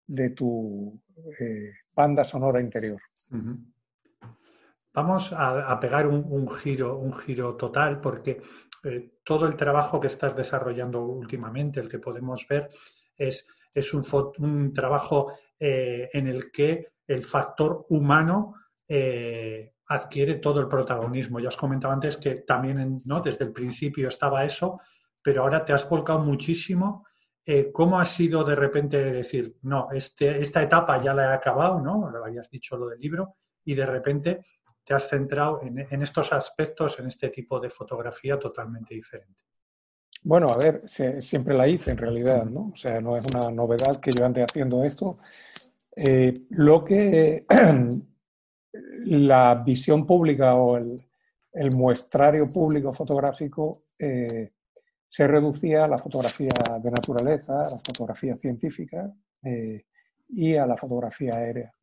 de 0.07 0.29
tu 0.31 0.99
eh, 1.39 1.71
banda 1.93 2.23
sonora 2.23 2.61
interior. 2.61 2.99
Vamos 4.93 5.33
a, 5.35 5.77
pegar 5.79 6.07
un, 6.07 6.49
giro, 6.49 6.97
un 6.97 7.13
giro 7.13 7.55
total, 7.55 7.99
porque 7.99 8.41
eh, 8.83 9.17
todo 9.23 9.45
el 9.45 9.55
trabajo 9.55 9.99
que 9.99 10.07
estás 10.07 10.35
desarrollando 10.35 11.03
últimamente, 11.03 11.81
el 11.81 11.89
que 11.89 11.99
podemos 11.99 12.47
ver, 12.47 12.69
es, 13.17 13.45
es 13.73 13.93
un, 13.93 14.05
un 14.39 14.71
trabajo 14.71 15.33
eh, 15.59 16.09
en 16.13 16.27
el 16.27 16.49
que 16.49 16.93
el 17.07 17.23
factor 17.23 17.85
humano 17.89 18.55
adquiere 19.87 20.35
todo 20.35 20.59
el 20.59 20.67
protagonismo. 20.67 21.39
Ya 21.39 21.49
os 21.49 21.57
comentaba 21.57 21.93
antes 21.93 22.17
que 22.17 22.35
también 22.35 22.97
¿no? 23.05 23.21
desde 23.21 23.45
el 23.45 23.51
principio 23.51 24.09
estaba 24.09 24.43
eso, 24.43 24.79
pero 25.21 25.43
ahora 25.43 25.63
te 25.63 25.73
has 25.73 25.87
volcado 25.87 26.19
muchísimo. 26.19 27.05
Eh, 27.45 27.71
¿Cómo 27.71 27.99
ha 27.99 28.05
sido 28.05 28.43
de 28.43 28.55
repente 28.55 29.11
decir, 29.11 29.57
no, 29.63 29.89
este, 29.91 30.39
esta 30.39 30.63
etapa 30.63 30.99
ya 30.99 31.13
la 31.13 31.25
he 31.25 31.33
acabado, 31.33 31.79
¿no? 31.79 32.11
Habías 32.23 32.49
dicho 32.49 32.75
lo 32.75 32.87
del 32.87 32.99
libro, 32.99 33.35
y 33.63 33.75
de 33.75 33.85
repente 33.85 34.41
te 34.83 34.93
has 34.93 35.09
centrado 35.09 35.61
en, 35.63 36.01
estos 36.01 36.31
aspectos, 36.31 36.99
en 36.99 37.07
este 37.07 37.29
tipo 37.29 37.59
de 37.59 37.69
fotografía 37.69 38.39
totalmente 38.39 38.93
diferente. 38.93 39.41
Bueno, 40.23 40.47
a 40.47 40.63
ver, 40.63 40.83
siempre 40.87 41.55
la 41.55 41.67
hice 41.67 41.91
en 41.91 41.97
realidad, 41.97 42.45
¿no? 42.45 42.71
O 42.73 42.75
sea, 42.75 43.01
no 43.01 43.17
es 43.17 43.25
una 43.25 43.51
novedad 43.51 43.97
que 43.97 44.11
yo 44.11 44.25
ande 44.25 44.43
haciendo 44.43 44.83
esto. 44.83 45.17
Eh, 45.95 46.33
lo 46.49 46.83
que 46.83 47.45
la 49.05 49.55
visión 49.55 50.05
pública 50.05 50.55
o 50.55 50.77
el, 50.77 50.97
muestrario 51.73 52.45
público 52.47 52.93
fotográfico 52.93 53.71
eh, 53.97 54.51
se 55.07 55.25
reducía 55.25 55.85
a 55.85 55.87
la 55.87 55.97
fotografía 55.97 56.51
de 56.81 56.91
naturaleza, 56.91 57.61
a 57.61 57.69
la 57.69 57.77
fotografía 57.77 58.35
científica 58.35 59.09
eh, 59.41 59.85
y 60.27 60.55
a 60.57 60.65
la 60.65 60.75
fotografía 60.75 61.31
aérea. 61.33 61.73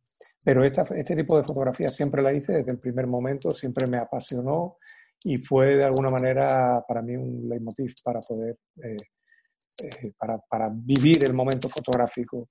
Pero 0.45 0.62
este 0.62 1.16
tipo 1.16 1.38
de 1.38 1.45
fotografía 1.45 1.88
siempre 1.88 2.20
la 2.20 2.34
hice 2.34 2.53
desde 2.53 2.72
el 2.72 2.78
primer 2.78 3.07
momento, 3.07 3.51
siempre 3.51 3.86
me 3.86 3.97
apasionó 3.97 4.76
y 5.24 5.36
fue 5.36 5.76
de 5.76 5.84
alguna 5.84 6.11
manera 6.11 6.84
para 6.86 7.01
mí 7.01 7.16
un 7.16 7.49
leitmotiv 7.49 7.95
para 8.05 8.20
poder, 8.20 8.59
eh, 8.82 10.12
para, 10.18 10.68
vivir 10.70 11.24
el 11.24 11.32
momento 11.32 11.70
fotográfico. 11.70 12.47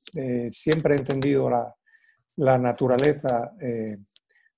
siempre 0.49 0.95
he 0.95 0.97
entendido 0.97 1.51
la, 1.51 1.71
la 2.37 2.57
naturaleza 2.57 3.53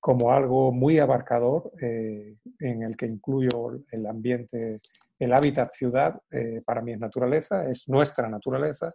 como 0.03 0.33
algo 0.33 0.73
muy 0.73 0.99
abarcador 0.99 1.71
eh, 1.81 2.35
en 2.59 2.83
el 2.83 2.97
que 2.97 3.05
incluyo 3.05 3.85
el 3.89 4.05
ambiente, 4.05 4.75
el 5.17 5.31
hábitat 5.31 5.73
ciudad, 5.73 6.19
eh, 6.29 6.61
para 6.65 6.81
mí 6.81 6.91
es 6.91 6.99
naturaleza, 6.99 7.69
es 7.69 7.87
nuestra 7.87 8.27
naturaleza, 8.27 8.93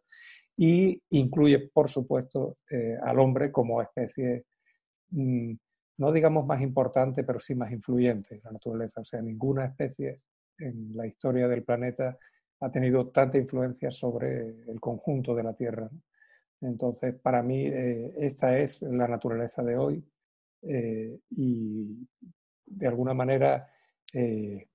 y 0.54 1.02
incluye, 1.08 1.70
por 1.72 1.88
supuesto, 1.88 2.58
eh, 2.70 2.98
al 3.02 3.18
hombre 3.20 3.50
como 3.50 3.80
especie, 3.80 4.44
mm, 5.12 5.52
no 5.96 6.12
digamos 6.12 6.44
más 6.44 6.60
importante, 6.60 7.24
pero 7.24 7.40
sí 7.40 7.54
más 7.54 7.72
influyente 7.72 8.34
en 8.34 8.42
la 8.44 8.52
naturaleza. 8.52 9.00
O 9.00 9.04
sea, 9.04 9.22
ninguna 9.22 9.64
especie 9.64 10.20
en 10.58 10.94
la 10.94 11.06
historia 11.06 11.48
del 11.48 11.64
planeta 11.64 12.18
ha 12.60 12.70
tenido 12.70 13.08
tanta 13.08 13.38
influencia 13.38 13.90
sobre 13.90 14.48
el 14.70 14.78
conjunto 14.78 15.34
de 15.34 15.42
la 15.42 15.54
Tierra. 15.54 15.88
Entonces, 16.60 17.14
para 17.14 17.42
mí, 17.42 17.64
esta 17.66 18.58
es 18.58 18.82
la 18.82 19.08
naturaleza 19.08 19.62
de 19.62 19.78
hoy, 19.78 20.04
eh, 20.62 21.18
y 21.30 22.06
de 22.66 22.86
alguna 22.86 23.14
manera 23.14 23.68
eh, 24.12 24.66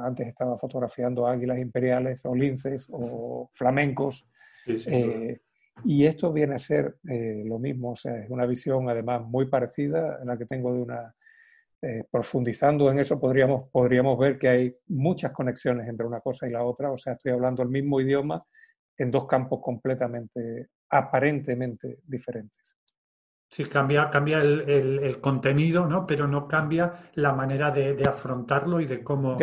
antes 0.00 0.26
estaba 0.26 0.58
fotografiando 0.58 1.26
águilas 1.26 1.58
imperiales 1.58 2.20
o 2.24 2.34
linces 2.34 2.86
o 2.90 3.50
flamencos. 3.54 4.28
Eh, 4.66 5.40
y 5.84 6.04
esto 6.04 6.32
viene 6.32 6.56
a 6.56 6.58
ser 6.58 6.98
lo 7.04 7.58
mismo, 7.58 7.92
o 7.92 7.96
sea, 7.96 8.18
es 8.18 8.28
una 8.28 8.44
visión 8.46 8.88
además 8.88 9.22
muy 9.22 9.46
parecida 9.46 10.18
en 10.20 10.26
la 10.26 10.36
que 10.36 10.44
tengo 10.44 10.74
de 10.74 10.82
una... 10.82 11.14
profundizando 12.10 12.90
en 12.90 12.98
eso 12.98 13.20
podríamos, 13.20 13.70
podríamos 13.70 14.18
ver 14.18 14.38
que 14.38 14.48
hay 14.48 14.76
muchas 14.88 15.30
conexiones 15.30 15.88
entre 15.88 16.04
una 16.04 16.20
cosa 16.20 16.48
y 16.48 16.50
la 16.50 16.64
otra, 16.64 16.90
o 16.90 16.98
sea, 16.98 17.12
estoy 17.12 17.30
hablando 17.30 17.62
el 17.62 17.68
mismo 17.68 18.00
idioma 18.00 18.44
en 18.98 19.12
dos 19.12 19.26
campos 19.28 19.60
completamente, 19.62 20.70
aparentemente 20.90 22.00
diferentes. 22.04 22.77
Sí, 23.50 23.64
cambia, 23.64 24.10
cambia 24.10 24.38
el, 24.40 25.20
contenido, 25.20 25.86
¿no? 25.86 26.06
Pero 26.06 26.28
no 26.28 26.46
cambia 26.46 27.10
la 27.14 27.32
manera 27.32 27.70
de, 27.70 28.00
afrontarlo 28.06 28.80
y 28.80 28.86
de 28.86 29.02
cómo, 29.02 29.36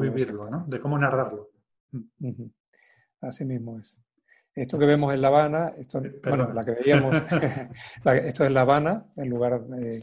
vivirlo, 0.00 0.48
¿no? 0.48 0.64
De 0.66 0.80
cómo 0.80 0.98
narrarlo. 0.98 1.50
Así 3.20 3.44
mismo 3.44 3.78
es. 3.78 3.96
Esto 4.54 4.78
que 4.78 4.86
vemos 4.86 5.14
en 5.14 5.22
La 5.22 5.28
Habana, 5.28 5.72
esto, 5.76 6.02
bueno, 6.24 6.52
la 6.52 6.64
que 6.64 6.72
veíamos, 6.72 7.14
esto 8.24 8.44
es 8.44 8.50
La 8.50 8.62
Habana, 8.62 9.04
el 9.16 9.28
lugar 9.28 9.60
eh, 9.82 10.00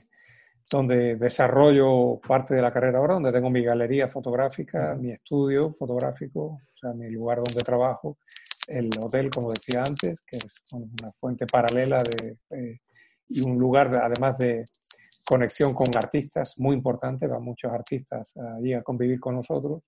donde 0.71 1.15
desarrollo 1.15 2.19
parte 2.25 2.55
de 2.55 2.61
la 2.61 2.71
carrera 2.71 2.99
ahora, 2.99 3.15
donde 3.15 3.31
tengo 3.31 3.49
mi 3.49 3.63
galería 3.63 4.07
fotográfica, 4.07 4.95
mi 4.95 5.11
estudio 5.11 5.73
fotográfico, 5.73 6.41
o 6.43 6.77
sea, 6.79 6.93
mi 6.93 7.09
lugar 7.09 7.37
donde 7.37 7.61
trabajo, 7.61 8.17
el 8.67 8.89
hotel, 9.01 9.29
como 9.29 9.51
decía 9.51 9.83
antes, 9.83 10.17
que 10.25 10.37
es 10.37 10.73
una 10.73 11.11
fuente 11.13 11.45
paralela 11.45 12.03
de, 12.03 12.37
eh, 12.51 12.79
y 13.29 13.41
un 13.41 13.57
lugar 13.57 13.93
además 13.95 14.37
de 14.37 14.65
conexión 15.25 15.73
con 15.73 15.87
artistas 15.95 16.53
muy 16.57 16.75
importante, 16.75 17.27
van 17.27 17.43
muchos 17.43 17.71
artistas 17.71 18.33
allí 18.57 18.73
a 18.73 18.81
convivir 18.81 19.19
con 19.19 19.35
nosotros. 19.35 19.83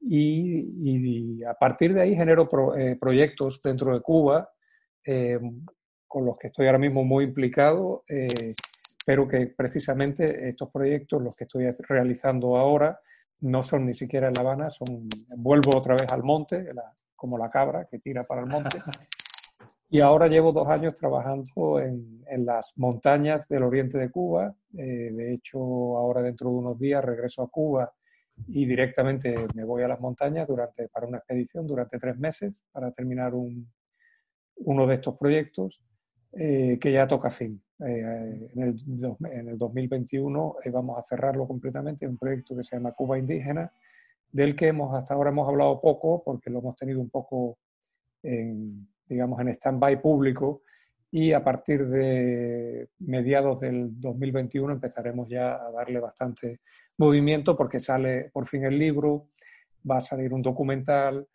Y, 0.00 1.42
a 1.44 1.54
partir 1.54 1.94
de 1.94 2.02
ahí 2.02 2.14
genero 2.14 2.48
eh, 2.76 2.96
proyectos 3.00 3.60
dentro 3.62 3.94
de 3.94 4.00
Cuba 4.00 4.48
eh, 5.04 5.40
con 6.06 6.24
los 6.24 6.36
que 6.36 6.48
estoy 6.48 6.66
ahora 6.66 6.78
mismo 6.78 7.04
muy 7.04 7.24
implicado, 7.24 8.04
eh, 8.08 8.52
pero 9.04 9.26
que 9.26 9.46
precisamente 9.46 10.48
estos 10.48 10.70
proyectos, 10.70 11.22
los 11.22 11.34
que 11.34 11.44
estoy 11.44 11.70
realizando 11.88 12.56
ahora, 12.56 13.00
no 13.40 13.62
son 13.62 13.86
ni 13.86 13.94
siquiera 13.94 14.28
en 14.28 14.34
La 14.34 14.42
Habana, 14.42 14.70
son, 14.70 15.08
vuelvo 15.36 15.76
otra 15.76 15.94
vez 15.94 16.10
al 16.12 16.22
monte, 16.22 16.70
como 17.16 17.38
la 17.38 17.48
cabra 17.48 17.86
que 17.86 17.98
tira 17.98 18.24
para 18.24 18.42
el 18.42 18.48
monte, 18.48 18.78
Y 19.90 20.00
ahora 20.00 20.28
llevo 20.28 20.52
dos 20.52 20.68
años 20.68 20.94
trabajando 20.94 21.80
en, 21.80 22.22
en 22.26 22.44
las 22.44 22.76
montañas 22.76 23.48
del 23.48 23.62
oriente 23.62 23.96
de 23.96 24.10
Cuba. 24.10 24.54
Eh, 24.76 25.10
de 25.12 25.32
hecho, 25.32 25.58
ahora 25.58 26.20
dentro 26.20 26.50
de 26.50 26.56
unos 26.56 26.78
días 26.78 27.02
regreso 27.02 27.42
a 27.42 27.48
Cuba 27.48 27.90
y 28.46 28.66
directamente 28.66 29.34
me 29.54 29.64
voy 29.64 29.82
a 29.82 29.88
las 29.88 29.98
montañas 29.98 30.46
durante, 30.46 30.88
para 30.88 31.06
una 31.06 31.18
expedición 31.18 31.66
durante 31.66 31.98
tres 31.98 32.18
meses 32.18 32.62
para 32.70 32.92
terminar 32.92 33.34
un, 33.34 33.66
uno 34.56 34.86
de 34.86 34.96
estos 34.96 35.16
proyectos 35.16 35.82
eh, 36.32 36.78
que 36.78 36.92
ya 36.92 37.08
toca 37.08 37.30
fin. 37.30 37.60
Eh, 37.80 38.50
en, 38.54 38.62
el, 38.62 38.76
en, 39.32 39.48
el, 39.48 39.56
2021 39.56 40.56
vamos 40.70 40.98
a 40.98 41.02
cerrarlo 41.02 41.48
completamente, 41.48 42.06
un 42.06 42.18
proyecto 42.18 42.54
que 42.54 42.62
se 42.62 42.76
llama 42.76 42.92
Cuba 42.92 43.18
Indígena, 43.18 43.70
del 44.30 44.54
que 44.54 44.68
hemos, 44.68 44.94
hasta 44.94 45.14
ahora 45.14 45.30
hemos 45.30 45.48
hablado 45.48 45.80
poco 45.80 46.22
porque 46.22 46.50
lo 46.50 46.58
hemos 46.58 46.76
tenido 46.76 47.00
un 47.00 47.08
poco 47.08 47.56
en, 48.22 48.86
digamos, 49.08 49.40
en 49.40 49.48
stand-by 49.48 50.00
público 50.00 50.62
y 51.10 51.32
a 51.32 51.42
partir 51.42 51.86
de 51.86 52.90
mediados 53.00 53.60
del 53.60 53.98
2021 53.98 54.74
empezaremos 54.74 55.28
ya 55.28 55.54
a 55.54 55.70
darle 55.70 56.00
bastante 56.00 56.60
movimiento 56.98 57.56
porque 57.56 57.80
sale 57.80 58.30
por 58.32 58.46
fin 58.46 58.64
el 58.64 58.78
libro, 58.78 59.28
va 59.90 59.98
a 59.98 60.02
salir 60.02 60.32
un 60.34 60.42
documental 60.42 61.26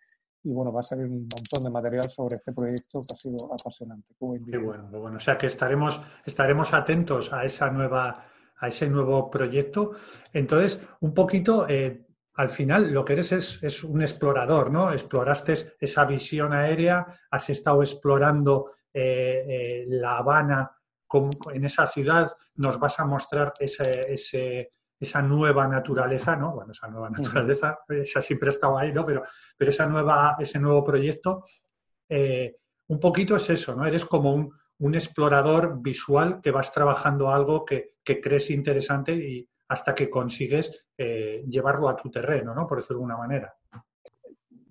y 0.44 0.52
bueno, 0.52 0.72
va 0.72 0.82
a 0.82 0.84
salir 0.84 1.06
un 1.06 1.22
montón 1.22 1.64
de 1.64 1.70
material 1.70 2.10
sobre 2.10 2.36
este 2.36 2.52
proyecto 2.52 3.02
que 3.02 3.14
ha 3.14 3.18
sido 3.18 3.52
apasionante. 3.52 4.14
Qué 4.20 4.58
bueno, 4.58 4.90
bueno. 4.92 5.18
O 5.18 5.20
sea 5.20 5.38
que 5.38 5.48
estaremos, 5.48 6.02
estaremos 6.26 6.74
atentos 6.74 7.32
a 7.32 7.46
esa 7.46 7.70
nueva, 7.70 8.26
a 8.58 8.68
ese 8.68 8.90
nuevo 8.90 9.32
proyecto. 9.32 9.92
Entonces, 10.34 10.82
un 11.00 11.14
poquito, 11.14 11.68
eh, 11.70 12.03
al 12.36 12.50
final 12.50 12.92
lo 12.92 13.06
que 13.06 13.14
eres 13.14 13.32
es, 13.32 13.60
es, 13.62 13.84
un 13.84 14.02
explorador, 14.02 14.72
¿no? 14.72 14.92
Exploraste 14.92 15.76
esa 15.80 16.06
visión 16.06 16.54
aérea, 16.54 17.06
has 17.30 17.50
estado 17.50 17.82
explorando 17.82 18.72
eh, 18.94 19.46
eh, 19.50 19.86
La 19.88 20.18
Habana 20.18 20.72
en 21.54 21.66
esa 21.66 21.86
ciudad, 21.86 22.32
nos 22.56 22.80
vas 22.80 23.00
a 23.00 23.06
mostrar 23.06 23.54
ese, 23.60 24.72
esa 25.00 25.22
nueva 25.22 25.68
naturaleza, 25.68 26.36
¿no? 26.36 26.54
Bueno, 26.54 26.72
esa 26.72 26.88
nueva 26.88 27.10
naturaleza, 27.10 27.80
esa 27.88 28.22
siempre 28.22 28.50
ha 28.50 28.52
estado 28.52 28.78
ahí, 28.78 28.92
¿no? 28.92 29.06
Pero, 29.06 29.24
pero 29.56 29.70
esa 29.70 29.86
nueva, 29.86 30.36
ese 30.40 30.60
nuevo 30.60 30.84
proyecto, 30.84 31.44
eh, 32.10 32.58
un 32.88 33.00
poquito 33.00 33.36
es 33.36 33.50
eso, 33.50 33.76
¿no? 33.76 33.86
Eres 33.86 34.06
como 34.06 34.34
un, 34.34 34.52
un 34.80 34.96
explorador 34.96 35.80
visual 35.82 36.42
que 36.42 36.52
vas 36.52 36.72
trabajando 36.72 37.32
algo 37.32 37.64
que, 37.64 37.98
que 38.04 38.20
crees 38.20 38.50
interesante 38.50 39.14
y 39.14 39.48
hasta 39.74 39.94
que 39.94 40.10
consigues 40.10 40.86
llevarlo 40.98 41.90
a 41.90 41.96
tu 41.96 42.10
terreno, 42.10 42.54
¿no? 42.54 42.66
Por 42.66 42.78
decirlo 42.78 43.00
de 43.00 43.04
alguna 43.04 43.18
manera. 43.18 43.54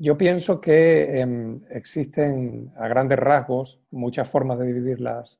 Yo 0.04 0.18
pienso 0.18 0.60
que 0.60 1.20
em, 1.20 1.60
existen 1.70 2.72
a 2.76 2.88
grandes 2.88 3.20
rasgos 3.20 3.80
muchas 3.92 4.28
formas 4.28 4.58
de 4.58 4.66
dividir 4.66 5.00
las, 5.00 5.38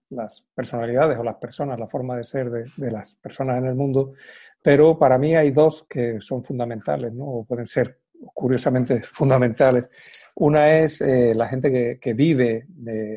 personalidades 0.54 1.18
o 1.18 1.24
las 1.24 1.34
personas, 1.34 1.80
la 1.80 1.88
forma 1.88 2.16
de 2.16 2.22
ser 2.22 2.48
de, 2.48 2.90
las 2.92 3.16
personas 3.16 3.58
en 3.58 3.66
el 3.66 3.74
mundo, 3.74 4.12
pero 4.62 4.96
para 4.96 5.18
mí 5.18 5.34
hay 5.34 5.50
dos 5.50 5.84
que 5.88 6.20
son 6.20 6.44
fundamentales, 6.44 7.12
¿no? 7.12 7.24
o 7.24 7.44
pueden 7.44 7.66
ser 7.66 7.98
curiosamente 8.32 9.02
fundamentales. 9.02 9.88
Una 10.36 10.78
es 10.78 11.00
eh, 11.00 11.34
la 11.34 11.48
gente 11.48 11.98
que, 12.00 12.14
vive 12.14 12.68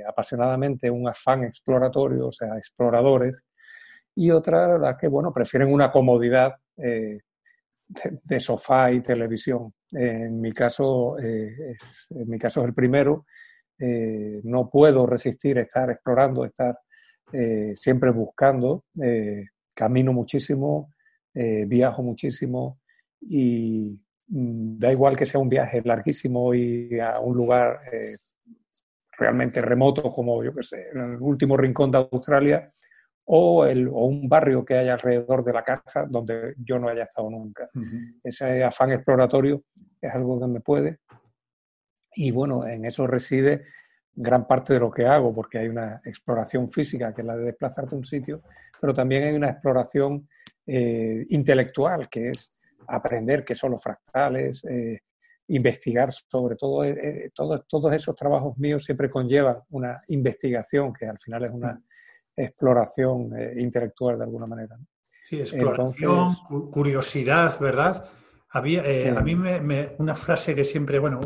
apasionadamente 0.07 0.89
un 0.89 1.07
afán 1.07 1.43
exploratorio, 1.43 2.25
o 2.25 2.31
sea, 2.31 2.57
exploradores, 2.57 3.43
y 4.15 4.31
otra 4.31 4.77
la 4.77 4.97
que, 4.97 5.07
bueno, 5.07 5.33
prefieren 5.33 5.71
una 5.71 5.91
comodidad 5.91 6.55
eh, 6.77 7.19
de, 7.87 8.39
sofá 8.39 8.91
y 8.91 9.01
televisión. 9.01 9.73
en, 9.91 10.39
mi 10.39 10.53
caso, 10.53 11.19
eh, 11.19 11.73
es, 11.73 12.07
en 12.11 12.29
mi 12.29 12.39
caso 12.39 12.63
el 12.63 12.73
primero. 12.73 13.25
Eh, 13.77 14.39
no 14.45 14.69
puedo 14.69 15.05
resistir 15.05 15.57
estar 15.57 15.89
explorando, 15.91 16.45
estar 16.45 16.79
siempre 17.75 18.11
buscando. 18.11 18.85
camino 19.73 20.13
muchísimo, 20.13 20.93
viajo 21.33 22.01
muchísimo 22.01 22.79
y 23.19 23.99
mm, 24.27 24.79
da 24.79 24.91
igual 24.91 25.17
que 25.17 25.25
sea 25.25 25.41
un 25.41 25.49
viaje 25.49 25.81
larguísimo 25.83 26.53
y 26.53 26.97
a 26.99 27.19
un 27.19 27.35
lugar 27.35 27.81
realmente 29.17 29.59
remoto 29.59 30.09
como, 30.11 30.41
yo 30.43 30.53
que 30.53 30.63
sé, 30.63 30.89
en 30.93 31.01
el 31.01 31.17
último 31.19 31.57
rincón 31.57 31.91
de 31.91 31.97
Australia, 31.97 32.71
o, 33.25 33.65
el, 33.65 33.87
o, 33.87 34.05
un 34.05 34.27
barrio 34.29 34.63
que 34.63 34.77
haya 34.77 34.93
alrededor 34.93 35.43
de 35.43 35.53
la 35.53 35.63
casa 35.63 36.05
donde 36.07 36.55
yo 36.57 36.79
no 36.79 36.89
haya 36.89 37.03
estado 37.03 37.29
nunca. 37.29 37.69
Ese 38.23 38.63
afán 38.63 38.91
exploratorio 38.91 39.63
es 40.01 40.11
algo 40.15 40.39
que 40.39 40.47
me 40.47 40.59
puede. 40.61 40.99
Y 42.15 42.31
bueno, 42.31 42.65
en 42.67 42.85
eso 42.85 43.07
reside 43.07 43.65
gran 44.15 44.47
parte 44.47 44.75
de 44.75 44.79
lo 44.79 44.91
que 44.91 45.05
hago, 45.05 45.33
porque 45.33 45.57
hay 45.57 45.67
una 45.67 46.01
exploración 46.05 46.69
física, 46.69 47.13
que 47.13 47.21
es 47.21 47.27
la 47.27 47.35
de 47.35 47.45
desplazarte 47.45 47.95
a 47.95 47.97
un 47.97 48.05
sitio, 48.05 48.41
pero 48.79 48.93
también 48.93 49.23
hay 49.23 49.33
una 49.35 49.49
exploración 49.49 50.27
eh, 50.65 51.25
intelectual, 51.29 52.09
que 52.09 52.29
es 52.29 52.51
aprender 52.87 53.43
qué 53.43 53.55
son 53.55 53.71
los 53.71 53.83
fractales, 53.83 54.63
eh, 54.65 55.01
investigar 55.47 56.11
sobre 56.11 56.55
todo, 56.55 56.83
eh, 56.85 57.31
todo, 57.33 57.61
todos 57.67 57.93
esos 57.93 58.15
trabajos 58.15 58.57
míos 58.57 58.83
siempre 58.83 59.09
conllevan 59.09 59.57
una 59.71 60.01
investigación, 60.07 60.93
que 60.93 61.05
al 61.05 61.19
final 61.19 61.45
es 61.45 61.51
una 61.51 61.81
exploración 62.35 63.37
eh, 63.37 63.53
intelectual 63.57 64.17
de 64.17 64.23
alguna 64.23 64.45
manera. 64.45 64.77
Sí, 65.27 65.39
exploración, 65.39 66.35
curiosidad, 66.71 67.59
¿verdad? 67.59 68.05
Había, 68.49 68.85
eh, 68.85 69.09
A 69.09 69.21
mí 69.21 69.35
me, 69.35 69.95
una 69.97 70.15
frase 70.15 70.53
que 70.53 70.63
siempre, 70.63 70.99
bueno, 70.99 71.19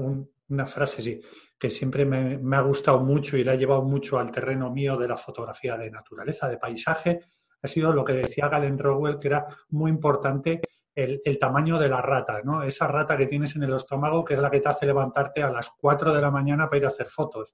una 0.48 0.66
frase 0.66 1.02
sí, 1.02 1.22
que 1.60 1.70
siempre 1.70 2.06
me, 2.06 2.56
ha 2.56 2.62
gustado 2.62 3.02
mucho 3.02 3.38
y 3.38 3.44
la 3.44 3.52
ha 3.52 3.56
llevado 3.56 3.84
mucho 3.84 4.18
al 4.18 4.32
terreno 4.32 4.72
mío 4.72 4.98
de 4.98 5.08
la 5.08 5.18
fotografía 5.18 5.78
de 5.78 5.92
naturaleza, 5.92 6.48
de 6.48 6.58
paisaje, 6.58 7.20
ha 7.62 7.68
sido 7.68 7.92
lo 7.92 8.06
que 8.06 8.14
decía 8.14 8.48
Galen 8.48 8.80
Rowell, 8.80 9.18
que 9.18 9.28
era 9.28 9.46
muy 9.70 9.92
importante 9.92 10.62
el, 10.96 11.22
el, 11.26 11.38
tamaño 11.38 11.78
de 11.78 11.90
la 11.90 12.02
rata, 12.02 12.42
¿no? 12.42 12.64
Esa 12.64 12.88
rata 12.88 13.18
que 13.18 13.28
tienes 13.28 13.56
en 13.58 13.64
el 13.64 13.74
estómago, 13.74 14.24
que 14.24 14.36
es 14.36 14.40
la 14.40 14.50
que 14.50 14.62
te 14.62 14.70
hace 14.70 14.86
levantarte 14.86 15.44
a 15.44 15.52
las 15.52 15.70
4 15.78 16.14
de 16.14 16.22
la 16.22 16.32
mañana 16.32 16.68
para 16.68 16.78
ir 16.78 16.86
a 16.86 16.88
hacer 16.88 17.10
fotos 17.10 17.54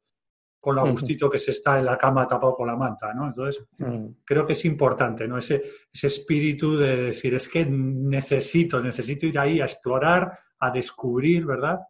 con 0.65 0.75
lo 0.75 0.89
gustito 0.89 1.29
que 1.29 1.37
se 1.37 1.51
está 1.51 1.77
en 1.77 1.85
la 1.85 1.95
cama 1.95 2.27
tapado 2.27 2.55
con 2.55 2.65
la 2.65 2.75
manta, 2.75 3.13
¿no? 3.13 3.27
Entonces, 3.27 3.63
mm. 3.77 4.07
creo 4.25 4.43
que 4.43 4.53
es 4.53 4.65
importante, 4.65 5.27
¿no? 5.27 5.37
Ese, 5.37 5.61
ese 5.93 6.07
espíritu 6.07 6.75
de 6.75 6.95
decir, 6.95 7.35
es 7.35 7.47
que 7.47 7.63
necesito, 7.67 8.81
necesito 8.81 9.27
ir 9.27 9.37
ahí 9.37 9.61
a 9.61 9.65
explorar, 9.65 10.39
a 10.57 10.71
descubrir, 10.71 11.45
¿verdad? 11.45 11.81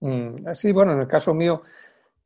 Mm, 0.00 0.52
sí, 0.52 0.72
bueno, 0.72 0.94
en 0.94 1.02
el 1.02 1.06
caso 1.06 1.32
mío, 1.32 1.62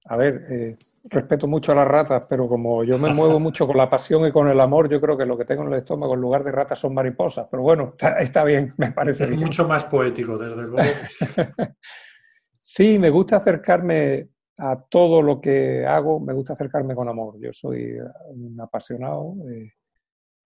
a 0.07 0.16
ver, 0.16 0.47
eh, 0.49 0.76
respeto 1.11 1.47
mucho 1.47 1.72
a 1.72 1.74
las 1.74 1.86
ratas, 1.86 2.24
pero 2.26 2.49
como 2.49 2.84
yo 2.84 2.99
me 2.99 3.12
muevo 3.12 3.38
mucho 3.40 3.66
con 3.66 3.76
la 3.76 3.90
pasión 3.90 4.26
y 4.26 4.32
con 4.32 4.49
el 4.49 4.59
amor, 4.61 4.88
yo 4.88 4.99
creo 4.99 5.18
que 5.18 5.26
lo 5.26 5.36
que 5.36 5.45
tengo 5.45 5.61
en 5.61 5.74
el 5.74 5.80
estómago 5.80 6.14
en 6.14 6.22
lugar 6.22 6.43
de 6.43 6.53
ratas 6.53 6.78
son 6.78 6.95
mariposas. 6.95 7.49
Pero 7.51 7.62
bueno, 7.62 7.97
está, 8.18 8.45
bien, 8.45 8.72
me 8.78 8.93
parece. 8.93 9.24
Es 9.24 9.30
mucho 9.30 9.68
más 9.68 9.84
poético, 9.84 10.38
desde 10.38 10.62
luego. 10.62 10.78
sí, 12.61 12.99
me 12.99 13.11
gusta 13.11 13.36
acercarme 13.36 14.32
a 14.64 14.80
todo 14.80 15.22
lo 15.22 15.40
que 15.40 15.84
hago 15.84 16.20
me 16.20 16.32
gusta 16.32 16.52
acercarme 16.52 16.94
con 16.94 17.08
amor. 17.08 17.36
Yo 17.40 17.52
soy 17.52 17.98
un 18.26 18.60
apasionado, 18.60 19.34
eh, 19.50 19.72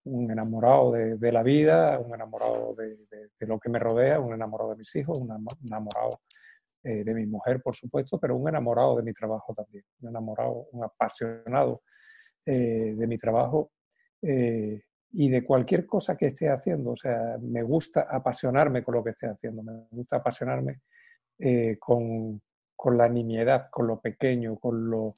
un 0.04 0.30
enamorado 0.30 0.92
de, 0.92 1.32
la 1.32 1.42
vida, 1.42 1.98
un 1.98 2.14
enamorado 2.14 2.74
de, 2.74 2.96
lo 3.40 3.58
que 3.58 3.68
me 3.68 3.78
rodea, 3.78 4.18
un 4.18 4.32
enamorado 4.32 4.70
de 4.70 4.76
mis 4.76 4.96
hijos, 4.96 5.18
un 5.20 5.46
enamorado 5.68 6.08
eh, 6.82 7.04
de 7.04 7.14
mi 7.14 7.26
mujer, 7.26 7.60
por 7.60 7.76
supuesto, 7.76 8.18
pero 8.18 8.36
un 8.36 8.48
enamorado 8.48 8.96
de 8.96 9.02
mi 9.02 9.12
trabajo 9.12 9.52
también, 9.54 9.84
un 10.00 10.08
enamorado, 10.08 10.66
un 10.72 10.84
apasionado 10.84 11.82
eh, 12.46 12.94
de 12.96 13.06
mi 13.06 13.18
trabajo 13.18 13.72
y 14.22 15.28
de 15.28 15.44
cualquier 15.44 15.84
cosa 15.84 16.16
que 16.16 16.28
esté 16.28 16.48
haciendo. 16.48 16.92
O 16.92 16.96
sea, 16.96 17.36
me 17.38 17.62
gusta 17.62 18.06
apasionarme 18.10 18.82
con 18.82 18.94
lo 18.94 19.04
que 19.04 19.10
esté 19.10 19.26
haciendo, 19.26 19.62
me 19.62 19.72
gusta 19.90 20.16
apasionarme 20.16 20.80
con 21.78 22.40
con 22.76 22.98
la 22.98 23.08
nimiedad, 23.08 23.68
con 23.70 23.86
lo 23.86 24.00
pequeño, 24.00 24.56
con 24.56 24.90
lo, 24.90 25.14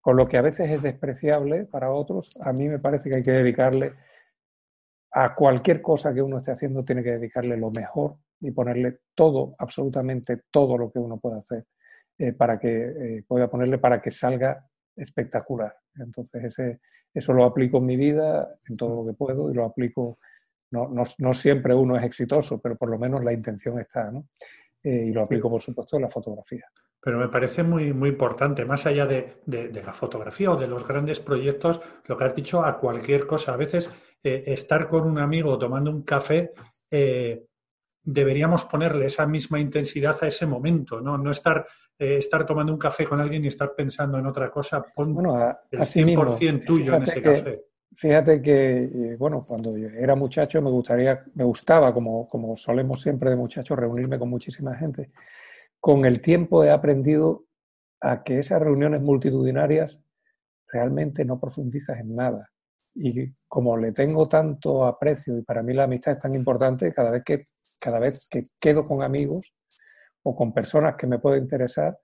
con 0.00 0.16
lo 0.16 0.26
que 0.26 0.38
a 0.38 0.42
veces 0.42 0.70
es 0.70 0.82
despreciable 0.82 1.66
para 1.66 1.92
otros, 1.92 2.36
a 2.40 2.52
mí 2.52 2.68
me 2.68 2.78
parece 2.78 3.08
que 3.08 3.16
hay 3.16 3.22
que 3.22 3.32
dedicarle 3.32 3.94
a 5.12 5.34
cualquier 5.34 5.82
cosa 5.82 6.12
que 6.14 6.22
uno 6.22 6.38
esté 6.38 6.52
haciendo, 6.52 6.84
tiene 6.84 7.02
que 7.02 7.12
dedicarle 7.12 7.56
lo 7.56 7.70
mejor 7.70 8.16
y 8.40 8.50
ponerle 8.50 9.00
todo, 9.14 9.54
absolutamente 9.58 10.42
todo 10.50 10.76
lo 10.78 10.90
que 10.90 10.98
uno 10.98 11.18
pueda 11.18 11.38
hacer 11.38 11.66
eh, 12.18 12.32
para 12.32 12.58
que 12.58 13.18
eh, 13.18 13.24
pueda 13.26 13.48
ponerle 13.48 13.78
para 13.78 14.00
que 14.00 14.10
salga 14.10 14.66
espectacular. 14.96 15.74
Entonces, 15.96 16.44
ese, 16.44 16.80
eso 17.12 17.32
lo 17.32 17.44
aplico 17.44 17.78
en 17.78 17.86
mi 17.86 17.96
vida, 17.96 18.56
en 18.68 18.76
todo 18.76 18.96
lo 18.96 19.06
que 19.06 19.16
puedo, 19.16 19.50
y 19.50 19.54
lo 19.54 19.64
aplico, 19.64 20.18
no, 20.70 20.88
no, 20.88 21.04
no 21.18 21.32
siempre 21.34 21.74
uno 21.74 21.96
es 21.96 22.02
exitoso, 22.04 22.60
pero 22.60 22.76
por 22.76 22.88
lo 22.88 22.98
menos 22.98 23.22
la 23.22 23.32
intención 23.32 23.78
está, 23.78 24.10
¿no? 24.10 24.26
Eh, 24.82 25.06
y 25.06 25.12
lo 25.12 25.22
aplico, 25.22 25.48
por 25.48 25.62
supuesto, 25.62 25.96
en 25.96 26.02
la 26.02 26.10
fotografía. 26.10 26.66
Pero 27.04 27.18
me 27.18 27.28
parece 27.28 27.64
muy, 27.64 27.92
muy 27.92 28.10
importante, 28.10 28.64
más 28.64 28.86
allá 28.86 29.06
de, 29.06 29.40
la 29.84 29.92
fotografía 29.92 30.52
o 30.52 30.56
de 30.56 30.68
los 30.68 30.86
grandes 30.86 31.18
proyectos, 31.18 31.80
lo 32.06 32.16
que 32.16 32.24
has 32.24 32.34
dicho 32.34 32.64
a 32.64 32.78
cualquier 32.78 33.26
cosa. 33.26 33.54
A 33.54 33.56
veces 33.56 33.90
eh, 34.22 34.44
estar 34.46 34.86
con 34.86 35.02
un 35.02 35.18
amigo 35.18 35.58
tomando 35.58 35.90
un 35.90 36.02
café, 36.02 36.52
eh, 36.88 37.44
deberíamos 38.04 38.64
ponerle 38.66 39.06
esa 39.06 39.26
misma 39.26 39.58
intensidad 39.58 40.16
a 40.22 40.28
ese 40.28 40.46
momento, 40.46 41.00
no, 41.00 41.18
no 41.18 41.32
estar, 41.32 41.66
eh, 41.98 42.18
estar 42.18 42.46
tomando 42.46 42.72
un 42.72 42.78
café 42.78 43.04
con 43.04 43.20
alguien 43.20 43.44
y 43.44 43.48
estar 43.48 43.74
pensando 43.74 44.18
en 44.18 44.26
otra 44.26 44.48
cosa. 44.48 44.80
Pon 44.94 45.12
bueno, 45.12 45.58
el 45.72 45.80
100% 45.80 46.64
tuyo 46.64 46.94
en 46.94 47.02
ese 47.02 47.20
café. 47.20 47.64
Fíjate 47.96 48.40
que, 48.40 49.16
bueno, 49.18 49.42
cuando 49.46 49.76
yo 49.76 49.88
era 49.88 50.14
muchacho 50.14 50.62
me 50.62 50.70
gustaría, 50.70 51.24
me 51.34 51.44
gustaba, 51.44 51.92
como, 51.92 52.28
como 52.28 52.56
solemos 52.56 53.02
siempre 53.02 53.30
de 53.30 53.36
muchachos, 53.36 53.76
reunirme 53.76 54.20
con 54.20 54.30
muchísima 54.30 54.72
gente 54.76 55.10
con 55.82 56.04
el 56.04 56.20
tiempo 56.20 56.62
he 56.62 56.70
aprendido 56.70 57.46
a 58.00 58.22
que 58.22 58.38
esas 58.38 58.60
reuniones 58.62 59.02
multitudinarias 59.02 60.00
realmente 60.68 61.24
no 61.24 61.40
profundizas 61.40 61.98
en 61.98 62.14
nada. 62.14 62.52
Y 62.94 63.34
como 63.48 63.76
le 63.76 63.90
tengo 63.90 64.28
tanto 64.28 64.84
aprecio 64.84 65.36
y 65.36 65.42
para 65.42 65.60
mí 65.60 65.74
la 65.74 65.84
amistad 65.84 66.14
es 66.14 66.22
tan 66.22 66.36
importante, 66.36 66.94
cada 66.94 67.10
vez 67.10 67.24
que, 67.24 67.42
cada 67.80 67.98
vez 67.98 68.28
que 68.30 68.44
quedo 68.60 68.84
con 68.84 69.02
amigos 69.02 69.52
o 70.22 70.36
con 70.36 70.54
personas 70.54 70.94
que 70.94 71.08
me 71.08 71.18
pueden 71.18 71.42
interesar, 71.42 71.98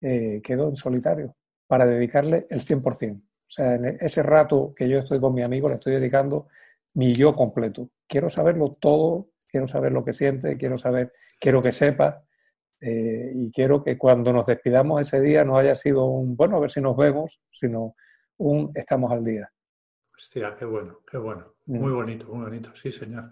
eh, 0.00 0.40
quedo 0.42 0.68
en 0.68 0.74
solitario 0.74 1.36
para 1.68 1.86
dedicarle 1.86 2.42
el 2.50 2.62
100%. 2.62 3.16
O 3.16 3.22
sea, 3.48 3.76
en 3.76 3.84
ese 3.84 4.24
rato 4.24 4.74
que 4.74 4.88
yo 4.88 4.98
estoy 4.98 5.20
con 5.20 5.34
mi 5.34 5.44
amigo 5.44 5.68
le 5.68 5.74
estoy 5.74 5.94
dedicando 5.94 6.48
mi 6.94 7.14
yo 7.14 7.32
completo. 7.32 7.90
Quiero 8.08 8.28
saberlo 8.28 8.72
todo, 8.72 9.18
quiero 9.48 9.68
saber 9.68 9.92
lo 9.92 10.02
que 10.02 10.14
siente, 10.14 10.50
quiero 10.54 10.78
saber, 10.78 11.12
quiero 11.38 11.62
que 11.62 11.70
sepa 11.70 12.24
eh, 12.80 13.32
y 13.34 13.50
quiero 13.52 13.84
que 13.84 13.98
cuando 13.98 14.32
nos 14.32 14.46
despidamos 14.46 15.00
ese 15.02 15.20
día 15.20 15.44
no 15.44 15.58
haya 15.58 15.74
sido 15.74 16.06
un, 16.06 16.34
bueno, 16.34 16.56
a 16.56 16.60
ver 16.60 16.70
si 16.70 16.80
nos 16.80 16.96
vemos, 16.96 17.40
sino 17.52 17.94
un 18.38 18.70
estamos 18.74 19.12
al 19.12 19.22
día. 19.22 19.50
Hostia, 20.16 20.50
qué 20.58 20.64
bueno, 20.64 21.00
qué 21.10 21.18
bueno. 21.18 21.54
Mm. 21.66 21.78
Muy 21.78 21.92
bonito, 21.92 22.26
muy 22.26 22.44
bonito, 22.44 22.70
sí, 22.74 22.90
señor. 22.90 23.24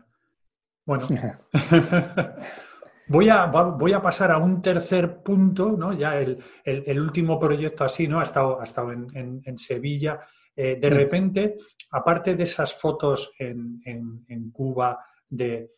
Bueno, 0.84 1.06
voy, 3.08 3.28
a, 3.30 3.46
voy 3.46 3.92
a 3.92 4.02
pasar 4.02 4.30
a 4.32 4.38
un 4.38 4.60
tercer 4.60 5.22
punto, 5.22 5.72
¿no? 5.72 5.94
Ya 5.94 6.18
el, 6.18 6.42
el, 6.64 7.00
último 7.00 7.38
proyecto 7.38 7.84
así, 7.84 8.06
¿no? 8.06 8.20
Ha 8.20 8.24
estado, 8.24 8.60
ha 8.60 8.64
estado 8.64 8.92
en, 8.92 9.42
en, 9.44 9.58
Sevilla. 9.58 10.20
Eh, 10.54 10.76
de 10.80 10.90
mm. 10.90 10.94
repente, 10.94 11.56
aparte 11.92 12.34
de 12.34 12.42
esas 12.42 12.74
fotos 12.74 13.32
en, 13.38 13.80
en 13.84 14.50
Cuba 14.50 14.98
de, 15.28 15.70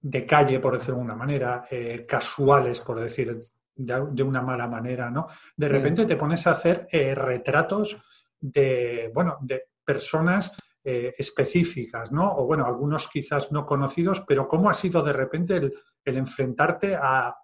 de, 0.00 0.26
calle, 0.26 0.60
por 0.60 0.74
decirlo 0.74 0.96
de 0.96 1.00
alguna 1.00 1.16
manera, 1.16 1.64
eh, 1.70 2.04
casuales, 2.06 2.80
por 2.80 3.00
decir 3.00 3.34
de, 3.74 4.22
una 4.22 4.42
mala 4.42 4.66
manera, 4.66 5.10
¿no? 5.10 5.26
De 5.56 5.68
mm. 5.68 5.72
repente 5.72 6.06
te 6.06 6.16
pones 6.16 6.46
a 6.46 6.52
hacer 6.52 6.86
eh, 6.90 7.14
retratos 7.14 7.96
de, 8.40 9.10
bueno, 9.14 9.38
de 9.40 9.68
personas 9.84 10.52
eh, 10.84 11.14
específicas, 11.16 12.12
¿no? 12.12 12.36
O 12.36 12.46
bueno, 12.46 12.66
algunos 12.66 13.08
quizás 13.08 13.52
no 13.52 13.66
conocidos, 13.66 14.24
pero 14.26 14.48
¿cómo 14.48 14.70
ha 14.70 14.74
sido 14.74 15.02
de 15.02 15.12
repente 15.12 15.56
el, 15.56 15.72
enfrentarte 16.04 16.96
a, 16.96 17.36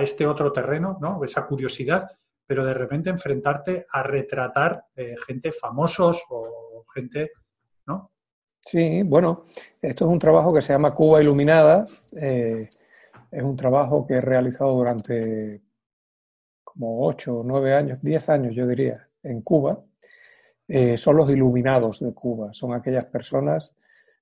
este 0.00 0.24
otro 0.24 0.52
terreno, 0.52 0.98
¿no? 1.00 1.22
Esa 1.24 1.44
curiosidad, 1.44 2.08
pero 2.46 2.64
de 2.64 2.74
repente 2.74 3.10
enfrentarte 3.10 3.86
a 3.90 4.04
retratar 4.04 4.84
gente 5.26 5.50
famosos 5.50 6.22
o 6.28 6.84
gente. 6.94 7.32
Sí, 8.70 9.02
bueno, 9.02 9.46
esto 9.82 10.04
es 10.04 10.12
un 10.12 10.20
trabajo 10.20 10.54
que 10.54 10.60
se 10.60 10.72
llama 10.72 10.92
Cuba 10.92 11.20
Iluminada. 11.20 11.84
Eh, 12.14 12.68
es 13.28 13.42
un 13.42 13.56
trabajo 13.56 14.06
que 14.06 14.14
he 14.14 14.20
realizado 14.20 14.76
durante 14.76 15.60
como 16.62 17.04
ocho 17.04 17.38
o 17.38 17.42
nueve 17.42 17.74
años, 17.74 17.98
diez 18.00 18.28
años 18.28 18.54
yo 18.54 18.68
diría, 18.68 19.08
en 19.24 19.42
Cuba. 19.42 19.82
Eh, 20.68 20.96
son 20.96 21.16
los 21.16 21.28
iluminados 21.30 21.98
de 21.98 22.14
Cuba, 22.14 22.52
son 22.52 22.72
aquellas 22.72 23.06
personas, 23.06 23.74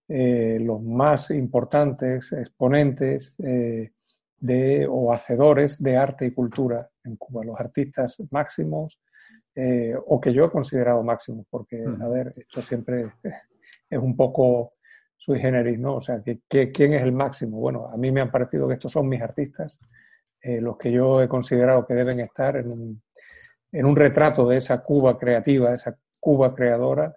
eh, 0.08 0.58
los 0.62 0.80
más 0.80 1.30
importantes 1.30 2.32
exponentes 2.32 3.36
de, 3.36 4.86
o 4.90 5.12
hacedores 5.12 5.82
de 5.82 5.94
arte 5.94 6.24
y 6.24 6.30
cultura 6.30 6.78
en 7.04 7.16
Cuba, 7.16 7.44
los 7.44 7.60
artistas 7.60 8.16
máximos 8.30 8.98
o 10.06 10.18
que 10.18 10.32
yo 10.32 10.46
he 10.46 10.48
considerado 10.48 11.02
máximos, 11.02 11.44
porque, 11.50 11.84
a 12.00 12.08
ver, 12.08 12.32
esto 12.34 12.62
siempre 12.62 13.10
es 13.88 13.98
un 13.98 14.16
poco 14.16 14.70
sui 15.16 15.40
generis, 15.40 15.78
¿no? 15.78 15.96
O 15.96 16.00
sea, 16.00 16.22
¿quién 16.22 16.94
es 16.94 17.02
el 17.02 17.12
máximo? 17.12 17.60
Bueno, 17.60 17.86
a 17.86 17.96
mí 17.96 18.10
me 18.10 18.20
han 18.20 18.30
parecido 18.30 18.68
que 18.68 18.74
estos 18.74 18.90
son 18.90 19.08
mis 19.08 19.20
artistas, 19.20 19.78
los 20.42 20.78
que 20.78 20.90
yo 20.90 21.20
he 21.20 21.28
considerado 21.28 21.84
que 21.84 21.94
deben 21.94 22.20
estar 22.20 22.56
en 22.56 22.66
un, 22.66 23.02
en 23.72 23.86
un 23.86 23.96
retrato 23.96 24.46
de 24.46 24.58
esa 24.58 24.82
Cuba 24.82 25.18
creativa, 25.18 25.72
esa 25.72 25.96
Cuba 26.20 26.54
creadora, 26.54 27.14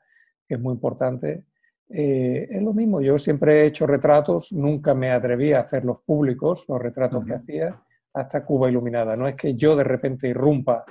que 0.48 0.56
es 0.56 0.60
muy 0.60 0.74
importante. 0.74 1.46
Eh, 1.90 2.48
es 2.50 2.64
lo 2.64 2.74
mismo, 2.74 3.02
yo 3.02 3.18
siempre 3.18 3.62
he 3.62 3.66
hecho 3.66 3.86
retratos, 3.86 4.52
nunca 4.52 4.94
me 4.94 5.12
atreví 5.12 5.54
a 5.54 5.62
hacerlos 5.62 6.00
públicos, 6.06 6.66
los 6.68 6.82
retratos 6.82 7.26
que 7.26 7.34
hacía, 7.34 7.82
hasta 8.14 8.46
Cuba 8.46 8.70
Iluminada. 8.70 9.16
No 9.16 9.28
es 9.28 9.36
que 9.36 9.56
yo 9.56 9.76
de 9.76 9.84
repente 9.84 10.28
irrumpa 10.28 10.86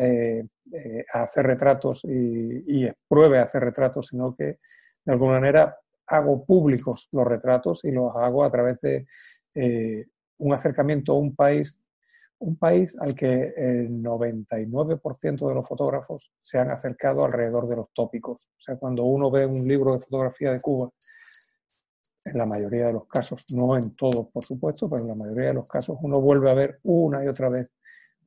eh, 0.00 0.42
eh, 0.72 1.04
a 1.12 1.22
hacer 1.22 1.46
retratos 1.46 2.04
y, 2.04 2.84
y, 2.84 2.90
pruebe 3.08 3.38
a 3.38 3.42
hacer 3.42 3.62
retratos, 3.62 4.08
sino 4.08 4.34
que 4.34 4.58
de 5.08 5.14
alguna 5.14 5.40
manera 5.40 5.76
hago 6.06 6.44
públicos 6.44 7.08
los 7.12 7.26
retratos 7.26 7.80
y 7.84 7.90
los 7.90 8.14
hago 8.14 8.44
a 8.44 8.50
través 8.50 8.78
de 8.82 9.06
un 10.38 10.52
acercamiento 10.52 11.12
a 11.12 11.18
un 11.18 11.34
país 11.34 11.80
un 12.40 12.56
país 12.56 12.96
al 13.00 13.14
que 13.14 13.52
el 13.56 14.00
99% 14.02 15.48
de 15.48 15.54
los 15.54 15.66
fotógrafos 15.66 16.30
se 16.38 16.58
han 16.58 16.70
acercado 16.70 17.24
alrededor 17.24 17.68
de 17.68 17.76
los 17.76 17.92
tópicos. 17.92 18.48
O 18.56 18.60
sea, 18.60 18.76
cuando 18.76 19.04
uno 19.04 19.30
ve 19.30 19.44
un 19.44 19.66
libro 19.66 19.92
de 19.92 20.00
fotografía 20.00 20.52
de 20.52 20.60
Cuba, 20.60 20.90
en 22.24 22.38
la 22.38 22.46
mayoría 22.46 22.86
de 22.86 22.92
los 22.92 23.08
casos, 23.08 23.44
no 23.54 23.76
en 23.76 23.94
todos 23.96 24.28
por 24.28 24.44
supuesto, 24.44 24.88
pero 24.88 25.02
en 25.02 25.08
la 25.08 25.14
mayoría 25.14 25.48
de 25.48 25.54
los 25.54 25.68
casos 25.68 25.98
uno 26.00 26.20
vuelve 26.20 26.50
a 26.50 26.54
ver 26.54 26.78
una 26.84 27.24
y 27.24 27.28
otra 27.28 27.48
vez 27.48 27.68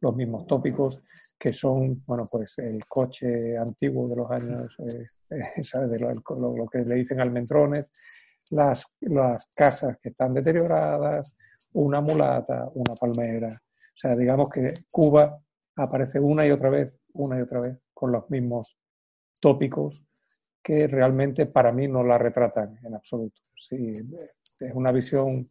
los 0.02 0.16
mismos 0.16 0.48
tópicos 0.48 1.04
que 1.42 1.52
son, 1.52 2.04
bueno, 2.06 2.24
pues 2.30 2.60
el 2.60 2.86
coche 2.86 3.58
antiguo 3.58 4.08
de 4.08 4.16
los 4.16 4.30
años, 4.30 4.76
eh, 4.78 5.06
eh, 5.32 5.64
¿sabes? 5.64 5.89
De 5.89 6.00
lo, 6.00 6.68
que 6.72 6.86
le 6.86 6.96
dicen 6.96 7.20
almentrones, 7.20 7.92
las, 8.52 8.86
las 9.00 9.48
casas 9.48 9.98
que 10.00 10.10
están 10.10 10.36
deterioradas, 10.36 11.34
una 11.74 12.00
mulata, 12.00 12.68
una 12.76 12.94
palmera, 12.94 13.60
o 13.60 13.98
sea, 13.98 14.16
digamos 14.16 14.50
que 14.50 14.72
Cuba 14.92 15.42
aparece 15.78 16.20
una 16.20 16.46
y 16.46 16.52
otra 16.52 16.70
vez, 16.70 17.00
una 17.14 17.39
y 17.39 17.42
otra 17.42 17.60
vez, 17.60 17.76
con 17.92 18.12
los 18.12 18.30
mismos 18.30 18.78
tópicos 19.39 20.04
que 20.62 20.86
realmente 20.86 21.48
para 21.48 21.72
mí 21.72 21.88
no 21.88 22.04
la 22.04 22.20
retratan 22.20 22.78
en 22.84 22.94
absoluto. 22.94 23.42
Sí, 23.58 23.92
es 24.60 24.76
una 24.76 24.92
visión 24.92 25.44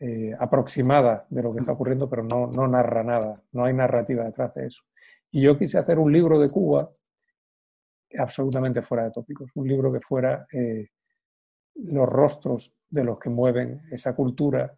eh, 0.00 0.34
aproximada 0.38 1.26
de 1.28 1.42
lo 1.42 1.52
que 1.52 1.60
está 1.60 1.72
ocurriendo, 1.72 2.08
pero 2.08 2.22
no, 2.22 2.48
no 2.56 2.66
narra 2.66 3.02
nada, 3.02 3.34
no 3.52 3.64
hay 3.64 3.74
narrativa 3.74 4.24
detrás 4.24 4.54
de 4.54 4.66
eso. 4.66 4.82
Y 5.30 5.42
yo 5.42 5.56
quise 5.56 5.78
hacer 5.78 5.98
un 5.98 6.12
libro 6.12 6.38
de 6.40 6.48
Cuba 6.48 6.84
absolutamente 8.18 8.82
fuera 8.82 9.04
de 9.04 9.10
tópicos, 9.12 9.50
un 9.54 9.68
libro 9.68 9.92
que 9.92 10.00
fuera 10.00 10.46
eh, 10.52 10.88
los 11.74 12.08
rostros 12.08 12.74
de 12.88 13.04
los 13.04 13.18
que 13.18 13.30
mueven 13.30 13.82
esa 13.90 14.14
cultura 14.14 14.72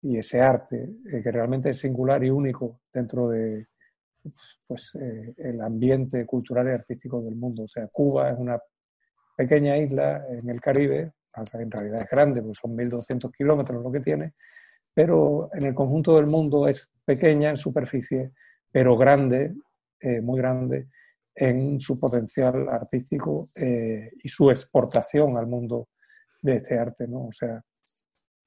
y 0.00 0.18
ese 0.18 0.40
arte 0.40 0.96
eh, 1.12 1.22
que 1.22 1.30
realmente 1.30 1.70
es 1.70 1.78
singular 1.78 2.24
y 2.24 2.30
único 2.30 2.80
dentro 2.92 3.28
de 3.28 3.68
pues, 4.22 4.94
eh, 5.00 5.34
el 5.36 5.60
ambiente 5.60 6.24
cultural 6.26 6.68
y 6.68 6.70
artístico 6.70 7.20
del 7.22 7.36
mundo. 7.36 7.64
O 7.64 7.68
sea, 7.68 7.88
Cuba 7.88 8.30
es 8.30 8.38
una 8.38 8.58
pequeña 9.36 9.76
isla 9.76 10.24
en 10.28 10.50
el 10.50 10.60
Caribe, 10.60 11.12
en 11.36 11.70
realidad 11.70 12.00
es 12.00 12.10
grande, 12.10 12.42
porque 12.42 12.58
son 12.60 12.76
1.200 12.76 13.32
kilómetros 13.32 13.82
lo 13.82 13.90
que 13.90 14.00
tiene, 14.00 14.32
pero 14.94 15.50
en 15.52 15.68
el 15.68 15.74
conjunto 15.74 16.16
del 16.16 16.26
mundo 16.26 16.68
es 16.68 16.90
pequeña 17.04 17.50
en 17.50 17.56
superficie, 17.56 18.32
pero 18.70 18.96
grande, 18.96 19.54
eh, 20.00 20.20
muy 20.20 20.38
grande, 20.38 20.88
en 21.34 21.80
su 21.80 21.98
potencial 21.98 22.68
artístico 22.68 23.48
y 23.56 24.28
su 24.28 24.50
exportación 24.50 25.34
al 25.38 25.46
mundo 25.46 25.88
de 26.42 26.56
este 26.56 26.78
arte, 26.78 27.08
¿no? 27.08 27.28
O 27.28 27.32
sea, 27.32 27.64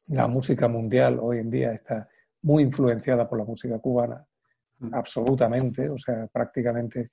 la 0.09 0.27
música 0.27 0.67
mundial 0.67 1.19
hoy 1.21 1.39
en 1.39 1.49
día 1.49 1.71
está 1.71 2.07
muy 2.43 2.63
influenciada 2.63 3.27
por 3.27 3.39
la 3.39 3.45
música 3.45 3.79
cubana, 3.79 4.23
mm. 4.79 4.93
absolutamente, 4.93 5.87
o 5.89 5.97
sea, 5.97 6.27
prácticamente 6.27 7.09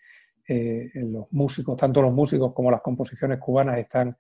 eh, 0.47 0.91
los 0.95 1.33
músicos, 1.33 1.77
tanto 1.77 2.03
los 2.03 2.13
músicos 2.13 2.53
como 2.53 2.71
las 2.71 2.83
composiciones 2.83 3.39
cubanas 3.39 3.79
están 3.79 4.17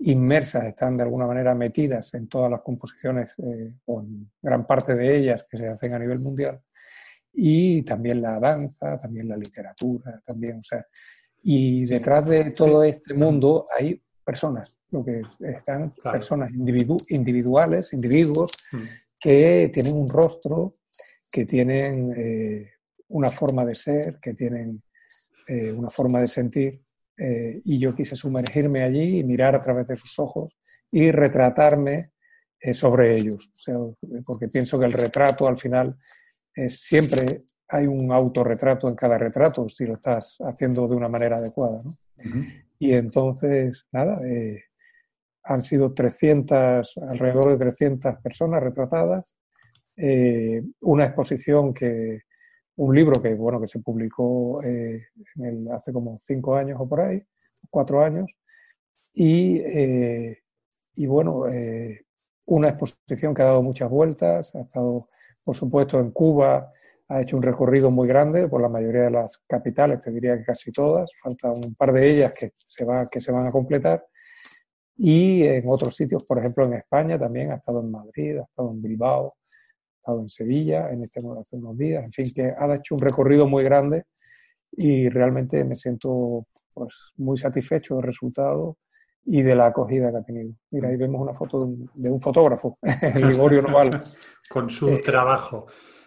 inmersas, 0.00 0.66
están 0.66 0.96
de 0.96 1.02
alguna 1.02 1.26
manera 1.26 1.54
metidas 1.54 2.12
en 2.14 2.28
todas 2.28 2.50
las 2.50 2.62
composiciones, 2.62 3.34
eh, 3.38 3.74
o 3.86 4.00
en 4.02 4.30
gran 4.40 4.66
parte 4.66 4.94
de 4.94 5.18
ellas 5.18 5.46
que 5.48 5.58
se 5.58 5.66
hacen 5.66 5.94
a 5.94 5.98
nivel 5.98 6.20
mundial, 6.20 6.60
y 7.32 7.82
también 7.82 8.22
la 8.22 8.40
danza, 8.40 9.00
también 9.00 9.28
la 9.28 9.36
literatura, 9.36 10.22
también, 10.26 10.58
o 10.58 10.64
sea, 10.64 10.84
y 11.42 11.86
detrás 11.86 12.26
de 12.26 12.50
todo 12.50 12.82
este 12.84 13.14
mundo 13.14 13.66
hay 13.76 14.02
personas, 14.24 14.78
lo 14.90 15.02
que 15.02 15.22
están 15.40 15.90
personas 16.02 16.50
individuales, 17.08 17.92
individuos 17.92 18.52
mm. 18.72 18.78
que 19.18 19.70
tienen 19.72 19.96
un 19.96 20.08
rostro, 20.08 20.72
que 21.30 21.46
tienen 21.46 22.12
eh, 22.16 22.70
una 23.08 23.30
forma 23.30 23.64
de 23.64 23.74
ser, 23.74 24.18
que 24.20 24.34
tienen 24.34 24.82
eh, 25.48 25.72
una 25.72 25.90
forma 25.90 26.20
de 26.20 26.28
sentir. 26.28 26.82
Eh, 27.20 27.60
y 27.64 27.78
yo 27.78 27.94
quise 27.94 28.16
sumergirme 28.16 28.82
allí 28.82 29.18
y 29.18 29.24
mirar 29.24 29.54
a 29.54 29.62
través 29.62 29.86
de 29.86 29.96
sus 29.96 30.18
ojos 30.18 30.56
y 30.90 31.10
retratarme 31.10 32.12
sobre 32.72 33.16
ellos. 33.16 33.50
porque 34.26 34.48
pienso 34.48 34.78
que 34.78 34.84
el 34.84 34.92
retrato 34.92 35.48
al 35.48 35.58
final 35.58 35.96
siempre 36.68 37.44
hay 37.68 37.86
un 37.86 38.12
autorretrato 38.12 38.88
en 38.88 38.96
cada 38.96 39.16
retrato 39.16 39.68
si 39.68 39.86
lo 39.86 39.94
estás 39.94 40.36
haciendo 40.40 40.86
de 40.88 40.96
una 40.96 41.08
manera 41.08 41.36
adecuada. 41.36 41.82
¿no? 41.82 41.96
Y 42.78 42.94
entonces, 42.94 43.86
nada, 43.92 44.16
eh, 44.26 44.60
han 45.44 45.62
sido 45.62 45.92
300, 45.92 46.94
alrededor 47.10 47.50
de 47.50 47.58
300 47.58 48.16
personas 48.22 48.62
retratadas. 48.62 49.38
Eh, 49.96 50.62
una 50.80 51.04
exposición 51.06 51.72
que 51.72 52.22
un 52.80 52.94
libro 52.94 53.20
que, 53.20 53.34
bueno, 53.34 53.60
que 53.60 53.66
se 53.66 53.80
publicó 53.80 54.62
eh, 54.62 55.08
hace 55.70 55.92
como 55.92 56.16
cinco 56.16 56.56
años 56.56 56.78
o 56.80 56.88
por 56.88 57.02
ahí, 57.02 57.22
cuatro 57.68 58.02
años, 58.02 58.30
y, 59.12 59.58
eh, 59.58 60.38
y 60.94 61.06
bueno, 61.06 61.44
una 62.46 62.68
exposición 62.68 63.34
que 63.34 63.42
ha 63.42 63.46
dado 63.46 63.62
muchas 63.62 63.90
vueltas, 63.90 64.54
ha 64.54 64.60
estado, 64.60 65.08
por 65.44 65.54
supuesto, 65.54 66.00
en 66.00 66.10
Cuba, 66.10 66.72
ha 67.08 67.20
hecho 67.20 67.36
un 67.36 67.42
recorrido 67.42 67.90
muy 67.90 68.08
grande 68.08 68.48
por 68.48 68.62
la 68.62 68.68
mayoría 68.70 69.02
de 69.02 69.10
las 69.10 69.38
capitales, 69.46 70.00
te 70.00 70.10
diría 70.10 70.38
que 70.38 70.44
casi 70.44 70.72
todas, 70.72 71.10
falta 71.22 71.50
un 71.50 71.74
par 71.74 71.92
de 71.92 72.10
ellas 72.10 72.32
que 72.32 72.52
se, 72.56 72.84
va, 72.86 73.06
que 73.10 73.20
se 73.20 73.30
van 73.30 73.46
a 73.46 73.50
completar, 73.50 74.06
y 74.96 75.42
en 75.42 75.64
otros 75.66 75.94
sitios, 75.94 76.24
por 76.24 76.38
ejemplo 76.38 76.64
en 76.64 76.74
España 76.74 77.18
también, 77.18 77.50
ha 77.50 77.56
estado 77.56 77.80
en 77.80 77.90
Madrid, 77.90 78.38
ha 78.38 78.44
estado 78.44 78.70
en 78.70 78.80
Bilbao, 78.80 79.34
estado 80.00 80.20
en 80.20 80.28
Sevilla, 80.28 80.90
en 80.90 81.04
este 81.04 81.20
hace 81.38 81.56
unos 81.56 81.76
días, 81.76 82.04
en 82.04 82.12
fin, 82.12 82.26
que 82.34 82.42
ha 82.42 82.74
hecho 82.74 82.94
un 82.94 83.00
recorrido 83.00 83.46
muy 83.46 83.62
grande 83.62 84.04
y 84.72 85.08
realmente 85.08 85.62
me 85.64 85.76
siento 85.76 86.46
pues, 86.72 86.88
muy 87.16 87.36
satisfecho 87.36 87.96
del 87.96 88.04
resultado 88.04 88.78
y 89.24 89.42
de 89.42 89.54
la 89.54 89.66
acogida 89.66 90.10
que 90.10 90.16
ha 90.16 90.22
tenido. 90.22 90.54
Mira, 90.70 90.88
ahí 90.88 90.96
vemos 90.96 91.20
una 91.20 91.34
foto 91.34 91.58
de 91.94 92.10
un, 92.10 92.20
fotógrafo, 92.20 92.78
Ligorio 93.14 93.62
Noval. 93.62 93.90
Con 94.48 94.68
su 94.68 94.88
eh, 94.88 95.02
trabajo. 95.04 95.66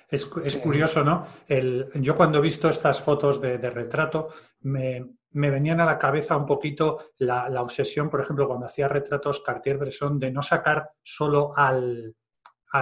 Es, 0.10 0.26
curioso, 0.58 1.04
¿no? 1.04 1.26
El, 1.48 1.90
yo 1.96 2.16
cuando 2.16 2.38
he 2.38 2.42
visto 2.42 2.70
estas 2.70 3.02
fotos 3.02 3.42
de, 3.42 3.58
retrato, 3.58 4.28
me, 4.62 5.02
venían 5.32 5.80
a 5.80 5.86
la 5.86 5.98
cabeza 5.98 6.38
un 6.38 6.46
poquito 6.46 7.14
la, 7.18 7.50
obsesión, 7.62 8.12
por 8.12 8.22
ejemplo, 8.22 8.48
cuando 8.48 8.68
hacía 8.68 8.88
retratos 8.88 9.42
Cartier-Bresson, 9.42 10.20
de 10.20 10.32
no 10.32 10.44
sacar 10.44 10.92
solo 11.02 11.58
al, 11.58 12.14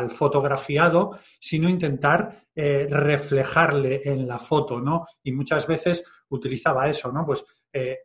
fotografiado, 0.10 1.20
sino 1.40 1.68
intentar 1.68 2.48
eh, 2.56 2.88
reflejarle 2.90 4.02
en 4.06 4.28
la 4.28 4.40
foto, 4.40 4.80
¿no? 4.80 5.06
Y 5.24 5.32
muchas 5.32 5.68
veces 5.68 6.04
utilizaba 6.30 6.88
eso, 6.88 7.12
¿no? 7.12 7.26
Pues 7.26 7.44
eh, 7.74 8.00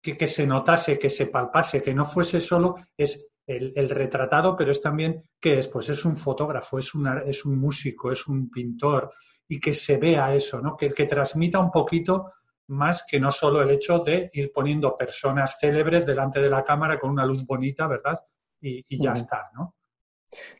que, 0.00 0.16
que, 0.16 0.26
se 0.26 0.46
notase, 0.46 0.98
que 0.98 1.10
se 1.10 1.26
palpase, 1.26 1.80
que 1.80 1.94
no 1.94 2.04
fuese 2.04 2.40
solo 2.40 2.74
es 2.96 3.28
el, 3.46 3.90
retratado, 3.90 4.56
pero 4.56 4.70
es 4.70 4.80
también, 4.80 5.28
¿qué 5.40 5.58
es? 5.58 5.68
Pues 5.68 5.88
es 5.88 6.04
un 6.04 6.16
fotógrafo, 6.16 6.78
es, 6.78 6.92
es 7.26 7.44
un 7.44 7.58
músico, 7.58 8.10
es 8.10 8.26
un 8.26 8.50
pintor, 8.50 9.12
y 9.48 9.60
que 9.60 9.74
se 9.74 9.98
vea 9.98 10.34
eso, 10.34 10.60
¿no? 10.60 10.76
Que, 10.76 10.90
que 10.90 11.06
transmita 11.06 11.58
un 11.58 11.70
poquito 11.70 12.32
más 12.68 13.04
que 13.06 13.20
no 13.20 13.30
solo 13.30 13.62
el 13.62 13.70
hecho 13.70 13.98
de 13.98 14.30
ir 14.32 14.52
poniendo 14.52 14.96
personas 14.96 15.58
célebres 15.58 16.06
delante 16.06 16.40
de 16.40 16.50
la 16.50 16.62
cámara 16.62 16.98
con 16.98 17.10
una 17.10 17.26
luz 17.26 17.44
bonita, 17.44 17.86
¿verdad? 17.86 18.18
Y, 18.60 19.02
ya 19.02 19.12
está, 19.12 19.50
¿no? 19.54 19.74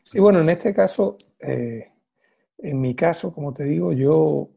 Sí, 0.03 0.19
bueno, 0.19 0.39
en 0.39 0.49
este 0.49 0.73
caso, 0.73 1.17
eh, 1.39 1.91
en 2.57 2.79
mi 2.79 2.95
caso, 2.95 3.33
como 3.33 3.53
te 3.53 3.63
digo, 3.63 3.91
yo 3.93 4.49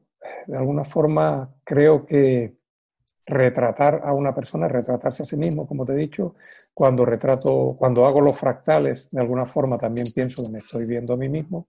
de 0.47 0.57
alguna 0.57 0.85
forma 0.85 1.55
creo 1.65 2.07
que 2.07 2.57
retratar 3.27 4.03
a 4.05 4.13
una 4.13 4.35
persona, 4.35 4.69
retratarse 4.69 5.25
a 5.25 5.27
sí 5.27 5.37
mismo, 5.37 5.67
como 5.67 5.85
te 5.85 5.93
he 5.93 5.97
dicho. 5.97 6.37
Cuando 6.73 7.05
retrato, 7.05 7.75
cuando 7.79 8.07
hago 8.07 8.21
los 8.21 8.39
fractales, 8.39 9.09
de 9.11 9.21
alguna 9.21 9.47
forma 9.47 9.79
también 9.79 10.07
pienso 10.15 10.45
que 10.45 10.53
me 10.53 10.59
estoy 10.61 10.85
viendo 10.85 11.15
a 11.15 11.17
mí 11.17 11.29
mismo 11.29 11.69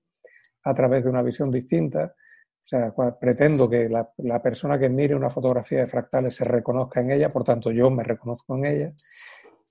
a 0.63 0.73
través 0.73 1.03
de 1.03 1.09
una 1.09 1.21
visión 1.21 1.49
distinta. 1.49 2.13
O 2.61 2.69
sea, 2.69 2.93
pretendo 3.19 3.69
que 3.69 3.87
la, 3.87 4.41
persona 4.41 4.77
que 4.77 4.89
mire 4.89 5.15
una 5.15 5.29
fotografía 5.29 5.79
de 5.79 5.85
fractales 5.85 6.35
se 6.35 6.43
reconozca 6.43 6.99
en 6.99 7.11
ella, 7.11 7.29
por 7.29 7.45
tanto 7.45 7.71
yo 7.71 7.89
me 7.89 8.03
reconozco 8.03 8.57
en 8.57 8.65
ella. 8.65 8.93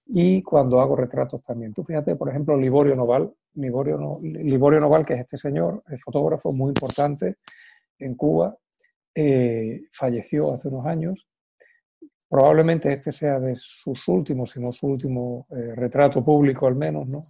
Y 0.06 0.42
cuando 0.42 0.80
hago 0.80 0.94
retratos 0.94 1.42
también. 1.42 1.74
Tú 1.74 1.82
fíjate, 1.82 2.14
por 2.14 2.28
ejemplo, 2.28 2.56
Liborio 2.56 2.94
Noval, 2.94 3.32
Liborio, 3.54 3.98
Noval, 4.80 5.04
que 5.04 5.14
es 5.14 5.20
este 5.20 5.36
señor, 5.36 5.82
es 5.88 6.00
fotógrafo 6.02 6.52
muy 6.52 6.68
importante 6.68 7.36
en 7.98 8.14
Cuba, 8.14 8.56
eh, 9.14 9.84
falleció 9.92 10.52
hace 10.52 10.68
unos 10.68 10.86
años 10.86 11.26
Probablemente 12.28 12.92
este 12.92 13.12
sea 13.12 13.38
de 13.38 13.54
sus 13.54 14.08
últimos, 14.08 14.50
si 14.50 14.60
no 14.60 14.72
su 14.72 14.88
último 14.88 15.46
eh, 15.50 15.74
retrato 15.76 16.24
público 16.24 16.66
al 16.66 16.74
menos, 16.74 17.06
¿no? 17.06 17.22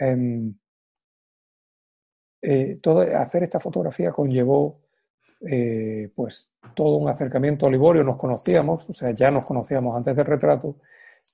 Em, 0.00 0.52
eh, 2.42 2.78
todo, 2.82 3.02
hacer 3.16 3.44
esta 3.44 3.60
fotografía 3.60 4.10
conllevó 4.10 4.80
pues 6.14 6.50
todo 6.74 6.96
un 6.96 7.08
acercamiento 7.08 7.66
a 7.66 7.70
Liborio, 7.70 8.02
nos 8.02 8.16
conocíamos, 8.16 8.90
o 8.90 8.92
sea, 8.92 9.12
ya 9.12 9.30
nos 9.30 9.46
conocíamos 9.46 9.94
antes 9.94 10.16
del 10.16 10.26
retrato, 10.26 10.78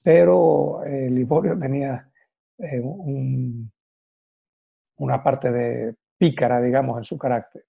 pero 0.03 0.81
Liborio 0.85 1.59
tenía 1.59 2.09
una 4.97 5.23
parte 5.23 5.51
de 5.51 5.95
pícara, 6.19 6.61
digamos, 6.61 6.99
en 6.99 7.05
su 7.05 7.19
carácter, 7.19 7.65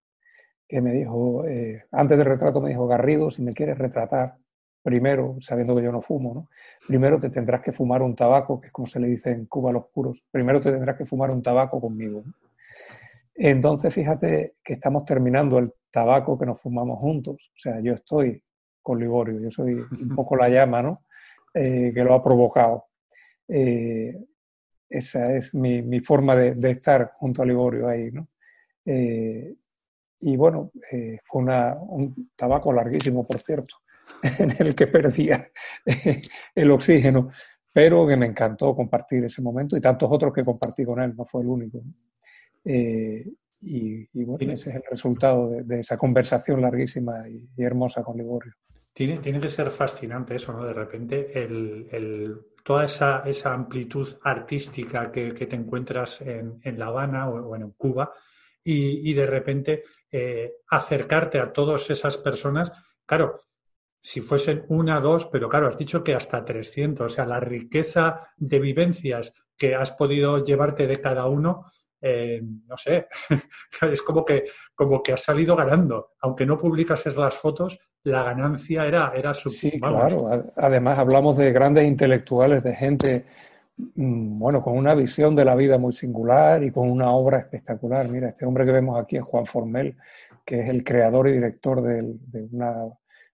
que 0.68 0.82
me 0.82 0.94
dijo, 0.94 1.44
antes 1.92 2.18
del 2.18 2.28
retrato 2.28 2.62
me 2.62 2.70
dijo, 2.70 2.88
Garrido, 2.88 3.32
si 3.32 3.42
me 3.42 3.52
quieres 3.52 3.78
retratar, 3.78 4.36
primero, 4.84 5.38
sabiendo 5.40 5.76
que 5.76 5.84
yo 5.84 5.92
no 5.92 6.02
fumo, 6.02 6.34
¿no? 6.36 6.50
primero 6.88 7.20
te 7.20 7.30
tendrás 7.30 7.62
que 7.62 7.72
fumar 7.72 8.02
un 8.02 8.16
tabaco, 8.16 8.60
que 8.60 8.68
es 8.68 8.72
como 8.74 8.86
se 8.86 9.00
le 9.00 9.08
dice 9.08 9.32
en 9.32 9.46
Cuba 9.46 9.70
a 9.70 9.74
los 9.74 9.86
puros, 9.88 10.28
primero 10.32 10.62
te 10.62 10.72
tendrás 10.72 10.98
que 10.98 11.06
fumar 11.06 11.34
un 11.34 11.42
tabaco 11.42 11.80
conmigo. 11.80 12.24
Entonces, 13.36 13.94
fíjate 13.94 14.56
que 14.64 14.74
estamos 14.74 15.06
terminando 15.06 15.58
el 15.58 15.74
tabaco 15.90 16.38
que 16.38 16.46
nos 16.46 16.62
fumamos 16.62 16.98
juntos. 17.00 17.52
O 17.56 17.60
sea, 17.60 17.80
yo 17.82 17.94
estoy 17.94 18.44
con 18.82 19.00
Liborio, 19.00 19.40
yo 19.40 19.50
soy 19.50 19.74
un 19.74 20.10
poco 20.16 20.36
la 20.36 20.50
llama, 20.50 20.84
¿no? 20.84 21.04
Eh, 21.54 21.92
que 21.94 22.04
lo 22.04 22.14
ha 22.14 22.24
provocado. 22.24 22.86
Eh, 23.48 24.16
esa 24.90 25.36
es 25.36 25.54
mi, 25.54 26.00
forma 26.02 26.36
de, 26.36 26.72
estar 26.72 27.10
junto 27.14 27.42
a 27.42 27.46
Liborio 27.46 27.88
ahí, 27.88 28.12
¿no? 28.12 28.28
Eh, 28.86 29.54
y 30.20 30.38
bueno, 30.38 30.72
fue 31.26 31.42
un 31.42 32.32
tabaco 32.36 32.72
larguísimo, 32.72 33.26
por 33.26 33.40
cierto. 33.40 33.76
en 34.40 34.52
el 34.60 34.76
que 34.76 34.88
perdía 34.88 35.50
el 36.56 36.72
oxígeno, 36.72 37.30
pero 37.72 38.08
que 38.08 38.16
me 38.16 38.28
encantó 38.28 38.76
compartir 38.76 39.26
ese 39.26 39.42
momento 39.42 39.76
y 39.76 39.82
tantos 39.82 40.10
otros 40.12 40.34
que 40.34 40.44
compartí 40.44 40.86
con 40.86 41.02
él, 41.02 41.16
no 41.16 41.26
fue 41.26 41.42
el 41.42 41.48
único. 41.48 41.82
Eh, 42.66 43.26
y, 43.66 44.24
bueno, 44.26 44.54
ese 44.54 44.72
es 44.72 44.76
el 44.76 44.84
resultado 44.90 45.50
de, 45.50 45.80
esa 45.80 45.98
conversación 45.98 46.62
larguísima 46.62 47.28
y, 47.30 47.48
hermosa 47.58 48.04
con 48.04 48.18
Liborio. 48.18 48.54
Tiene, 48.94 49.18
tiene, 49.18 49.40
que 49.40 49.50
ser 49.50 49.72
fascinante 49.72 50.36
eso, 50.36 50.54
¿no? 50.54 50.64
De 50.64 50.74
repente, 50.74 51.32
el, 51.34 52.40
toda 52.64 52.86
esa, 52.86 53.24
esa, 53.26 53.54
amplitud 53.54 54.08
artística 54.24 55.12
que, 55.12 55.32
te 55.32 55.56
encuentras 55.56 56.22
en, 56.22 56.62
La 56.78 56.88
Habana 56.88 57.28
o, 57.28 57.56
en 57.56 57.72
Cuba 57.72 58.14
y, 58.64 59.14
de 59.14 59.26
repente 59.26 59.84
eh, 60.12 60.58
acercarte 60.70 61.40
a 61.40 61.52
todas 61.52 61.90
esas 61.90 62.18
personas. 62.18 62.72
Claro, 63.04 63.42
si 64.00 64.22
fuesen 64.22 64.66
una, 64.68 65.00
dos, 65.00 65.28
pero 65.28 65.50
claro, 65.50 65.68
has 65.68 65.78
dicho 65.78 66.04
que 66.04 66.14
hasta 66.14 66.44
300, 66.44 67.12
o 67.12 67.16
sea, 67.16 67.26
la 67.26 67.40
riqueza 67.40 68.34
de 68.38 68.60
vivencias 68.60 69.34
que 69.58 69.76
has 69.76 69.92
podido 69.92 70.44
llevarte 70.44 70.88
de 70.88 71.00
cada 71.00 71.26
uno, 71.26 71.72
eh, 72.02 72.42
no 72.68 72.78
sé, 72.78 73.08
es 73.82 74.02
como 74.02 74.26
que, 74.26 74.44
como 74.76 75.02
que 75.02 75.14
has 75.14 75.24
salido 75.24 75.56
ganando. 75.56 76.12
Aunque 76.20 76.46
no 76.46 76.58
publicases 76.58 77.16
las 77.16 77.36
fotos, 77.36 77.80
la 78.04 78.24
ganancia 78.24 78.86
era, 78.86 79.12
era 79.16 79.34
su... 79.34 79.50
Sí, 79.50 79.80
claro. 79.80 80.28
Además, 80.56 81.00
hablamos 81.00 81.38
de 81.38 81.52
grandes 81.52 81.86
intelectuales, 81.88 82.64
de 82.64 82.76
gente, 82.76 83.26
mm, 83.96 84.40
bueno, 84.40 84.62
con 84.62 84.78
una 84.78 84.94
visión 84.94 85.36
de 85.36 85.46
la 85.46 85.56
vida 85.56 85.78
muy 85.78 85.94
singular 85.94 86.64
y 86.64 86.72
con 86.72 86.90
una 86.90 87.12
obra 87.12 87.40
espectacular. 87.40 88.08
Mira, 88.10 88.30
este 88.30 88.46
hombre 88.46 88.66
que 88.66 88.72
vemos 88.72 89.02
aquí 89.02 89.18
es 89.18 89.24
Juan 89.24 89.46
Formel, 89.46 89.96
que 90.46 90.62
es 90.62 90.70
el 90.70 90.84
creador 90.84 91.30
y 91.30 91.34
director 91.34 91.82
de 91.82 92.48
una 92.52 92.88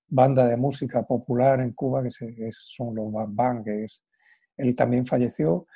banda 0.09 0.47
de 0.47 0.57
música 0.57 1.03
popular 1.03 1.59
en 1.61 1.73
Cuba, 1.73 2.03
que, 2.03 2.09
son 2.51 2.95
los 2.95 3.11
Bang 3.11 3.35
Bang, 3.35 3.63
que 3.63 3.85
es, 3.85 4.03
él 4.57 4.75
también 4.75 5.05
falleció, 5.05 5.67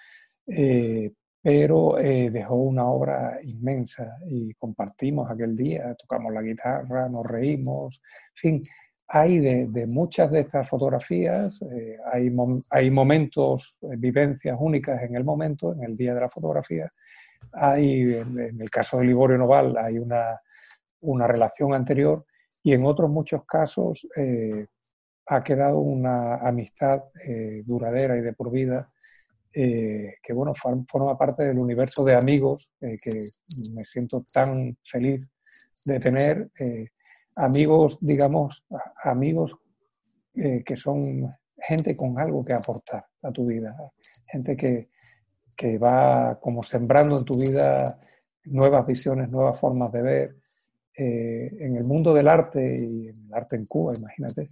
eh, 0.48 1.12
pero 1.42 2.00
eh, 2.00 2.30
dejó 2.32 2.56
una 2.56 2.86
obra 2.86 3.40
inmensa 3.44 4.18
y 4.28 4.54
compartimos 4.54 5.30
aquel 5.30 5.56
día, 5.56 5.94
tocamos 5.96 6.34
la 6.34 6.42
guitarra, 6.42 7.10
nos 7.10 7.26
reímos, 7.26 8.02
en 8.36 8.60
fin, 8.60 8.60
hay 9.08 9.40
de, 9.40 9.88
muchas 9.88 10.32
de 10.32 10.42
estas 10.42 10.68
fotografías, 10.68 11.62
eh, 11.62 11.98
hay, 12.12 12.90
momentos, 12.90 13.78
vivencias 13.82 14.58
únicas 14.60 15.02
en 15.04 15.16
el 15.16 15.24
momento, 15.24 15.74
en 15.74 15.84
el 15.84 15.96
día 15.96 16.14
de 16.14 16.22
la 16.22 16.30
fotografía, 16.30 16.92
hay, 17.52 18.16
en, 18.16 18.60
el 18.60 18.70
caso 18.70 18.98
de 18.98 19.06
Liborio 19.06 19.38
Noval, 19.38 19.78
hay 19.78 20.00
una, 20.00 20.40
una 21.02 21.28
relación 21.28 21.74
anterior 21.74 22.26
y 22.64 22.74
en 22.74 22.86
otros 22.86 23.10
muchos 23.10 23.46
casos 23.46 24.08
eh, 24.16 24.68
ha 25.28 25.44
quedado 25.44 25.80
una 25.80 26.36
amistad 26.36 27.04
eh, 27.24 27.62
duradera 27.66 28.18
y 28.18 28.22
de 28.22 28.34
por 28.34 28.52
vida 28.52 28.90
eh, 29.54 30.16
que 30.24 30.34
bueno 30.34 30.54
forma 30.56 31.18
parte 31.18 31.44
del 31.44 31.60
universo 31.60 32.04
de 32.04 32.16
amigos 32.16 32.72
que 32.80 33.22
me 33.72 33.86
siento 33.86 34.26
tan 34.32 34.76
feliz 34.84 35.28
de 35.86 36.00
tener 36.00 36.50
amigos 37.36 37.98
digamos 38.02 38.66
amigos 39.04 39.56
que 40.34 40.76
son 40.76 41.30
gente 41.58 41.96
con 41.96 42.20
algo 42.20 42.44
que 42.44 42.54
aportar 42.54 43.06
a 43.22 43.32
tu 43.32 43.46
vida. 43.46 43.76
Gente 44.26 44.58
que, 44.58 44.90
que 45.56 45.78
va 45.78 46.40
como 46.42 46.64
sembrando 46.64 47.18
en 47.18 47.24
tu 47.24 47.40
vida 47.40 47.86
nuevas 48.46 48.86
visiones 48.86 49.30
nuevas 49.30 49.60
formas 49.60 49.92
de 49.92 50.02
ver 50.02 50.36
en 50.96 51.76
el 51.76 51.88
mundo 51.88 52.14
del 52.14 52.28
arte 52.28 52.76
y 52.78 53.08
en 53.08 53.26
el 53.26 53.34
arte 53.34 53.56
en 53.56 53.66
Cuba, 53.66 53.94
imagínate, 53.98 54.48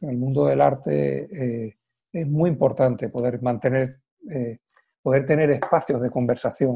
en 0.00 0.10
el 0.10 0.16
mundo 0.16 0.46
del 0.46 0.60
arte 0.60 1.76
es 2.12 2.26
muy 2.28 2.50
importante 2.50 3.08
poder 3.08 3.42
mantener, 3.42 4.00
poder 5.02 5.26
tener 5.26 5.50
espacios 5.50 6.00
de 6.00 6.10
conversación 6.10 6.72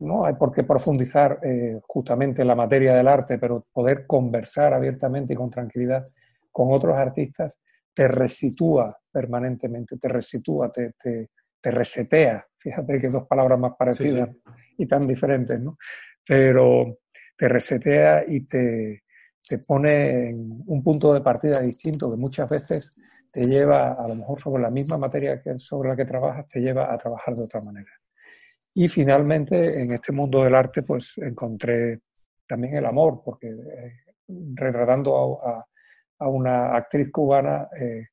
no 0.00 0.24
hay 0.24 0.34
por 0.34 0.52
qué 0.52 0.62
profundizar 0.62 1.40
eh, 1.42 1.80
justamente 1.86 2.42
en 2.42 2.48
la 2.48 2.54
materia 2.54 2.94
del 2.94 3.08
arte, 3.08 3.38
pero 3.38 3.66
poder 3.72 4.06
conversar 4.06 4.72
abiertamente 4.72 5.32
y 5.32 5.36
con 5.36 5.50
tranquilidad 5.50 6.04
con 6.50 6.72
otros 6.72 6.96
artistas 6.96 7.58
te 7.94 8.06
resitúa 8.06 8.96
permanentemente, 9.10 9.96
te 9.98 10.08
resitúa, 10.08 10.70
te, 10.70 10.94
resetea. 11.62 12.46
Fíjate 12.56 12.98
que 12.98 13.08
dos 13.08 13.26
palabras 13.26 13.58
más 13.58 13.72
parecidas 13.76 14.30
y 14.76 14.86
tan 14.86 15.06
diferentes, 15.06 15.60
¿no? 15.60 15.76
Pero 16.24 16.98
te 17.36 17.48
resetea 17.48 18.24
y 18.26 18.46
te, 18.46 19.02
te 19.48 19.58
pone 19.58 20.30
en 20.30 20.62
un 20.66 20.82
punto 20.82 21.12
de 21.12 21.20
partida 21.20 21.60
distinto 21.60 22.10
que 22.10 22.16
muchas 22.16 22.50
veces 22.50 22.90
te 23.32 23.42
lleva, 23.42 23.88
a 23.88 24.06
lo 24.08 24.14
mejor 24.14 24.38
sobre 24.38 24.62
la 24.62 24.70
misma 24.70 24.98
materia 24.98 25.42
que 25.42 25.58
sobre 25.58 25.88
la 25.88 25.96
que 25.96 26.04
trabajas, 26.04 26.46
te 26.48 26.60
lleva 26.60 26.92
a 26.92 26.98
trabajar 26.98 27.34
de 27.34 27.42
otra 27.42 27.60
manera. 27.62 27.90
Y 28.80 28.86
finalmente, 28.86 29.82
en 29.82 29.90
este 29.90 30.12
mundo 30.12 30.44
del 30.44 30.54
arte, 30.54 30.84
pues 30.84 31.18
encontré 31.18 31.98
también 32.46 32.76
el 32.76 32.86
amor, 32.86 33.22
porque 33.24 33.48
eh, 33.48 33.92
retratando 34.54 35.40
a, 35.44 35.66
una 36.28 36.76
actriz 36.76 37.10
cubana, 37.10 37.68
eh, 37.76 38.06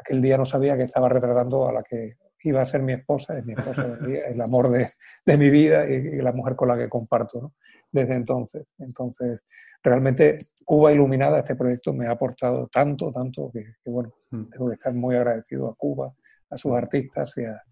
aquel 0.00 0.20
día 0.20 0.36
no 0.36 0.44
sabía 0.44 0.76
que 0.76 0.82
estaba 0.82 1.08
retratando 1.08 1.68
a 1.68 1.72
la 1.74 1.84
que 1.84 2.16
iba 2.42 2.60
a 2.60 2.64
ser 2.64 2.82
mi 2.82 2.94
esposa, 2.94 3.38
es 3.38 3.46
mi 3.46 3.52
esposa, 3.52 3.86
el 4.28 4.40
amor 4.40 4.68
de, 4.68 5.38
mi 5.38 5.48
vida 5.48 5.88
y, 5.88 6.16
la 6.16 6.32
mujer 6.32 6.56
con 6.56 6.66
la 6.66 6.76
que 6.76 6.88
comparto 6.88 7.52
desde 7.92 8.14
entonces. 8.14 8.66
Entonces, 8.78 9.42
realmente 9.80 10.38
Cuba 10.64 10.92
Iluminada, 10.92 11.38
este 11.38 11.54
proyecto 11.54 11.92
me 11.92 12.08
ha 12.08 12.10
aportado 12.10 12.66
tanto, 12.66 13.12
tanto, 13.12 13.48
que, 13.52 13.62
que 13.80 13.90
bueno, 13.92 14.12
mm. 14.30 14.42
tengo 14.46 14.68
que 14.70 14.74
estar 14.74 14.92
muy 14.92 15.14
agradecido 15.14 15.68
a 15.68 15.76
Cuba, 15.76 16.12
a 16.50 16.56
sus 16.56 16.72
artistas 16.72 17.38
y 17.38 17.44
a, 17.44 17.62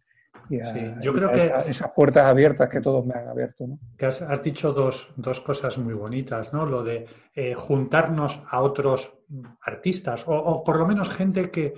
yo 0.48 1.12
creo 1.12 1.30
que 1.30 1.52
esas 1.68 1.90
puertas 1.92 2.26
abiertas 2.26 2.68
que 2.68 2.80
todos 2.80 3.04
me 3.04 3.14
han 3.14 3.28
abierto. 3.28 3.66
¿no? 3.66 3.78
Que 3.96 4.06
has, 4.06 4.42
dicho 4.42 4.72
dos, 4.72 5.12
cosas 5.44 5.78
muy 5.78 5.94
bonitas, 5.94 6.52
¿no? 6.52 6.66
Lo 6.66 6.82
de 6.82 7.06
eh, 7.34 7.54
juntarnos 7.54 8.42
a 8.48 8.62
otros 8.62 9.12
artistas 9.62 10.24
o, 10.26 10.64
por 10.64 10.76
lo 10.76 10.86
menos 10.86 11.10
gente 11.10 11.50
que, 11.50 11.74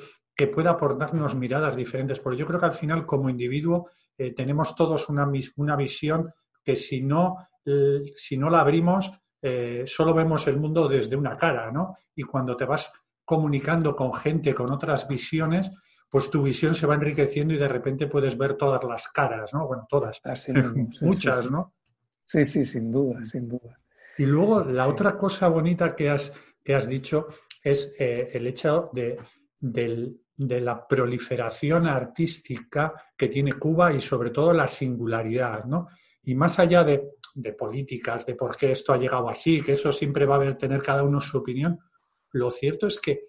pueda 0.52 0.70
aportarnos 0.70 1.36
miradas 1.36 1.76
diferentes, 1.76 2.18
porque 2.18 2.36
yo 2.36 2.48
creo 2.48 2.58
que 2.58 2.66
al 2.66 2.72
final 2.72 3.06
como 3.06 3.30
individuo 3.30 3.90
eh, 4.18 4.34
tenemos 4.34 4.74
todos 4.74 5.08
una, 5.08 5.30
una 5.54 5.76
visión 5.76 6.32
que 6.64 6.74
si 6.74 7.00
no, 7.00 7.36
si 8.16 8.36
no 8.36 8.50
la 8.50 8.58
abrimos, 8.58 9.12
eh, 9.44 9.82
solo 9.86 10.14
vemos 10.14 10.46
el 10.46 10.56
mundo 10.56 10.86
desde 10.88 11.16
una 11.16 11.36
cara, 11.36 11.72
¿no? 11.72 11.96
Y 12.14 12.22
cuando 12.22 12.56
te 12.56 12.64
vas 12.64 12.92
comunicando 13.24 13.90
con 13.90 14.14
gente 14.14 14.54
con 14.54 14.72
otras 14.72 15.08
visiones, 15.08 15.70
pues 16.12 16.28
tu 16.28 16.42
visión 16.42 16.74
se 16.74 16.86
va 16.86 16.94
enriqueciendo 16.94 17.54
y 17.54 17.56
de 17.56 17.68
repente 17.68 18.06
puedes 18.06 18.36
ver 18.36 18.52
todas 18.52 18.84
las 18.84 19.08
caras, 19.08 19.54
¿no? 19.54 19.66
Bueno, 19.66 19.86
todas, 19.88 20.20
muchas, 21.00 21.50
¿no? 21.50 21.72
Sí, 22.20 22.44
sí, 22.44 22.66
sin 22.66 22.90
duda, 22.90 23.24
sin 23.24 23.48
duda. 23.48 23.80
Y 24.18 24.26
luego 24.26 24.62
la 24.62 24.88
otra 24.88 25.16
cosa 25.16 25.48
bonita 25.48 25.96
que 25.96 26.10
has, 26.10 26.30
que 26.62 26.74
has 26.74 26.86
dicho 26.86 27.28
es 27.64 27.94
eh, 27.98 28.28
el 28.30 28.46
hecho 28.46 28.90
de, 28.92 29.18
la 30.36 30.86
proliferación 30.86 31.86
artística 31.86 32.92
que 33.16 33.28
tiene 33.28 33.54
Cuba 33.54 33.94
y 33.94 34.02
sobre 34.02 34.28
todo 34.28 34.52
la 34.52 34.68
singularidad, 34.68 35.64
¿no? 35.64 35.88
Y 36.24 36.34
más 36.34 36.58
allá 36.58 36.84
de, 36.84 37.14
políticas, 37.56 38.26
de 38.26 38.34
por 38.34 38.54
qué 38.54 38.72
esto 38.72 38.92
ha 38.92 38.98
llegado 38.98 39.30
así, 39.30 39.62
que 39.62 39.72
eso 39.72 39.90
siempre 39.90 40.26
va 40.26 40.34
a 40.34 40.36
haber, 40.36 40.56
tener 40.58 40.82
cada 40.82 41.04
uno 41.04 41.22
su 41.22 41.38
opinión, 41.38 41.80
lo 42.32 42.50
cierto 42.50 42.86
es 42.86 43.00
que, 43.00 43.28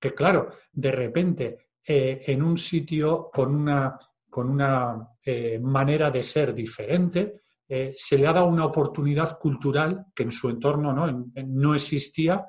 que 0.00 0.12
claro, 0.12 0.48
de 0.72 0.90
repente 0.90 1.58
eh, 1.86 2.22
en 2.26 2.42
un 2.42 2.56
sitio 2.56 3.30
con 3.30 3.54
una, 3.54 3.98
con 4.30 4.48
una 4.48 5.06
eh, 5.22 5.58
manera 5.58 6.10
de 6.10 6.22
ser 6.22 6.54
diferente, 6.54 7.42
eh, 7.68 7.94
se 7.96 8.16
le 8.16 8.26
ha 8.26 8.32
dado 8.32 8.46
una 8.46 8.66
oportunidad 8.66 9.38
cultural 9.38 10.06
que 10.14 10.22
en 10.22 10.32
su 10.32 10.48
entorno 10.48 10.92
no, 10.92 11.30
no 11.46 11.74
existía 11.74 12.46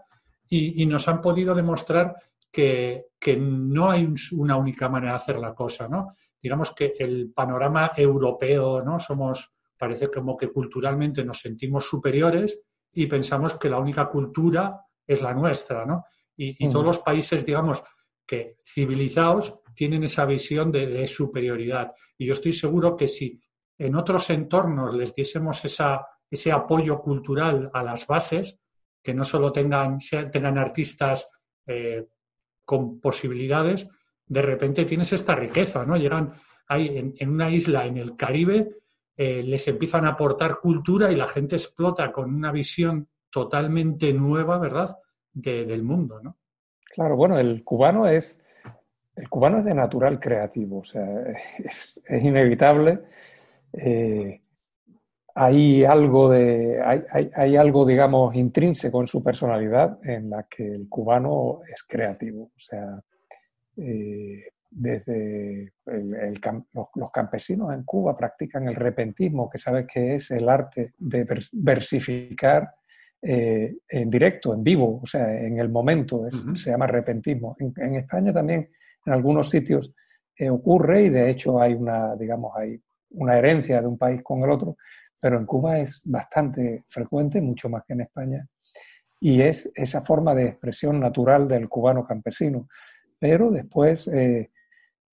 y, 0.48 0.86
nos 0.86 1.08
han 1.08 1.22
podido 1.22 1.54
demostrar 1.56 2.16
que, 2.52 3.08
no 3.38 3.90
hay 3.90 4.08
una 4.34 4.56
única 4.56 4.88
manera 4.88 5.14
de 5.14 5.18
hacer 5.18 5.40
la 5.40 5.54
cosa. 5.54 5.88
¿no? 5.88 6.16
Digamos 6.42 6.72
que 6.72 6.94
el 7.00 7.32
panorama 7.34 7.92
europeo, 7.98 8.84
¿no? 8.84 9.00
Somos, 9.00 9.52
parece 9.78 10.10
como 10.10 10.38
que 10.38 10.50
culturalmente 10.50 11.26
nos 11.26 11.40
sentimos 11.40 11.86
superiores 11.86 12.60
y 12.94 13.08
pensamos 13.08 13.56
que 13.56 13.70
la 13.70 13.80
única 13.80 14.08
cultura 14.08 14.80
es 15.06 15.22
la 15.22 15.34
nuestra, 15.34 15.86
¿no? 15.86 16.06
Y, 16.38 16.64
y 16.64 16.70
todos 16.70 16.86
los 16.86 17.00
países, 17.00 17.46
digamos, 17.46 17.82
que 18.26 18.56
civilizados 18.64 19.56
tienen 19.76 20.04
esa 20.04 20.26
visión 20.26 20.72
de, 20.72 21.06
superioridad. 21.08 21.94
Y 22.18 22.26
yo 22.26 22.34
estoy 22.34 22.54
seguro 22.54 22.96
que 22.96 23.08
si 23.08 23.40
en 23.78 23.96
otros 23.96 24.30
entornos 24.30 24.96
les 24.96 25.14
diésemos 25.14 25.64
ese 25.66 26.52
apoyo 26.52 27.02
cultural 27.02 27.70
a 27.74 27.84
las 27.84 28.08
bases, 28.08 28.60
que 29.04 29.14
no 29.14 29.24
solo 29.24 29.52
tengan, 29.52 30.00
tengan 30.32 30.58
artistas 30.58 31.28
eh, 31.68 32.08
con 32.64 33.00
posibilidades, 33.00 33.88
de 34.26 34.42
repente 34.42 34.86
tienes 34.86 35.14
esta 35.14 35.36
riqueza, 35.36 35.86
¿no? 35.86 35.98
Llegan 35.98 36.34
ahí 36.68 37.14
en, 37.16 37.30
una 37.30 37.52
isla 37.52 37.86
en 37.86 37.98
el 37.98 38.16
Caribe, 38.16 38.78
eh, 39.16 39.44
les 39.44 39.68
empiezan 39.68 40.06
a 40.06 40.12
aportar 40.12 40.60
cultura 40.60 41.12
y 41.12 41.16
la 41.16 41.28
gente 41.28 41.56
explota 41.56 42.12
con 42.12 42.34
una 42.34 42.52
visión 42.52 43.08
totalmente 43.30 44.12
nueva, 44.14 44.58
¿verdad?, 44.58 44.98
del 45.34 45.84
mundo, 45.84 46.22
¿no? 46.24 46.38
Claro, 46.96 47.18
bueno, 47.18 47.38
el 47.38 47.62
cubano 47.66 48.08
es, 48.08 48.40
el 49.18 49.28
cubano 49.28 49.58
es 49.58 49.66
de 49.66 49.74
natural 49.74 50.18
creativo, 50.18 50.78
o 50.80 50.84
sea, 50.86 51.06
es, 51.58 52.00
inevitable. 52.10 53.00
Eh, 53.74 54.42
hay 55.36 55.84
algo 55.84 56.30
de, 56.30 56.82
hay, 56.82 57.56
algo, 57.58 57.86
digamos, 57.86 58.34
intrínseco 58.34 59.02
en 59.02 59.08
su 59.08 59.22
personalidad 59.22 60.00
en 60.08 60.30
la 60.30 60.44
que 60.44 60.66
el 60.66 60.88
cubano 60.88 61.60
es 61.70 61.84
creativo. 61.84 62.44
O 62.44 62.60
sea, 62.60 63.04
eh, 63.76 64.46
desde 64.72 65.74
los, 65.84 67.12
campesinos 67.12 67.74
en 67.74 67.84
Cuba 67.84 68.16
practican 68.16 68.70
el 68.70 68.76
repentismo, 68.76 69.50
que 69.50 69.58
sabes 69.58 69.86
que 69.86 70.16
es 70.16 70.32
el 70.32 70.48
arte 70.48 70.94
de 70.98 71.28
versificar 71.52 72.74
eh, 73.28 73.78
en 73.90 74.08
directo, 74.08 74.54
en 74.54 74.64
vivo, 74.64 75.00
o 75.02 75.06
sea, 75.08 75.36
en 75.36 75.58
el 75.58 75.68
momento, 75.70 76.28
se 76.54 76.70
llama 76.70 76.86
repentismo. 76.86 77.56
En, 77.58 77.96
España 77.96 78.32
también, 78.32 78.70
en 79.04 79.14
algunos 79.14 79.50
sitios, 79.50 79.92
eh, 80.38 80.48
ocurre 80.48 81.06
y 81.06 81.10
de 81.10 81.32
hecho 81.32 81.60
hay 81.60 81.74
una, 81.74 82.16
digamos, 82.16 82.56
hay 82.56 82.80
una 83.10 83.36
herencia 83.36 83.82
de 83.82 83.88
un 83.88 83.98
país 83.98 84.22
con 84.22 84.44
el 84.44 84.52
otro, 84.52 84.78
pero 85.20 85.40
en 85.40 85.48
Cuba 85.48 85.80
es 85.80 86.04
bastante 86.06 86.84
frecuente, 86.88 87.42
mucho 87.42 87.68
más 87.68 87.84
que 87.88 87.94
en 87.94 88.02
España, 88.02 88.48
y 89.20 89.42
es 89.42 89.72
esa 89.74 90.02
forma 90.02 90.36
de 90.36 90.46
expresión 90.46 91.00
natural 91.00 91.48
del 91.48 91.68
cubano 91.68 92.06
campesino. 92.06 92.68
Pero 93.18 93.50
después 93.50 94.08
eh, 94.10 94.52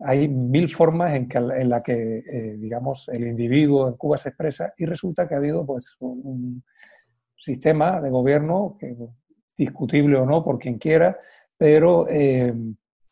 hay 0.00 0.28
mil 0.28 0.68
formas 0.68 1.14
en, 1.14 1.30
que, 1.30 1.38
en 1.38 1.68
la 1.70 1.82
que, 1.82 2.56
digamos, 2.58 3.08
el 3.08 3.26
individuo 3.26 3.88
en 3.88 3.94
Cuba 3.94 4.18
se 4.18 4.28
expresa 4.28 4.74
y 4.76 4.84
resulta 4.84 5.26
que 5.26 5.34
ha 5.34 5.38
habido 5.38 5.64
pues 5.64 5.96
un, 6.00 6.62
sistema 7.43 8.01
de 8.01 8.11
gobierno, 8.11 8.76
que, 8.78 8.97
discutible 9.57 10.16
o 10.16 10.26
no 10.26 10.43
por 10.43 10.59
quien 10.59 10.78
quiera, 10.78 11.18
pero 11.57 12.09
eh, 12.09 12.55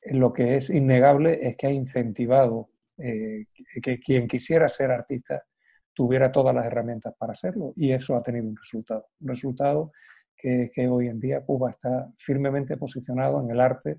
lo 0.06 0.32
que 0.32 0.56
es 0.56 0.70
innegable 0.70 1.46
es 1.46 1.56
que 1.56 1.66
ha 1.66 1.72
incentivado 1.72 2.70
eh, 2.96 3.46
que 3.82 3.98
quien 3.98 4.26
quisiera 4.26 4.68
ser 4.68 4.90
artista 4.90 5.44
tuviera 5.92 6.32
todas 6.32 6.54
las 6.54 6.64
herramientas 6.66 7.14
para 7.18 7.32
hacerlo 7.32 7.72
y 7.76 7.92
eso 7.92 8.16
ha 8.16 8.22
tenido 8.22 8.48
un 8.48 8.56
resultado. 8.56 9.08
Un 9.20 9.28
resultado 9.28 9.92
que, 10.36 10.70
que 10.72 10.88
hoy 10.88 11.08
en 11.08 11.20
día 11.20 11.44
Cuba 11.44 11.70
está 11.70 12.10
firmemente 12.16 12.76
posicionado 12.76 13.42
en 13.42 13.50
el 13.50 13.60
arte 13.60 13.98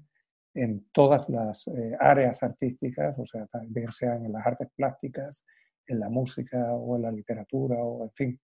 en 0.54 0.88
todas 0.92 1.30
las 1.30 1.68
eh, 1.68 1.96
áreas 2.00 2.44
artísticas, 2.44 3.18
o 3.18 3.26
sea, 3.26 3.46
también 3.48 3.92
sean 3.92 4.26
en 4.26 4.34
las 4.34 4.46
artes 4.46 4.70
plásticas, 4.76 5.46
en 5.88 6.00
la 6.00 6.10
música 6.10 6.74
o 6.74 6.96
en 6.96 7.04
la 7.04 7.12
literatura, 7.12 7.78
o 7.78 8.04
en 8.04 8.12
fin, 8.12 8.40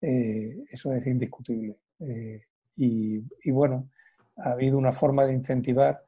eh, 0.00 0.64
eso 0.70 0.92
es 0.92 1.06
indiscutible. 1.06 1.76
Eh, 2.00 2.42
y, 2.76 3.50
bueno, 3.50 3.90
ha 4.36 4.52
habido 4.52 4.78
una 4.78 4.92
forma 4.92 5.26
de 5.26 5.34
incentivar 5.34 6.02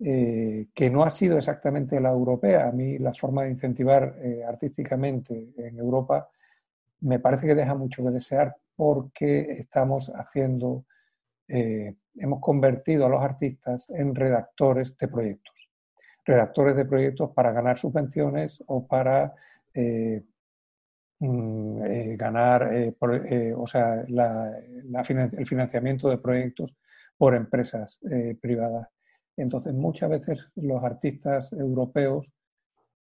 eh, 0.00 0.66
que 0.74 0.90
no 0.90 1.04
ha 1.04 1.10
sido 1.10 1.38
exactamente 1.38 2.00
la 2.00 2.10
europea. 2.10 2.68
A 2.68 2.72
mí 2.72 2.98
la 2.98 3.14
forma 3.14 3.44
de 3.44 3.50
incentivar 3.50 4.16
artísticamente 4.46 5.52
en 5.56 5.78
Europa 5.78 6.28
me 7.00 7.20
parece 7.20 7.46
que 7.46 7.54
deja 7.54 7.74
mucho 7.76 8.02
que 8.02 8.10
desear 8.10 8.56
porque 8.74 9.58
estamos 9.58 10.10
haciendo, 10.14 10.84
hemos 11.46 12.40
convertido 12.40 13.06
a 13.06 13.08
los 13.08 13.22
artistas 13.22 13.88
en 13.90 14.14
redactores 14.14 14.96
de 14.96 15.08
proyectos. 15.08 15.68
Redactores 16.24 16.76
de 16.76 16.84
proyectos 16.84 17.30
para 17.30 17.52
ganar 17.52 17.78
subvenciones 17.78 18.62
o 18.66 18.86
para 18.86 19.34
mm, 21.18 21.82
eh, 21.84 22.16
ganar, 22.16 22.70
o 23.56 23.66
sea, 23.66 24.04
el 24.06 25.46
financiamiento 25.46 26.08
de 26.08 26.18
proyectos 26.18 26.74
por 27.16 27.34
empresas 27.34 28.00
privadas. 28.40 28.88
Entonces, 29.36 29.72
muchas 29.74 30.10
veces 30.10 30.46
los 30.56 30.82
artistas 30.82 31.52
europeos 31.52 32.30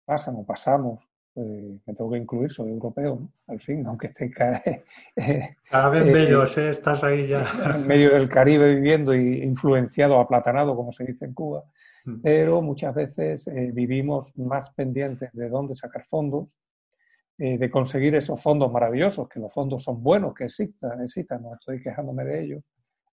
pasan 0.04 0.36
o 0.36 0.44
pasamos 0.44 1.10
me 1.34 1.94
tengo 1.94 2.10
que 2.10 2.18
incluir, 2.18 2.50
soy 2.50 2.70
europeo, 2.70 3.30
al 3.46 3.60
fin, 3.60 3.86
aunque 3.86 4.08
esté 4.08 4.30
cada 5.70 5.88
vez 5.88 6.12
bellos, 6.12 6.58
¿eh? 6.58 6.70
estás 6.70 7.04
ahí 7.04 7.28
ya. 7.28 7.44
En 7.76 7.86
medio 7.86 8.14
del 8.14 8.28
Caribe 8.28 8.74
viviendo 8.74 9.14
y 9.14 9.42
influenciado, 9.42 10.18
aplatanado, 10.18 10.74
como 10.74 10.92
se 10.92 11.04
dice 11.04 11.26
en 11.26 11.34
Cuba, 11.34 11.64
mm. 12.04 12.20
pero 12.22 12.62
muchas 12.62 12.94
veces 12.94 13.46
eh, 13.46 13.70
vivimos 13.72 14.36
más 14.36 14.70
pendientes 14.70 15.30
de 15.32 15.48
dónde 15.48 15.74
sacar 15.74 16.04
fondos, 16.06 16.56
eh, 17.40 17.58
de 17.58 17.70
conseguir 17.70 18.14
esos 18.14 18.40
fondos 18.40 18.70
maravillosos, 18.70 19.28
que 19.28 19.40
los 19.40 19.52
fondos 19.52 19.82
son 19.82 20.00
buenos, 20.00 20.32
que 20.34 20.44
existan, 20.44 21.02
existan, 21.02 21.42
no 21.42 21.54
estoy 21.54 21.82
quejándome 21.82 22.24
de 22.24 22.44
ellos, 22.44 22.62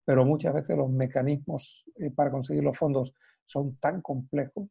pero 0.05 0.23
muchas 0.23 0.53
veces 0.53 0.78
los 0.78 0.89
mecanismos 0.89 1.86
para 2.15 2.30
conseguir 2.30 2.63
los 2.63 2.78
fondos 2.78 3.13
son 3.45 3.78
tan 3.78 4.01
complejos 4.01 4.67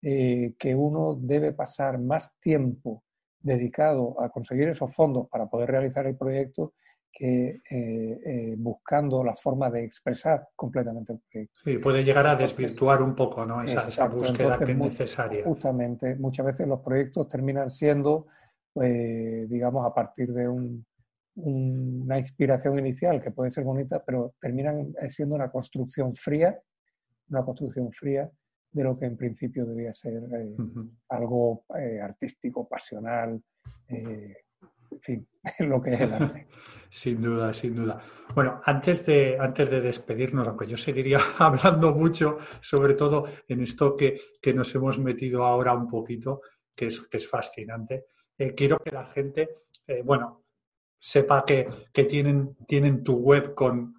eh, 0.00 0.54
que 0.56 0.76
uno 0.76 1.18
debe 1.20 1.52
pasar 1.52 1.98
más 1.98 2.32
tiempo 2.38 3.02
dedicado 3.40 4.20
a 4.20 4.28
conseguir 4.28 4.68
esos 4.68 4.94
fondos 4.94 5.28
para 5.28 5.46
poder 5.46 5.70
realizar 5.70 6.06
el 6.06 6.16
proyecto 6.16 6.74
que 7.10 7.60
eh, 7.68 8.20
eh, 8.24 8.54
buscando 8.56 9.24
la 9.24 9.34
forma 9.34 9.68
de 9.70 9.82
expresar 9.82 10.50
completamente 10.54 11.14
el 11.14 11.18
proyecto. 11.18 11.60
Sí, 11.64 11.78
puede 11.78 12.04
llegar 12.04 12.28
a 12.28 12.36
desvirtuar 12.36 13.02
un 13.02 13.16
poco 13.16 13.44
¿no? 13.44 13.60
esa, 13.60 14.06
búsqueda 14.06 14.56
que 14.56 14.70
es 14.70 14.78
necesaria. 14.78 15.44
Justamente, 15.44 16.14
muchas 16.14 16.46
veces 16.46 16.68
los 16.68 16.80
proyectos 16.80 17.28
terminan 17.28 17.72
siendo, 17.72 18.28
digamos, 18.80 19.86
a 19.86 19.94
partir 19.94 20.32
de 20.32 20.48
una 21.36 22.18
inspiración 22.18 22.78
inicial 22.78 23.22
que 23.22 23.30
puede 23.30 23.50
ser 23.50 23.64
bonita, 23.64 24.02
pero 24.04 24.34
terminan 24.40 24.94
siendo 25.08 25.34
una 25.34 25.50
construcción 25.50 26.14
fría, 26.14 26.58
una 27.30 27.44
construcción 27.44 27.92
fría 27.92 28.30
de 28.70 28.84
lo 28.84 28.98
que 28.98 29.06
en 29.06 29.16
principio 29.16 29.64
debía 29.64 29.94
ser 29.94 30.22
eh, 30.32 30.56
algo 31.08 31.64
eh, 31.78 32.00
artístico, 32.00 32.68
pasional, 32.68 33.42
eh, 33.88 34.36
en 34.90 35.00
fin, 35.00 35.28
lo 35.60 35.80
que 35.80 35.94
es 35.94 36.00
el 36.00 36.12
arte. 36.12 36.46
sin 36.90 37.20
duda, 37.20 37.52
sin 37.52 37.74
duda. 37.74 38.00
Bueno, 38.34 38.60
antes 38.64 39.04
de, 39.06 39.38
antes 39.38 39.70
de 39.70 39.80
despedirnos, 39.80 40.46
aunque 40.46 40.66
yo 40.66 40.76
seguiría 40.76 41.18
hablando 41.38 41.94
mucho, 41.94 42.38
sobre 42.60 42.94
todo 42.94 43.26
en 43.46 43.62
esto 43.62 43.96
que, 43.96 44.20
que 44.40 44.52
nos 44.52 44.74
hemos 44.74 44.98
metido 44.98 45.44
ahora 45.44 45.74
un 45.74 45.88
poquito, 45.88 46.42
que 46.74 46.86
es, 46.86 47.00
que 47.08 47.16
es 47.16 47.28
fascinante, 47.28 48.06
quiero 48.56 48.78
que 48.78 48.90
la 48.90 49.06
gente, 49.06 49.64
bueno, 50.04 50.44
sepa 50.98 51.44
que, 51.44 51.68
que 51.92 52.04
tienen, 52.04 52.56
tienen 52.66 53.02
tu 53.02 53.16
web 53.16 53.54
con 53.54 53.98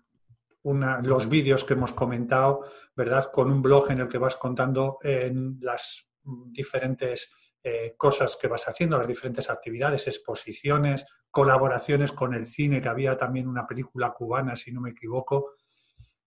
los 0.64 1.30
vídeos 1.30 1.64
que 1.64 1.74
hemos 1.74 1.94
comentado, 1.94 2.66
¿verdad? 2.96 3.32
Con 3.32 3.52
un 3.52 3.62
blog 3.62 3.92
en 3.92 4.02
el 4.02 4.08
que 4.08 4.18
vas 4.18 4.36
contando 4.36 5.00
en 5.02 5.58
las 5.62 6.10
diferentes 6.24 7.32
eh, 7.62 7.96
cosas 7.98 8.38
que 8.38 8.48
vas 8.48 8.68
haciendo, 8.68 8.98
las 8.98 9.08
diferentes 9.08 9.50
actividades, 9.50 10.08
exposiciones, 10.08 11.06
colaboraciones 11.30 12.12
con 12.12 12.34
el 12.34 12.46
cine, 12.46 12.82
que 12.82 12.90
había 12.90 13.18
también 13.18 13.48
una 13.48 13.68
película 13.68 14.14
cubana, 14.14 14.56
si 14.56 14.72
no 14.72 14.82
me 14.82 14.92
equivoco. 14.92 15.56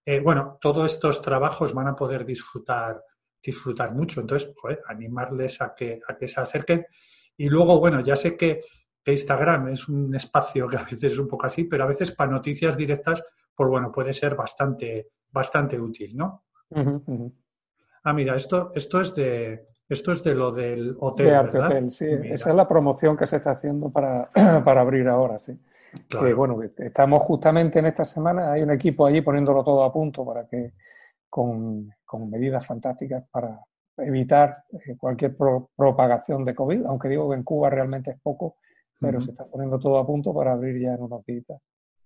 Eh, 0.05 0.21
bueno, 0.21 0.59
todos 0.61 0.93
estos 0.93 1.23
trabajos 1.23 1.73
van 1.73 1.89
a 1.89 1.97
poder 1.97 2.25
disfrutar, 2.25 3.03
disfrutar 3.43 3.93
mucho. 3.93 4.21
Entonces, 4.21 4.53
animarles 4.87 5.61
a 5.61 5.75
que, 5.75 6.01
a 6.07 6.17
que 6.17 6.29
se 6.29 6.41
acerquen. 6.41 6.87
Y 7.37 7.49
luego, 7.49 7.79
bueno, 7.81 8.01
ya 8.01 8.17
sé 8.17 8.37
que, 8.37 8.61
que 9.03 9.13
Instagram 9.13 9.69
es 9.69 9.89
un 9.89 10.15
espacio 10.15 10.69
que 10.69 10.77
a 10.77 10.83
veces 10.83 11.05
es 11.05 11.19
un 11.19 11.29
poco 11.29 11.47
así, 11.47 11.65
pero 11.65 11.85
a 11.85 11.89
veces 11.89 12.13
para 12.13 12.31
noticias 12.31 12.77
directas 12.77 13.23
pues 13.55 13.69
bueno, 13.69 13.93
puede 13.93 14.13
ser 14.13 14.35
bastante, 14.35 15.09
bastante 15.31 15.79
útil, 15.79 16.17
¿no? 16.17 16.45
Ah, 18.05 18.13
mira, 18.13 18.35
esto, 18.35 18.73
esto 18.75 19.01
es 19.01 19.15
de 19.15 19.69
esto 19.89 20.13
es 20.13 20.23
de 20.25 20.35
lo 20.35 20.51
del 20.53 20.97
hotel. 21.01 21.27
De 21.27 21.35
Arte 21.35 21.59
Hotel, 21.59 21.91
sí. 21.91 22.07
Esa 22.07 22.51
es 22.51 22.57
la 22.57 22.67
promoción 22.67 23.17
que 23.17 23.27
se 23.27 23.37
está 23.37 23.51
haciendo 23.51 23.91
para, 23.91 24.31
para 24.65 24.81
abrir 24.81 25.07
ahora, 25.09 25.39
sí. 25.39 25.59
Que, 26.09 26.33
bueno, 26.33 26.59
estamos 26.63 27.23
justamente 27.23 27.79
en 27.79 27.87
esta 27.87 28.07
semana, 28.07 28.53
hay 28.53 28.63
un 28.63 28.71
equipo 28.71 29.05
allí 29.05 29.21
poniéndolo 29.21 29.63
todo 29.63 29.85
a 29.85 29.93
punto 29.93 30.25
para 30.25 30.47
que 30.47 30.73
con, 31.29 31.93
medidas 32.31 32.67
fantásticas 32.67 33.25
para 33.31 33.61
evitar 33.99 34.65
eh, 34.73 34.97
cualquier 34.97 35.37
propagación 35.37 36.45
de 36.45 36.55
COVID, 36.55 36.87
aunque 36.87 37.09
digo 37.09 37.29
que 37.31 37.37
en 37.37 37.43
Cuba 37.43 37.71
realmente 37.71 38.13
es 38.13 38.21
poco, 38.21 38.57
pero 39.01 39.21
se 39.21 39.33
está 39.33 39.45
poniendo 39.47 39.79
todo 39.79 39.99
a 39.99 40.07
punto 40.07 40.33
para 40.33 40.53
abrir 40.53 40.81
ya 40.81 40.95
en 40.95 41.03
unos 41.03 41.25
días 41.27 41.45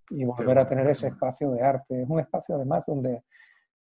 y 0.08 0.24
volver 0.24 0.58
a 0.58 0.68
tener 0.68 0.88
ese 0.88 1.08
espacio 1.08 1.50
de 1.50 1.62
arte. 1.62 2.02
Es 2.02 2.08
un 2.08 2.20
espacio 2.20 2.54
además 2.54 2.84
donde 2.86 3.22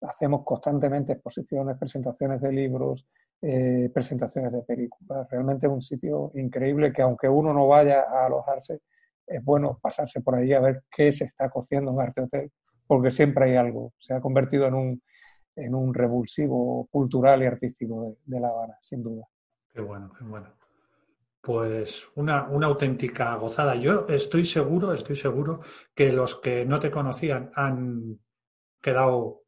hacemos 0.02 0.44
constantemente 0.44 1.12
exposiciones, 1.12 1.76
presentaciones 1.76 2.40
de 2.40 2.52
libros, 2.52 3.06
eh, 3.42 3.90
presentaciones 3.92 4.52
de 4.52 4.62
películas. 4.62 5.26
Realmente 5.30 5.66
es 5.66 5.72
un 5.72 5.82
sitio 5.82 6.30
increíble 6.34 6.92
que 6.92 7.02
aunque 7.02 7.28
uno 7.28 7.52
no 7.52 7.66
vaya 7.66 8.02
a 8.02 8.26
alojarse, 8.26 8.80
es 9.26 9.44
bueno 9.44 9.78
pasarse 9.80 10.20
por 10.20 10.34
ahí 10.34 10.52
a 10.52 10.60
ver 10.60 10.82
qué 10.94 11.12
se 11.12 11.24
está 11.24 11.48
cociendo 11.48 11.90
en 11.90 12.00
Arte 12.00 12.22
Hotel, 12.22 12.50
porque 12.86 13.10
siempre 13.10 13.46
hay 13.46 13.56
algo. 13.56 13.92
Se 13.98 14.14
ha 14.14 14.20
convertido 14.20 14.66
en 14.66 14.74
un, 14.74 15.02
en 15.56 15.74
un 15.74 15.92
revulsivo 15.92 16.86
cultural 16.90 17.42
y 17.42 17.46
artístico 17.46 18.16
de, 18.24 18.40
La 18.40 18.48
Habana, 18.48 18.78
sin 18.80 19.02
duda. 19.02 19.26
Qué 19.72 19.80
bueno, 19.80 20.12
qué 20.16 20.24
bueno. 20.24 20.48
Pues 21.40 22.08
una, 22.16 22.48
una, 22.48 22.66
auténtica 22.66 23.34
gozada. 23.36 23.74
Yo 23.74 24.06
estoy 24.08 24.44
seguro, 24.44 24.92
estoy 24.92 25.16
seguro 25.16 25.60
que 25.94 26.12
los 26.12 26.36
que 26.36 26.66
no 26.66 26.78
te 26.78 26.90
conocían 26.90 27.50
han 27.54 28.18
quedado 28.80 29.44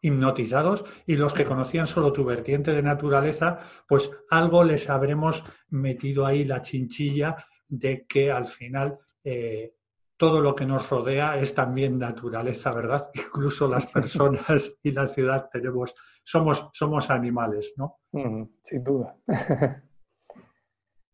hipnotizados 0.00 0.84
y 1.06 1.16
los 1.16 1.34
que 1.34 1.44
conocían 1.44 1.86
solo 1.86 2.12
tu 2.12 2.24
vertiente 2.24 2.72
de 2.72 2.82
naturaleza, 2.82 3.58
pues 3.88 4.10
algo 4.30 4.62
les 4.62 4.88
habremos 4.88 5.42
metido 5.70 6.24
ahí 6.24 6.44
la 6.44 6.62
chinchilla 6.62 7.36
de 7.68 8.06
que 8.06 8.30
al 8.30 8.46
final 8.46 8.98
eh, 9.24 9.74
todo 10.18 10.40
lo 10.40 10.54
que 10.54 10.66
nos 10.66 10.90
rodea 10.90 11.38
es 11.38 11.54
también 11.54 11.98
naturaleza, 11.98 12.72
¿verdad? 12.72 13.08
Incluso 13.14 13.68
las 13.68 13.86
personas 13.94 14.74
y 14.82 14.92
la 14.92 15.06
ciudad 15.06 15.48
tenemos, 15.50 15.94
somos, 16.22 16.68
somos 16.74 17.08
animales, 17.10 17.72
¿no? 17.76 18.00
sin 18.12 18.84
duda. 18.84 19.16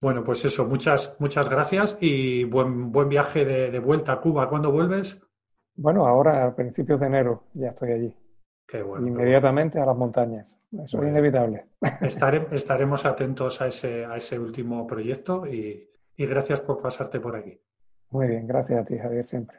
Bueno, 0.01 0.23
pues 0.23 0.45
eso, 0.45 0.67
muchas, 0.67 1.17
muchas 1.19 1.49
gracias 1.49 1.97
y 1.99 2.45
buen, 2.45 2.93
buen 2.93 3.09
viaje 3.09 3.47
de, 3.47 3.79
vuelta 3.79 4.13
a 4.13 4.21
Cuba. 4.21 4.51
¿Cuándo 4.51 4.71
vuelves? 4.71 5.19
Bueno, 5.77 6.07
ahora 6.07 6.45
a 6.45 6.55
principios 6.55 7.01
de 7.01 7.07
enero 7.07 7.45
ya 7.55 7.69
estoy 7.69 7.93
allí. 7.93 8.17
Qué 8.69 8.83
bueno. 8.83 9.09
Inmediatamente 9.09 9.81
a 9.81 9.87
las 9.87 9.97
montañas. 9.97 10.59
Eso 10.71 11.01
es 11.01 11.09
inevitable. 11.09 11.69
estaremos 12.03 13.07
atentos 13.07 13.63
a 13.63 13.69
ese, 13.69 14.05
a 14.05 14.17
ese 14.17 14.39
último 14.39 14.87
proyecto 14.87 15.47
y, 15.47 15.89
y 16.17 16.27
gracias 16.27 16.61
por 16.61 16.83
pasarte 16.83 17.19
por 17.19 17.37
aquí. 17.37 17.59
Muy 18.15 18.29
bien, 18.29 18.47
gracias 18.47 18.81
a 18.81 18.85
ti, 18.87 18.97
Javier, 18.97 19.27
siempre. 19.27 19.59